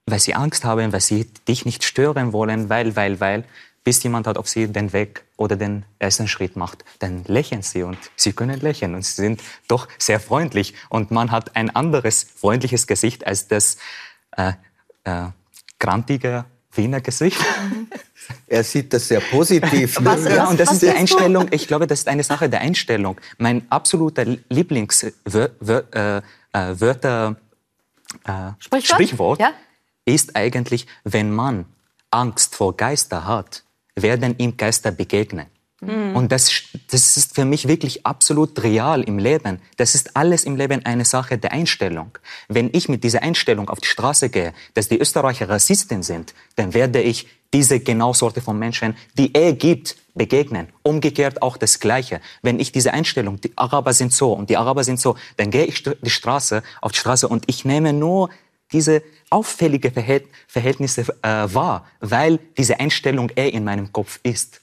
weil 0.06 0.20
sie 0.20 0.34
Angst 0.34 0.64
haben, 0.64 0.92
weil 0.94 1.02
sie 1.02 1.26
dich 1.48 1.66
nicht 1.66 1.84
stören 1.84 2.34
wollen, 2.34 2.70
weil, 2.70 2.96
weil, 2.96 3.20
weil, 3.20 3.44
bis 3.84 4.04
jemand 4.04 4.28
hat 4.28 4.38
auf 4.38 4.48
sie 4.48 4.68
den 4.68 4.94
Weg 4.94 5.24
oder 5.38 5.56
den 5.56 5.86
ersten 6.00 6.28
Schritt 6.28 6.56
macht, 6.56 6.86
dann 7.00 7.24
lächeln 7.26 7.64
sie 7.64 7.84
und 7.84 7.98
sie 8.16 8.34
können 8.34 8.60
lächeln 8.60 8.94
und 8.94 9.04
sie 9.04 9.22
sind 9.22 9.42
doch 9.68 9.88
sehr 9.98 10.20
freundlich 10.20 10.76
und 10.90 11.12
man 11.12 11.32
hat 11.32 11.56
ein 11.56 11.76
anderes 11.76 12.24
freundliches 12.24 12.86
Gesicht 12.86 13.26
als 13.26 13.48
das 13.48 13.78
äh, 14.38 14.54
äh, 15.04 15.28
grantige 15.80 16.46
Wiener 16.74 17.02
Gesicht. 17.02 17.40
Er 18.48 18.64
sieht 18.64 18.94
das 18.94 19.08
sehr 19.08 19.20
positiv. 19.20 20.00
Ne? 20.00 20.06
Was, 20.06 20.26
ja, 20.26 20.48
und 20.48 20.60
das 20.60 20.72
ist 20.72 20.82
die 20.84 20.90
Einstellung. 20.90 21.48
Ich 21.52 21.68
glaube, 21.68 21.88
das 21.88 22.00
ist 22.00 22.08
eine 22.08 22.24
Sache 22.24 22.50
der 22.50 22.62
Einstellung. 22.62 23.20
Mein 23.38 23.70
absoluter 23.70 24.26
Lieblingswörter, 24.48 26.22
äh, 26.54 26.58
äh, 26.58 26.80
Wörter, 26.80 27.36
äh, 28.24 28.52
Sprichwort, 28.60 28.86
Sprichwort 28.86 29.40
ja? 29.40 29.52
ist 30.06 30.36
eigentlich, 30.36 30.86
wenn 31.04 31.32
man 31.32 31.66
Angst 32.12 32.56
vor 32.56 32.78
Geister 32.78 33.26
hat, 33.26 33.64
werden 33.96 34.36
ihm 34.38 34.56
Geister 34.56 34.92
begegnen. 34.92 35.48
Mhm. 35.82 36.16
Und 36.16 36.32
das, 36.32 36.52
das 36.90 37.18
ist 37.18 37.36
für 37.36 37.46
mich 37.46 37.68
wirklich 37.68 38.06
absolut 38.06 38.62
real 38.64 39.02
im 39.04 39.18
Leben. 39.18 39.60
Das 39.78 39.96
ist 39.96 40.16
alles 40.16 40.44
im 40.44 40.56
Leben 40.56 40.86
eine 40.86 41.06
Sache 41.06 41.38
der 41.38 41.52
Einstellung. 41.52 42.18
Wenn 42.48 42.70
ich 42.72 42.88
mit 42.88 43.04
dieser 43.04 43.24
Einstellung 43.24 43.70
auf 43.70 43.80
die 43.80 43.88
Straße 43.88 44.30
gehe, 44.30 44.54
dass 44.76 44.88
die 44.88 45.00
Österreicher 45.00 45.50
Rassisten 45.50 46.04
sind, 46.04 46.34
dann 46.56 46.74
werde 46.74 47.02
ich 47.02 47.28
diese 47.54 47.80
genau 47.80 48.14
Sorte 48.14 48.42
von 48.42 48.58
Menschen, 48.58 48.96
die 49.18 49.34
er 49.34 49.54
gibt, 49.54 49.98
begegnen. 50.14 50.68
Umgekehrt 50.84 51.42
auch 51.42 51.58
das 51.58 51.80
Gleiche. 51.80 52.22
Wenn 52.42 52.60
ich 52.60 52.72
diese 52.72 52.94
Einstellung, 52.94 53.42
die 53.42 53.58
Araber 53.58 53.94
sind 53.94 54.14
so 54.14 54.34
und 54.34 54.50
die 54.50 54.58
Araber 54.58 54.84
sind 54.84 55.00
so, 55.00 55.16
dann 55.38 55.52
gehe 55.52 55.66
ich 55.66 55.84
die 55.84 56.10
Straße, 56.10 56.64
auf 56.82 56.92
die 56.92 57.00
Straße 57.00 57.28
und 57.28 57.46
ich 57.48 57.66
nehme 57.66 57.92
nur 57.92 58.30
diese 58.72 59.04
auffällige 59.30 59.92
Verhältnisse 60.48 61.02
äh, 61.22 61.54
wahr, 61.54 61.86
weil 62.00 62.40
diese 62.58 62.80
Einstellung 62.80 63.30
er 63.36 63.54
in 63.54 63.64
meinem 63.64 63.92
Kopf 63.92 64.20
ist. 64.24 64.61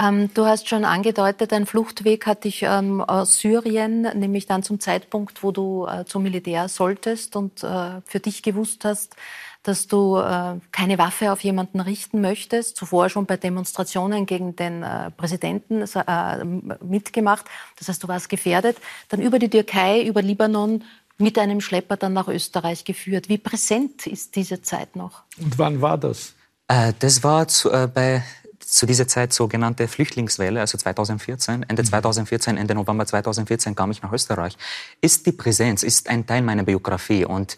Ähm, 0.00 0.32
du 0.32 0.46
hast 0.46 0.68
schon 0.68 0.84
angedeutet, 0.84 1.52
ein 1.52 1.66
Fluchtweg 1.66 2.26
hat 2.26 2.44
dich 2.44 2.62
ähm, 2.62 3.00
aus 3.00 3.38
Syrien, 3.38 4.02
nämlich 4.02 4.46
dann 4.46 4.62
zum 4.62 4.78
Zeitpunkt, 4.78 5.42
wo 5.42 5.50
du 5.50 5.86
äh, 5.86 6.04
zum 6.04 6.22
Militär 6.22 6.68
solltest 6.68 7.34
und 7.34 7.64
äh, 7.64 8.00
für 8.04 8.20
dich 8.20 8.42
gewusst 8.44 8.84
hast, 8.84 9.16
dass 9.64 9.88
du 9.88 10.18
äh, 10.18 10.54
keine 10.70 10.98
Waffe 10.98 11.32
auf 11.32 11.42
jemanden 11.42 11.80
richten 11.80 12.20
möchtest, 12.20 12.76
zuvor 12.76 13.08
schon 13.08 13.26
bei 13.26 13.36
Demonstrationen 13.36 14.24
gegen 14.24 14.54
den 14.54 14.84
äh, 14.84 15.10
Präsidenten 15.10 15.82
äh, 15.82 16.44
mitgemacht, 16.84 17.46
das 17.78 17.88
heißt, 17.88 18.02
du 18.02 18.06
warst 18.06 18.28
gefährdet, 18.28 18.76
dann 19.08 19.20
über 19.20 19.40
die 19.40 19.50
Türkei, 19.50 20.02
über 20.02 20.22
Libanon 20.22 20.84
mit 21.18 21.38
einem 21.38 21.60
Schlepper 21.60 21.96
dann 21.96 22.12
nach 22.12 22.28
Österreich 22.28 22.84
geführt. 22.84 23.28
Wie 23.28 23.38
präsent 23.38 24.06
ist 24.06 24.36
diese 24.36 24.62
Zeit 24.62 24.94
noch? 24.94 25.22
Und 25.40 25.58
wann 25.58 25.82
war 25.82 25.98
das? 25.98 26.34
Äh, 26.68 26.92
das 26.98 27.24
war 27.24 27.48
zu, 27.48 27.72
äh, 27.72 27.88
bei 27.92 28.22
zu 28.68 28.84
dieser 28.84 29.08
Zeit 29.08 29.32
sogenannte 29.32 29.88
Flüchtlingswelle, 29.88 30.60
also 30.60 30.76
2014, 30.76 31.64
Ende 31.68 31.84
2014, 31.84 32.54
mhm. 32.54 32.60
Ende 32.60 32.74
November 32.74 33.06
2014 33.06 33.74
kam 33.74 33.90
ich 33.90 34.02
nach 34.02 34.12
Österreich, 34.12 34.56
ist 35.00 35.26
die 35.26 35.32
Präsenz, 35.32 35.82
ist 35.82 36.08
ein 36.08 36.26
Teil 36.26 36.42
meiner 36.42 36.64
Biografie 36.64 37.24
und 37.24 37.56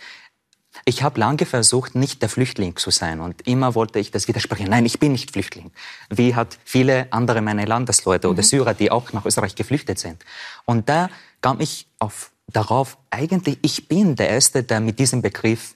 ich 0.84 1.02
habe 1.02 1.18
lange 1.18 1.46
versucht, 1.46 1.96
nicht 1.96 2.22
der 2.22 2.28
Flüchtling 2.28 2.76
zu 2.76 2.90
sein 2.90 3.20
und 3.20 3.46
immer 3.48 3.74
wollte 3.74 3.98
ich 3.98 4.12
das 4.12 4.28
widersprechen. 4.28 4.68
Nein, 4.70 4.86
ich 4.86 5.00
bin 5.00 5.11
nicht 5.12 5.32
Flüchtling. 5.32 5.72
Wie 6.11 6.36
hat 6.36 6.58
viele 6.64 7.12
andere 7.12 7.40
meine 7.40 7.64
Landesleute 7.64 8.28
mhm. 8.28 8.34
oder 8.34 8.42
Syrer, 8.44 8.74
die 8.74 8.92
auch 8.92 9.12
nach 9.12 9.24
Österreich 9.24 9.56
geflüchtet 9.56 9.98
sind. 9.98 10.24
Und 10.64 10.88
da 10.88 11.11
kam 11.40 11.61
ich 11.61 11.88
auf, 11.98 12.30
darauf, 12.46 12.98
eigentlich, 13.11 13.58
ich 13.62 13.88
bin 13.88 14.14
der 14.14 14.28
Erste, 14.28 14.62
der 14.62 14.78
mit 14.80 15.00
diesem 15.00 15.22
Begriff 15.22 15.74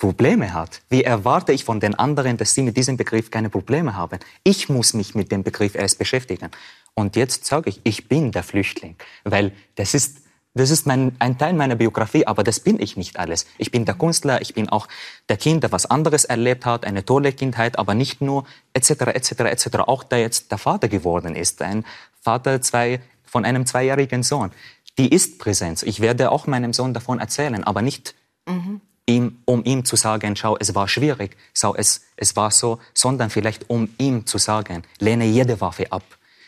Probleme 0.00 0.54
hat. 0.54 0.80
Wie 0.88 1.04
erwarte 1.04 1.52
ich 1.52 1.64
von 1.64 1.78
den 1.78 1.94
anderen, 1.94 2.38
dass 2.38 2.54
sie 2.54 2.62
mit 2.62 2.76
diesem 2.76 2.96
Begriff 2.96 3.30
keine 3.30 3.50
Probleme 3.50 3.94
haben? 3.94 4.18
Ich 4.42 4.68
muss 4.70 4.94
mich 4.94 5.14
mit 5.14 5.30
dem 5.30 5.42
Begriff 5.44 5.74
erst 5.74 5.98
beschäftigen. 5.98 6.50
Und 6.94 7.16
jetzt 7.16 7.44
sage 7.44 7.68
ich, 7.68 7.80
ich 7.84 8.08
bin 8.08 8.32
der 8.32 8.42
Flüchtling, 8.42 8.96
weil 9.24 9.52
das 9.76 9.94
ist 9.94 10.22
das 10.52 10.70
ist 10.70 10.84
mein, 10.84 11.14
ein 11.20 11.38
Teil 11.38 11.52
meiner 11.52 11.76
Biografie, 11.76 12.26
aber 12.26 12.42
das 12.42 12.58
bin 12.58 12.80
ich 12.80 12.96
nicht 12.96 13.20
alles. 13.20 13.46
Ich 13.56 13.70
bin 13.70 13.84
der 13.84 13.94
Künstler, 13.94 14.42
ich 14.42 14.52
bin 14.52 14.68
auch 14.68 14.88
der 15.28 15.36
Kind, 15.36 15.62
der 15.62 15.70
was 15.70 15.86
anderes 15.86 16.24
erlebt 16.24 16.66
hat, 16.66 16.84
eine 16.84 17.04
tolle 17.04 17.32
Kindheit, 17.32 17.78
aber 17.78 17.94
nicht 17.94 18.20
nur 18.20 18.44
etc. 18.72 18.90
etc. 19.14 19.30
etc. 19.42 19.66
Auch 19.86 20.02
der 20.02 20.18
jetzt 20.22 20.50
der 20.50 20.58
Vater 20.58 20.88
geworden 20.88 21.36
ist, 21.36 21.62
ein 21.62 21.84
Vater 22.20 22.60
zwei, 22.62 23.00
von 23.22 23.44
einem 23.44 23.64
zweijährigen 23.64 24.24
Sohn. 24.24 24.50
Die 24.98 25.14
ist 25.14 25.38
Präsenz. 25.38 25.84
Ich 25.84 26.00
werde 26.00 26.32
auch 26.32 26.48
meinem 26.48 26.72
Sohn 26.72 26.94
davon 26.94 27.20
erzählen, 27.20 27.62
aber 27.62 27.80
nicht 27.80 28.16
mhm 28.48 28.80
ihm, 29.10 29.38
um 29.44 29.64
ihm 29.64 29.84
zu 29.84 29.96
sagen, 29.96 30.36
schau, 30.36 30.56
es 30.58 30.74
war 30.74 30.86
schwierig, 30.88 31.36
schau, 31.52 31.74
es, 31.74 32.02
es 32.16 32.36
war 32.36 32.50
so, 32.50 32.78
sondern 32.94 33.30
vielleicht 33.30 33.68
um 33.68 33.88
ihm 33.98 34.26
zu 34.26 34.38
sagen, 34.38 34.84
lehne 34.98 35.26
jede 35.26 35.60
Waffe 35.60 35.90
ab. 35.90 36.04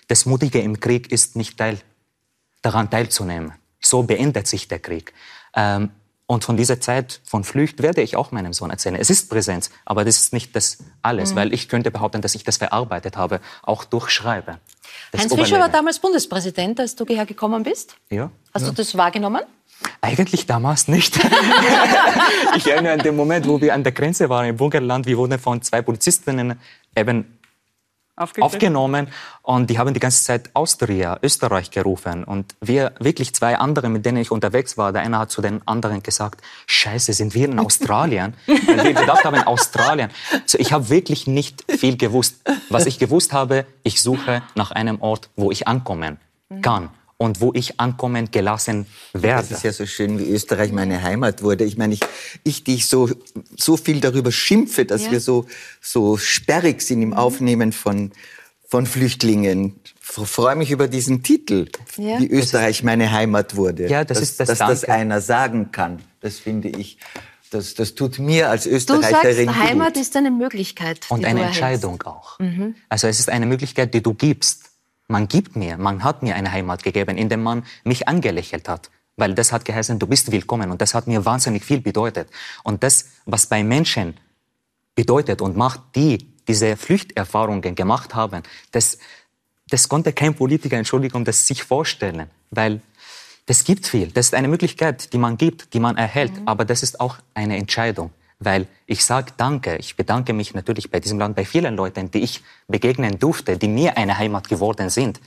Das 0.09 0.27
Mutige 0.27 0.61
im 0.61 0.79
Krieg 0.79 1.11
ist 1.11 1.37
nicht 1.37 1.59
Teil, 1.59 1.79
daran 2.63 2.89
teilzunehmen. 2.89 3.53
So 3.81 4.05
beendet 4.05 4.47
sich 4.47 4.69
der 4.69 4.79
Krieg. 4.79 5.13
Ähm, 5.55 5.91
und 6.27 6.45
von 6.45 6.57
dieser 6.57 6.81
Zeit 6.81 7.21
von 7.25 7.45
Flucht 7.45 7.83
werde 7.83 8.01
ich 8.01 8.17
auch 8.17 8.31
meinem 8.31 8.53
Sohn 8.53 8.71
erzählen. 8.71 8.97
Es 8.97 9.11
ist 9.11 9.29
Präsenz, 9.29 9.71
aber 9.85 10.05
das 10.05 10.19
ist 10.19 10.33
nicht 10.33 10.55
das 10.57 10.79
alles, 11.03 11.33
mhm. 11.33 11.37
weil 11.37 11.53
ich 11.53 11.69
könnte 11.69 11.91
behaupten, 11.91 12.23
dass 12.23 12.35
ich 12.35 12.45
das 12.45 12.57
verarbeitet 12.57 13.17
habe, 13.17 13.41
auch 13.63 13.85
durch 13.85 14.09
Schreiben. 14.11 14.57
Heinz 15.17 15.35
Fischer 15.35 15.59
war 15.59 15.69
damals 15.69 15.99
Bundespräsident, 15.99 16.81
als 16.81 16.95
du 16.97 17.05
hierher 17.05 17.27
gekommen 17.27 17.65
bist. 17.65 17.97
Ja. 18.09 18.31
Hast 18.55 18.63
ja. 18.63 18.69
du 18.69 18.75
das 18.77 18.97
wahrgenommen? 18.97 19.43
Eigentlich 20.01 20.47
damals 20.47 20.89
nicht. 20.89 21.17
ich 22.57 22.67
erinnere 22.71 22.95
an 22.95 22.99
den 23.01 23.17
Moment, 23.17 23.47
wo 23.47 23.61
wir 23.61 23.75
an 23.75 23.85
der 23.85 23.93
Grenze 23.93 24.29
waren 24.29 24.47
im 24.47 24.57
Bunkerland. 24.57 25.07
Wir 25.07 25.17
wurden 25.17 25.39
von 25.39 25.63
zwei 25.63 25.83
Polizistinnen 25.83 26.59
eben 26.97 27.39
aufgenommen 28.17 29.09
und 29.43 29.71
die 29.71 29.79
haben 29.79 29.95
die 29.95 30.01
ganze 30.01 30.23
Zeit 30.23 30.51
Austria, 30.55 31.19
Österreich 31.23 31.71
gerufen 31.71 32.25
und 32.25 32.55
wir 32.61 32.93
wirklich 32.99 33.35
zwei 33.35 33.57
andere, 33.57 33.89
mit 33.89 34.05
denen 34.05 34.19
ich 34.19 34.31
unterwegs 34.31 34.77
war, 34.77 34.93
der 34.93 35.03
eine 35.03 35.19
hat 35.19 35.31
zu 35.31 35.41
den 35.41 35.67
anderen 35.67 36.03
gesagt, 36.03 36.43
Scheiße, 36.67 37.15
sind 37.15 37.35
wir 37.35 37.47
in 37.47 37.59
Australien? 37.59 38.35
Weil 38.47 38.85
wir 38.85 38.95
gedacht 38.95 39.25
haben, 39.25 39.43
Australien. 39.43 40.11
So, 40.47 40.59
ich 40.59 40.73
habe 40.73 40.91
wirklich 40.91 41.27
nicht 41.27 41.65
viel 41.69 41.97
gewusst. 41.97 42.43
Was 42.69 42.87
ich 42.87 42.99
gewusst 42.99 43.33
habe, 43.33 43.67
ich 43.83 44.03
suche 44.03 44.43
nach 44.55 44.73
einem 44.73 45.01
Ort, 45.01 45.31
wo 45.35 45.51
ich 45.51 45.67
ankommen 45.67 46.19
kann 46.61 46.91
und 47.23 47.41
wo 47.41 47.53
ich 47.55 47.79
ankommen 47.79 48.31
gelassen 48.33 48.87
werde. 49.13 49.49
Das 49.49 49.59
ist 49.59 49.63
ja 49.63 49.73
so 49.73 49.87
schön, 49.87 50.19
wie 50.19 50.25
Österreich 50.25 50.73
meine 50.73 51.03
Heimat 51.03 51.43
wurde. 51.43 51.65
Ich 51.65 51.79
meine, 51.79 51.95
ich, 51.95 52.01
ich 52.43 52.65
die 52.65 52.75
ich 52.75 52.89
so, 52.89 53.09
so 53.57 53.77
viel 53.77 54.01
darüber 54.01 54.33
schimpfe, 54.33 54.85
dass 54.85 55.05
ja. 55.05 55.13
wir 55.13 55.21
so, 55.21 55.47
so 55.81 56.17
sperrig 56.17 56.83
sind 56.83 57.01
im 57.01 57.11
mhm. 57.11 57.15
Aufnehmen 57.15 57.73
von, 57.73 58.11
von 58.67 58.87
Flüchtlingen. 58.87 59.81
Ich 59.85 59.95
freue 60.29 60.57
mich 60.57 60.73
über 60.73 60.89
diesen 60.89 61.23
Titel, 61.23 61.69
ja. 61.97 62.19
wie 62.19 62.27
Österreich 62.27 62.83
meine 62.83 63.13
Heimat 63.13 63.55
wurde. 63.55 63.89
Ja, 63.89 64.05
das 64.05 64.19
dass, 64.19 64.29
ist 64.29 64.41
das 64.41 64.49
Dass 64.49 64.59
Danke. 64.59 64.75
das 64.75 64.85
einer 64.85 65.21
sagen 65.21 65.71
kann, 65.71 66.03
das 66.21 66.41
finde 66.41 66.71
ich, 66.71 66.99
das, 67.51 67.75
das 67.75 67.95
tut 67.95 68.19
mir 68.19 68.51
als 68.51 68.67
Österreicherin 68.67 69.47
Du 69.47 69.53
sagst, 69.53 69.69
Heimat 69.71 69.97
ist 69.97 70.17
eine 70.17 70.33
Möglichkeit. 70.33 71.07
Und 71.09 71.25
eine 71.25 71.45
Entscheidung 71.45 72.01
erhältst. 72.01 72.07
auch. 72.09 72.39
Mhm. 72.41 72.75
Also 72.89 73.07
es 73.07 73.21
ist 73.21 73.29
eine 73.29 73.47
Möglichkeit, 73.47 73.95
die 73.95 74.03
du 74.03 74.13
gibst. 74.13 74.72
Man 75.09 75.29
gibt 75.29 75.57
mir, 75.57 75.77
man 75.77 76.05
hat 76.05 76.23
mir 76.23 76.35
eine 76.35 76.53
Heimat 76.53 76.83
gegeben, 76.83 77.17
indem 77.17 77.43
man 77.43 77.65
mich 77.85 78.09
angelächelt 78.09 78.69
hat. 78.69 78.91
Weil 79.17 79.35
das 79.35 79.53
hat 79.53 79.65
geheißen, 79.65 79.99
du 79.99 80.07
bist 80.07 80.33
willkommen. 80.33 80.71
Und 80.71 80.81
das 80.81 80.95
hat 80.95 81.07
mir 81.07 81.25
wahnsinnig 81.25 81.65
viel 81.65 81.81
bedeutet. 81.81 82.29
Und 82.63 82.83
das, 82.83 83.07
was 83.27 83.47
bei 83.47 83.63
Menschen 83.63 84.17
bedeutet 84.95 85.43
und 85.43 85.57
macht, 85.57 85.81
die 85.95 86.27
diese 86.49 86.77
Flüchterfahrungen 86.77 87.75
gemacht 87.75 88.15
haben, 88.15 88.43
das, 88.71 88.99
das 89.69 89.89
konnte 89.89 90.13
kein 90.13 90.35
Politiker, 90.35 90.77
Entschuldigung, 90.77 91.25
das 91.25 91.47
sich 91.47 91.63
vorstellen. 91.63 92.31
Weil 92.51 92.81
das 93.47 93.65
gibt 93.65 93.87
viel. 93.87 94.09
Das 94.09 94.27
ist 94.27 94.35
eine 94.35 94.49
Möglichkeit, 94.49 95.13
die 95.13 95.19
man 95.19 95.37
gibt, 95.37 95.75
die 95.75 95.81
man 95.81 95.97
erhält. 95.97 96.35
Mhm. 96.35 96.49
Aber 96.49 96.65
das 96.65 96.83
ist 96.83 97.01
auch 97.01 97.19
eine 97.35 97.57
Entscheidung. 97.57 98.13
Weil 98.45 98.67
ich 98.87 99.05
sage 99.05 99.33
Danke. 99.37 99.77
Ich 99.77 99.97
bedanke 99.97 100.33
mich 100.33 100.55
natürlich 100.55 100.91
bei 100.91 101.01
diesem 101.01 101.19
Land, 101.19 101.37
bei 101.37 101.45
vielen 101.45 101.77
Leuten, 101.77 102.11
die 102.11 102.21
ich 102.21 102.43
begegnen 102.69 103.19
durfte, 103.19 103.57
die 103.57 103.69
mir 103.69 103.97
eine 103.97 104.19
Heimat 104.19 104.49
geworden 104.49 104.91
sind. 104.91 105.21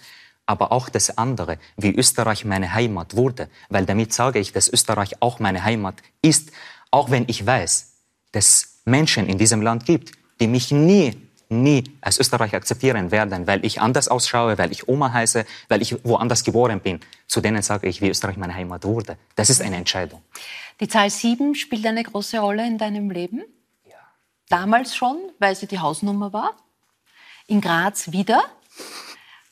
Aber 0.45 0.71
auch 0.71 0.89
das 0.89 1.17
andere, 1.17 1.57
wie 1.77 1.95
Österreich 1.95 2.45
meine 2.45 2.73
Heimat 2.73 3.15
wurde. 3.15 3.49
Weil 3.69 3.85
damit 3.85 4.13
sage 4.13 4.39
ich, 4.39 4.51
dass 4.53 4.67
Österreich 4.67 5.21
auch 5.21 5.39
meine 5.39 5.63
Heimat 5.63 5.95
ist. 6.21 6.51
Auch 6.91 7.09
wenn 7.09 7.25
ich 7.27 7.45
weiß, 7.45 7.93
dass 8.31 8.81
Menschen 8.85 9.27
in 9.27 9.37
diesem 9.37 9.61
Land 9.61 9.85
gibt, 9.85 10.11
die 10.39 10.47
mich 10.47 10.71
nie 10.71 11.25
nie 11.49 11.83
als 12.01 12.19
Österreicher 12.19 12.57
akzeptieren 12.57 13.11
werden, 13.11 13.47
weil 13.47 13.63
ich 13.65 13.79
anders 13.81 14.07
ausschaue, 14.07 14.57
weil 14.57 14.71
ich 14.71 14.87
Oma 14.87 15.13
heiße, 15.13 15.45
weil 15.69 15.81
ich 15.81 15.95
woanders 16.03 16.43
geboren 16.43 16.79
bin. 16.79 16.99
Zu 17.27 17.41
denen 17.41 17.61
sage 17.61 17.87
ich, 17.87 18.01
wie 18.01 18.09
Österreich 18.09 18.37
meine 18.37 18.55
Heimat 18.55 18.83
wurde. 18.83 19.17
Das 19.35 19.49
ist 19.49 19.61
eine 19.61 19.75
Entscheidung. 19.75 20.21
Die 20.79 20.87
Zahl 20.87 21.09
7 21.09 21.55
spielt 21.55 21.85
eine 21.85 22.03
große 22.03 22.39
Rolle 22.39 22.65
in 22.65 22.77
deinem 22.77 23.09
Leben? 23.09 23.43
Ja. 23.85 23.95
Damals 24.49 24.95
schon, 24.95 25.17
weil 25.39 25.55
sie 25.55 25.67
die 25.67 25.79
Hausnummer 25.79 26.33
war. 26.33 26.55
In 27.47 27.61
Graz 27.61 28.11
wieder. 28.11 28.43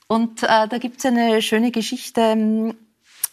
Und 0.07 0.43
äh, 0.43 0.67
da 0.67 0.77
gibt 0.79 0.99
es 0.99 1.05
eine 1.05 1.41
schöne 1.41 1.71
Geschichte, 1.71 2.21
ähm, 2.21 2.75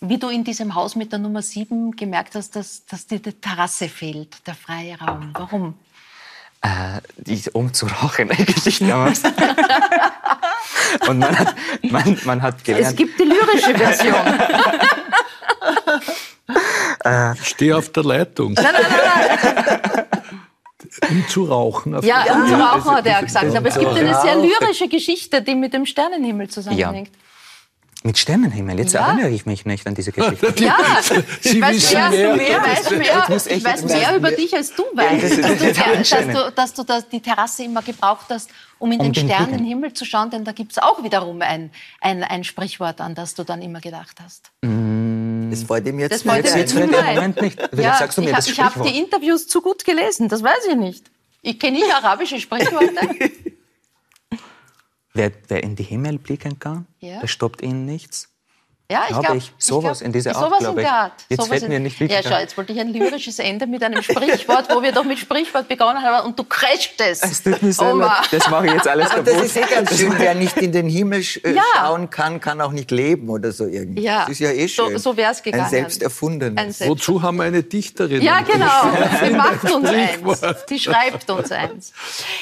wie 0.00 0.18
du 0.18 0.28
in 0.28 0.44
diesem 0.44 0.74
Haus 0.74 0.96
mit 0.96 1.12
der 1.12 1.18
Nummer 1.18 1.42
7 1.42 1.92
gemerkt 1.92 2.34
hast, 2.34 2.56
dass, 2.56 2.86
dass 2.86 3.06
dir 3.06 3.18
die 3.18 3.32
Terrasse 3.32 3.88
fehlt, 3.88 4.46
der 4.46 4.54
freie 4.54 4.98
Raum. 4.98 5.30
Warum? 5.34 5.74
äh, 6.62 7.00
die, 7.16 7.42
um 7.52 7.72
zu 7.72 7.86
rauchen 7.86 8.30
eigentlich 8.38 8.78
damals. 8.78 9.22
Und 11.08 11.18
man 11.18 11.38
hat, 11.38 11.54
man, 11.82 12.18
man 12.24 12.42
hat 12.42 12.64
gelernt. 12.64 12.86
Es 12.88 12.96
gibt 12.96 13.18
die 13.18 13.24
lyrische 13.24 13.74
Version. 13.76 14.14
äh, 17.04 17.34
ich 17.34 17.48
stehe 17.48 17.76
auf 17.76 17.90
der 17.90 18.04
Leitung. 18.04 18.52
Nein, 18.54 18.66
nein, 18.72 18.82
nein, 18.82 19.80
nein. 19.94 20.04
Um 21.08 21.28
zu 21.28 21.44
rauchen. 21.44 22.00
ja, 22.02 22.24
um 22.34 22.46
zu 22.46 22.54
rauchen 22.54 22.90
hat 22.90 23.06
er 23.06 23.22
gesagt. 23.22 23.54
Aber 23.54 23.68
es 23.68 23.78
gibt 23.78 23.92
eine 23.92 24.20
sehr 24.20 24.36
lyrische 24.36 24.88
Geschichte, 24.88 25.42
die 25.42 25.54
mit 25.54 25.72
dem 25.72 25.86
Sternenhimmel 25.86 26.48
zusammenhängt. 26.48 27.08
Ja. 27.08 27.20
Mit 28.02 28.16
Sternenhimmel, 28.16 28.78
jetzt 28.78 28.94
ja. 28.94 29.08
erinnere 29.08 29.28
ich 29.28 29.44
mich 29.44 29.66
nicht 29.66 29.86
an 29.86 29.94
diese 29.94 30.10
Geschichte. 30.10 30.54
Ja, 30.64 30.78
ich 31.42 31.60
weiß 31.60 31.92
mehr, 31.92 32.10
mehr, 32.10 32.36
mehr, 32.36 32.62
weiß 32.62 32.90
mehr, 32.90 33.56
ich 33.56 33.62
weiß 33.64 33.84
mehr 33.84 34.16
über 34.16 34.30
dich, 34.30 34.54
als 34.54 34.74
du 34.74 34.84
weißt. 34.94 35.38
dass, 35.38 35.58
du, 35.58 35.66
dass, 35.66 36.26
du, 36.26 36.52
dass 36.52 36.74
du 36.74 36.82
das, 36.84 37.08
die 37.10 37.20
Terrasse 37.20 37.64
immer 37.64 37.82
gebraucht 37.82 38.26
hast, 38.30 38.50
um 38.78 38.90
in 38.90 39.00
um 39.00 39.12
den, 39.12 39.12
den 39.12 39.28
Sternenhimmel 39.28 39.92
zu 39.92 40.06
schauen, 40.06 40.30
denn 40.30 40.44
da 40.44 40.52
gibt 40.52 40.72
es 40.72 40.78
auch 40.78 41.02
wiederum 41.04 41.42
ein, 41.42 41.70
ein, 42.00 42.24
ein 42.24 42.42
Sprichwort, 42.42 43.02
an 43.02 43.14
das 43.14 43.34
du 43.34 43.44
dann 43.44 43.60
immer 43.60 43.80
gedacht 43.80 44.16
hast. 44.22 44.50
Mm. 44.62 44.89
Das 45.50 45.68
wollte 45.68 45.92
mir 45.92 46.02
jetzt, 46.02 46.24
das 46.24 46.36
jetzt, 46.36 46.56
jetzt 46.56 46.74
im 46.74 46.90
Moment 46.90 47.40
nicht. 47.40 47.60
Ja, 47.76 47.96
sagst 47.96 48.18
du 48.18 48.22
mir 48.22 48.30
ich 48.30 48.36
das 48.36 48.48
ich 48.48 48.60
habe 48.60 48.88
die 48.88 48.98
Interviews 48.98 49.46
zu 49.46 49.60
gut 49.60 49.84
gelesen, 49.84 50.28
das 50.28 50.42
weiß 50.42 50.66
ich 50.70 50.76
nicht. 50.76 51.10
Ich 51.42 51.58
kenne 51.58 51.78
nicht 51.78 51.92
arabische 51.92 52.38
Sprichworte. 52.38 52.94
Wer, 55.12 55.32
wer 55.48 55.64
in 55.64 55.74
die 55.74 55.82
Himmel 55.82 56.18
blicken 56.18 56.60
kann, 56.60 56.86
ja. 57.00 57.18
der 57.18 57.26
stoppt 57.26 57.62
ihn 57.62 57.84
nichts. 57.84 58.29
Ja, 58.90 59.04
ich 59.08 59.18
glaube, 59.20 59.36
ich 59.36 59.52
sowas 59.56 59.98
glaub, 59.98 60.06
in 60.06 60.12
dieser 60.12 60.34
Art, 60.34 60.58
glaube 60.58 60.82
ich. 60.82 60.88
Jetzt 61.28 61.46
fällt 61.46 61.68
mir 61.68 61.78
nicht 61.78 62.00
wirklich 62.00 62.24
Ja, 62.24 62.28
schau, 62.28 62.40
jetzt 62.40 62.56
wollte 62.56 62.72
ich 62.72 62.80
ein 62.80 62.92
lyrisches 62.92 63.38
Ende 63.38 63.68
mit 63.68 63.84
einem 63.84 64.02
Sprichwort, 64.02 64.66
wo 64.74 64.82
wir 64.82 64.90
doch 64.90 65.04
mit 65.04 65.16
Sprichwort 65.16 65.68
begonnen 65.68 66.02
haben 66.02 66.26
und 66.26 66.36
du 66.36 66.42
crasht 66.42 67.00
es. 67.00 67.22
Es 67.22 67.40
tut 67.40 67.62
mir 67.62 67.72
sehr 67.72 67.94
leid. 67.94 68.28
Das 68.32 68.50
mache 68.50 68.66
ich 68.66 68.72
jetzt 68.72 68.88
alles 68.88 69.08
kaputt. 69.10 69.28
das 69.28 69.42
ist 69.44 69.56
eh 69.56 69.60
ganz 69.60 69.96
schön. 69.96 70.12
Wer 70.18 70.34
nicht 70.34 70.56
in 70.56 70.72
den 70.72 70.88
Himmel 70.88 71.22
sch 71.22 71.36
äh, 71.44 71.54
ja. 71.54 71.62
schauen 71.76 72.10
kann, 72.10 72.40
kann 72.40 72.60
auch 72.60 72.72
nicht 72.72 72.90
leben 72.90 73.28
oder 73.28 73.52
so 73.52 73.66
irgendwie. 73.66 74.02
Ja. 74.02 74.22
Das 74.22 74.30
ist 74.30 74.40
ja 74.40 74.50
eh 74.50 74.66
schön. 74.66 74.90
So, 74.92 75.10
so 75.10 75.16
wäre 75.16 75.30
es 75.30 75.40
gegangen. 75.40 75.64
Ein 75.64 75.70
selbst 75.70 76.02
erfundenes. 76.02 76.80
Wozu 76.80 77.22
haben 77.22 77.36
wir 77.36 77.44
eine 77.44 77.62
Dichterin? 77.62 78.20
Ja, 78.22 78.40
genau. 78.40 78.66
Sie 79.24 79.30
macht 79.30 79.72
uns 79.72 79.88
eins. 79.88 80.64
Sie 80.66 80.80
schreibt 80.80 81.30
uns 81.30 81.52
eins. 81.52 81.92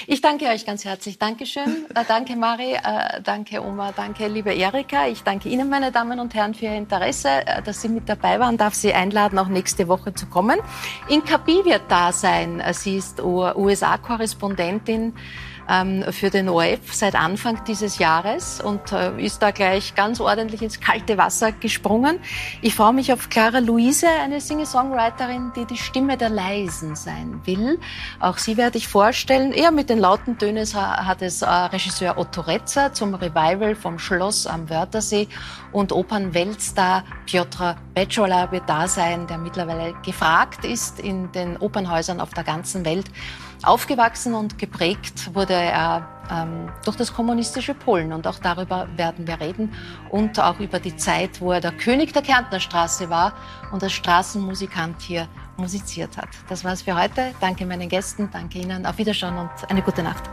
Ich 0.06 0.22
danke 0.22 0.46
euch 0.46 0.64
ganz 0.64 0.86
herzlich. 0.86 1.18
Dankeschön. 1.18 1.84
Äh, 1.94 2.04
danke, 2.08 2.36
Mari. 2.36 2.72
Äh, 2.72 3.20
danke, 3.22 3.62
Oma. 3.62 3.92
Danke, 3.94 4.28
liebe 4.28 4.54
Erika. 4.54 5.08
Ich 5.08 5.22
danke 5.24 5.50
Ihnen, 5.50 5.68
meine 5.68 5.92
Damen 5.92 6.18
und 6.20 6.34
Herren, 6.34 6.37
für 6.54 6.66
Ihr 6.66 6.76
Interesse. 6.76 7.28
Äh, 7.46 7.62
dass 7.62 7.82
Sie 7.82 7.88
mit 7.88 8.08
dabei 8.08 8.40
waren, 8.40 8.56
darf 8.56 8.74
Sie 8.74 8.92
einladen, 8.92 9.38
auch 9.38 9.48
nächste 9.48 9.88
Woche 9.88 10.14
zu 10.14 10.26
kommen. 10.26 10.58
Inkapi 11.08 11.64
wird 11.64 11.82
da 11.88 12.12
sein. 12.12 12.62
Sie 12.72 12.96
ist 12.96 13.20
USA-Korrespondentin 13.20 15.14
ähm, 15.68 16.04
für 16.10 16.30
den 16.30 16.48
ORF 16.48 16.92
seit 16.92 17.14
Anfang 17.14 17.64
dieses 17.64 17.98
Jahres 17.98 18.60
und 18.60 18.92
äh, 18.92 19.20
ist 19.22 19.42
da 19.42 19.50
gleich 19.50 19.94
ganz 19.94 20.20
ordentlich 20.20 20.62
ins 20.62 20.80
kalte 20.80 21.18
Wasser 21.18 21.52
gesprungen. 21.52 22.18
Ich 22.62 22.74
freue 22.74 22.92
mich 22.92 23.12
auf 23.12 23.28
Clara 23.28 23.58
Luise, 23.58 24.08
eine 24.08 24.40
Singer-Songwriterin, 24.40 25.52
die 25.56 25.64
die 25.64 25.76
Stimme 25.76 26.16
der 26.16 26.30
Leisen 26.30 26.96
sein 26.96 27.40
will. 27.44 27.78
Auch 28.20 28.38
sie 28.38 28.56
werde 28.56 28.78
ich 28.78 28.88
vorstellen. 28.88 29.52
Eher 29.52 29.70
mit 29.70 29.90
den 29.90 29.98
lauten 29.98 30.38
Tönen 30.38 30.58
hat 30.74 31.22
es 31.22 31.42
äh, 31.42 31.46
Regisseur 31.46 32.18
Otto 32.18 32.40
Retzer 32.40 32.92
zum 32.92 33.14
Revival 33.14 33.74
vom 33.74 33.98
Schloss 33.98 34.46
am 34.46 34.68
Wörthersee 34.70 35.28
und 35.72 35.92
Opernweltstar 35.92 37.04
Piotr 37.26 37.76
Betschola 37.94 38.50
wird 38.52 38.68
da 38.68 38.88
sein, 38.88 39.26
der 39.26 39.38
mittlerweile 39.38 39.94
gefragt 40.04 40.64
ist 40.64 41.00
in 41.00 41.30
den 41.32 41.56
Opernhäusern 41.56 42.20
auf 42.20 42.30
der 42.30 42.44
ganzen 42.44 42.84
Welt. 42.84 43.06
Aufgewachsen 43.62 44.34
und 44.34 44.58
geprägt 44.58 45.34
wurde 45.34 45.54
er 45.54 46.08
ähm, 46.30 46.70
durch 46.84 46.96
das 46.96 47.12
kommunistische 47.12 47.74
Polen 47.74 48.12
und 48.12 48.26
auch 48.26 48.38
darüber 48.38 48.88
werden 48.96 49.26
wir 49.26 49.40
reden 49.40 49.72
und 50.10 50.38
auch 50.38 50.60
über 50.60 50.78
die 50.78 50.96
Zeit, 50.96 51.40
wo 51.40 51.52
er 51.52 51.60
der 51.60 51.72
König 51.72 52.12
der 52.12 52.22
Kärntner 52.22 52.60
Straße 52.60 53.10
war 53.10 53.32
und 53.72 53.82
als 53.82 53.92
Straßenmusikant 53.92 55.00
hier 55.00 55.28
musiziert 55.56 56.16
hat. 56.16 56.28
Das 56.48 56.64
war's 56.64 56.82
für 56.82 57.00
heute. 57.00 57.34
Danke 57.40 57.66
meinen 57.66 57.88
Gästen, 57.88 58.28
danke 58.32 58.58
Ihnen, 58.58 58.86
auf 58.86 58.98
Wiederschauen 58.98 59.38
und 59.38 59.50
eine 59.68 59.82
gute 59.82 60.02
Nacht. 60.02 60.24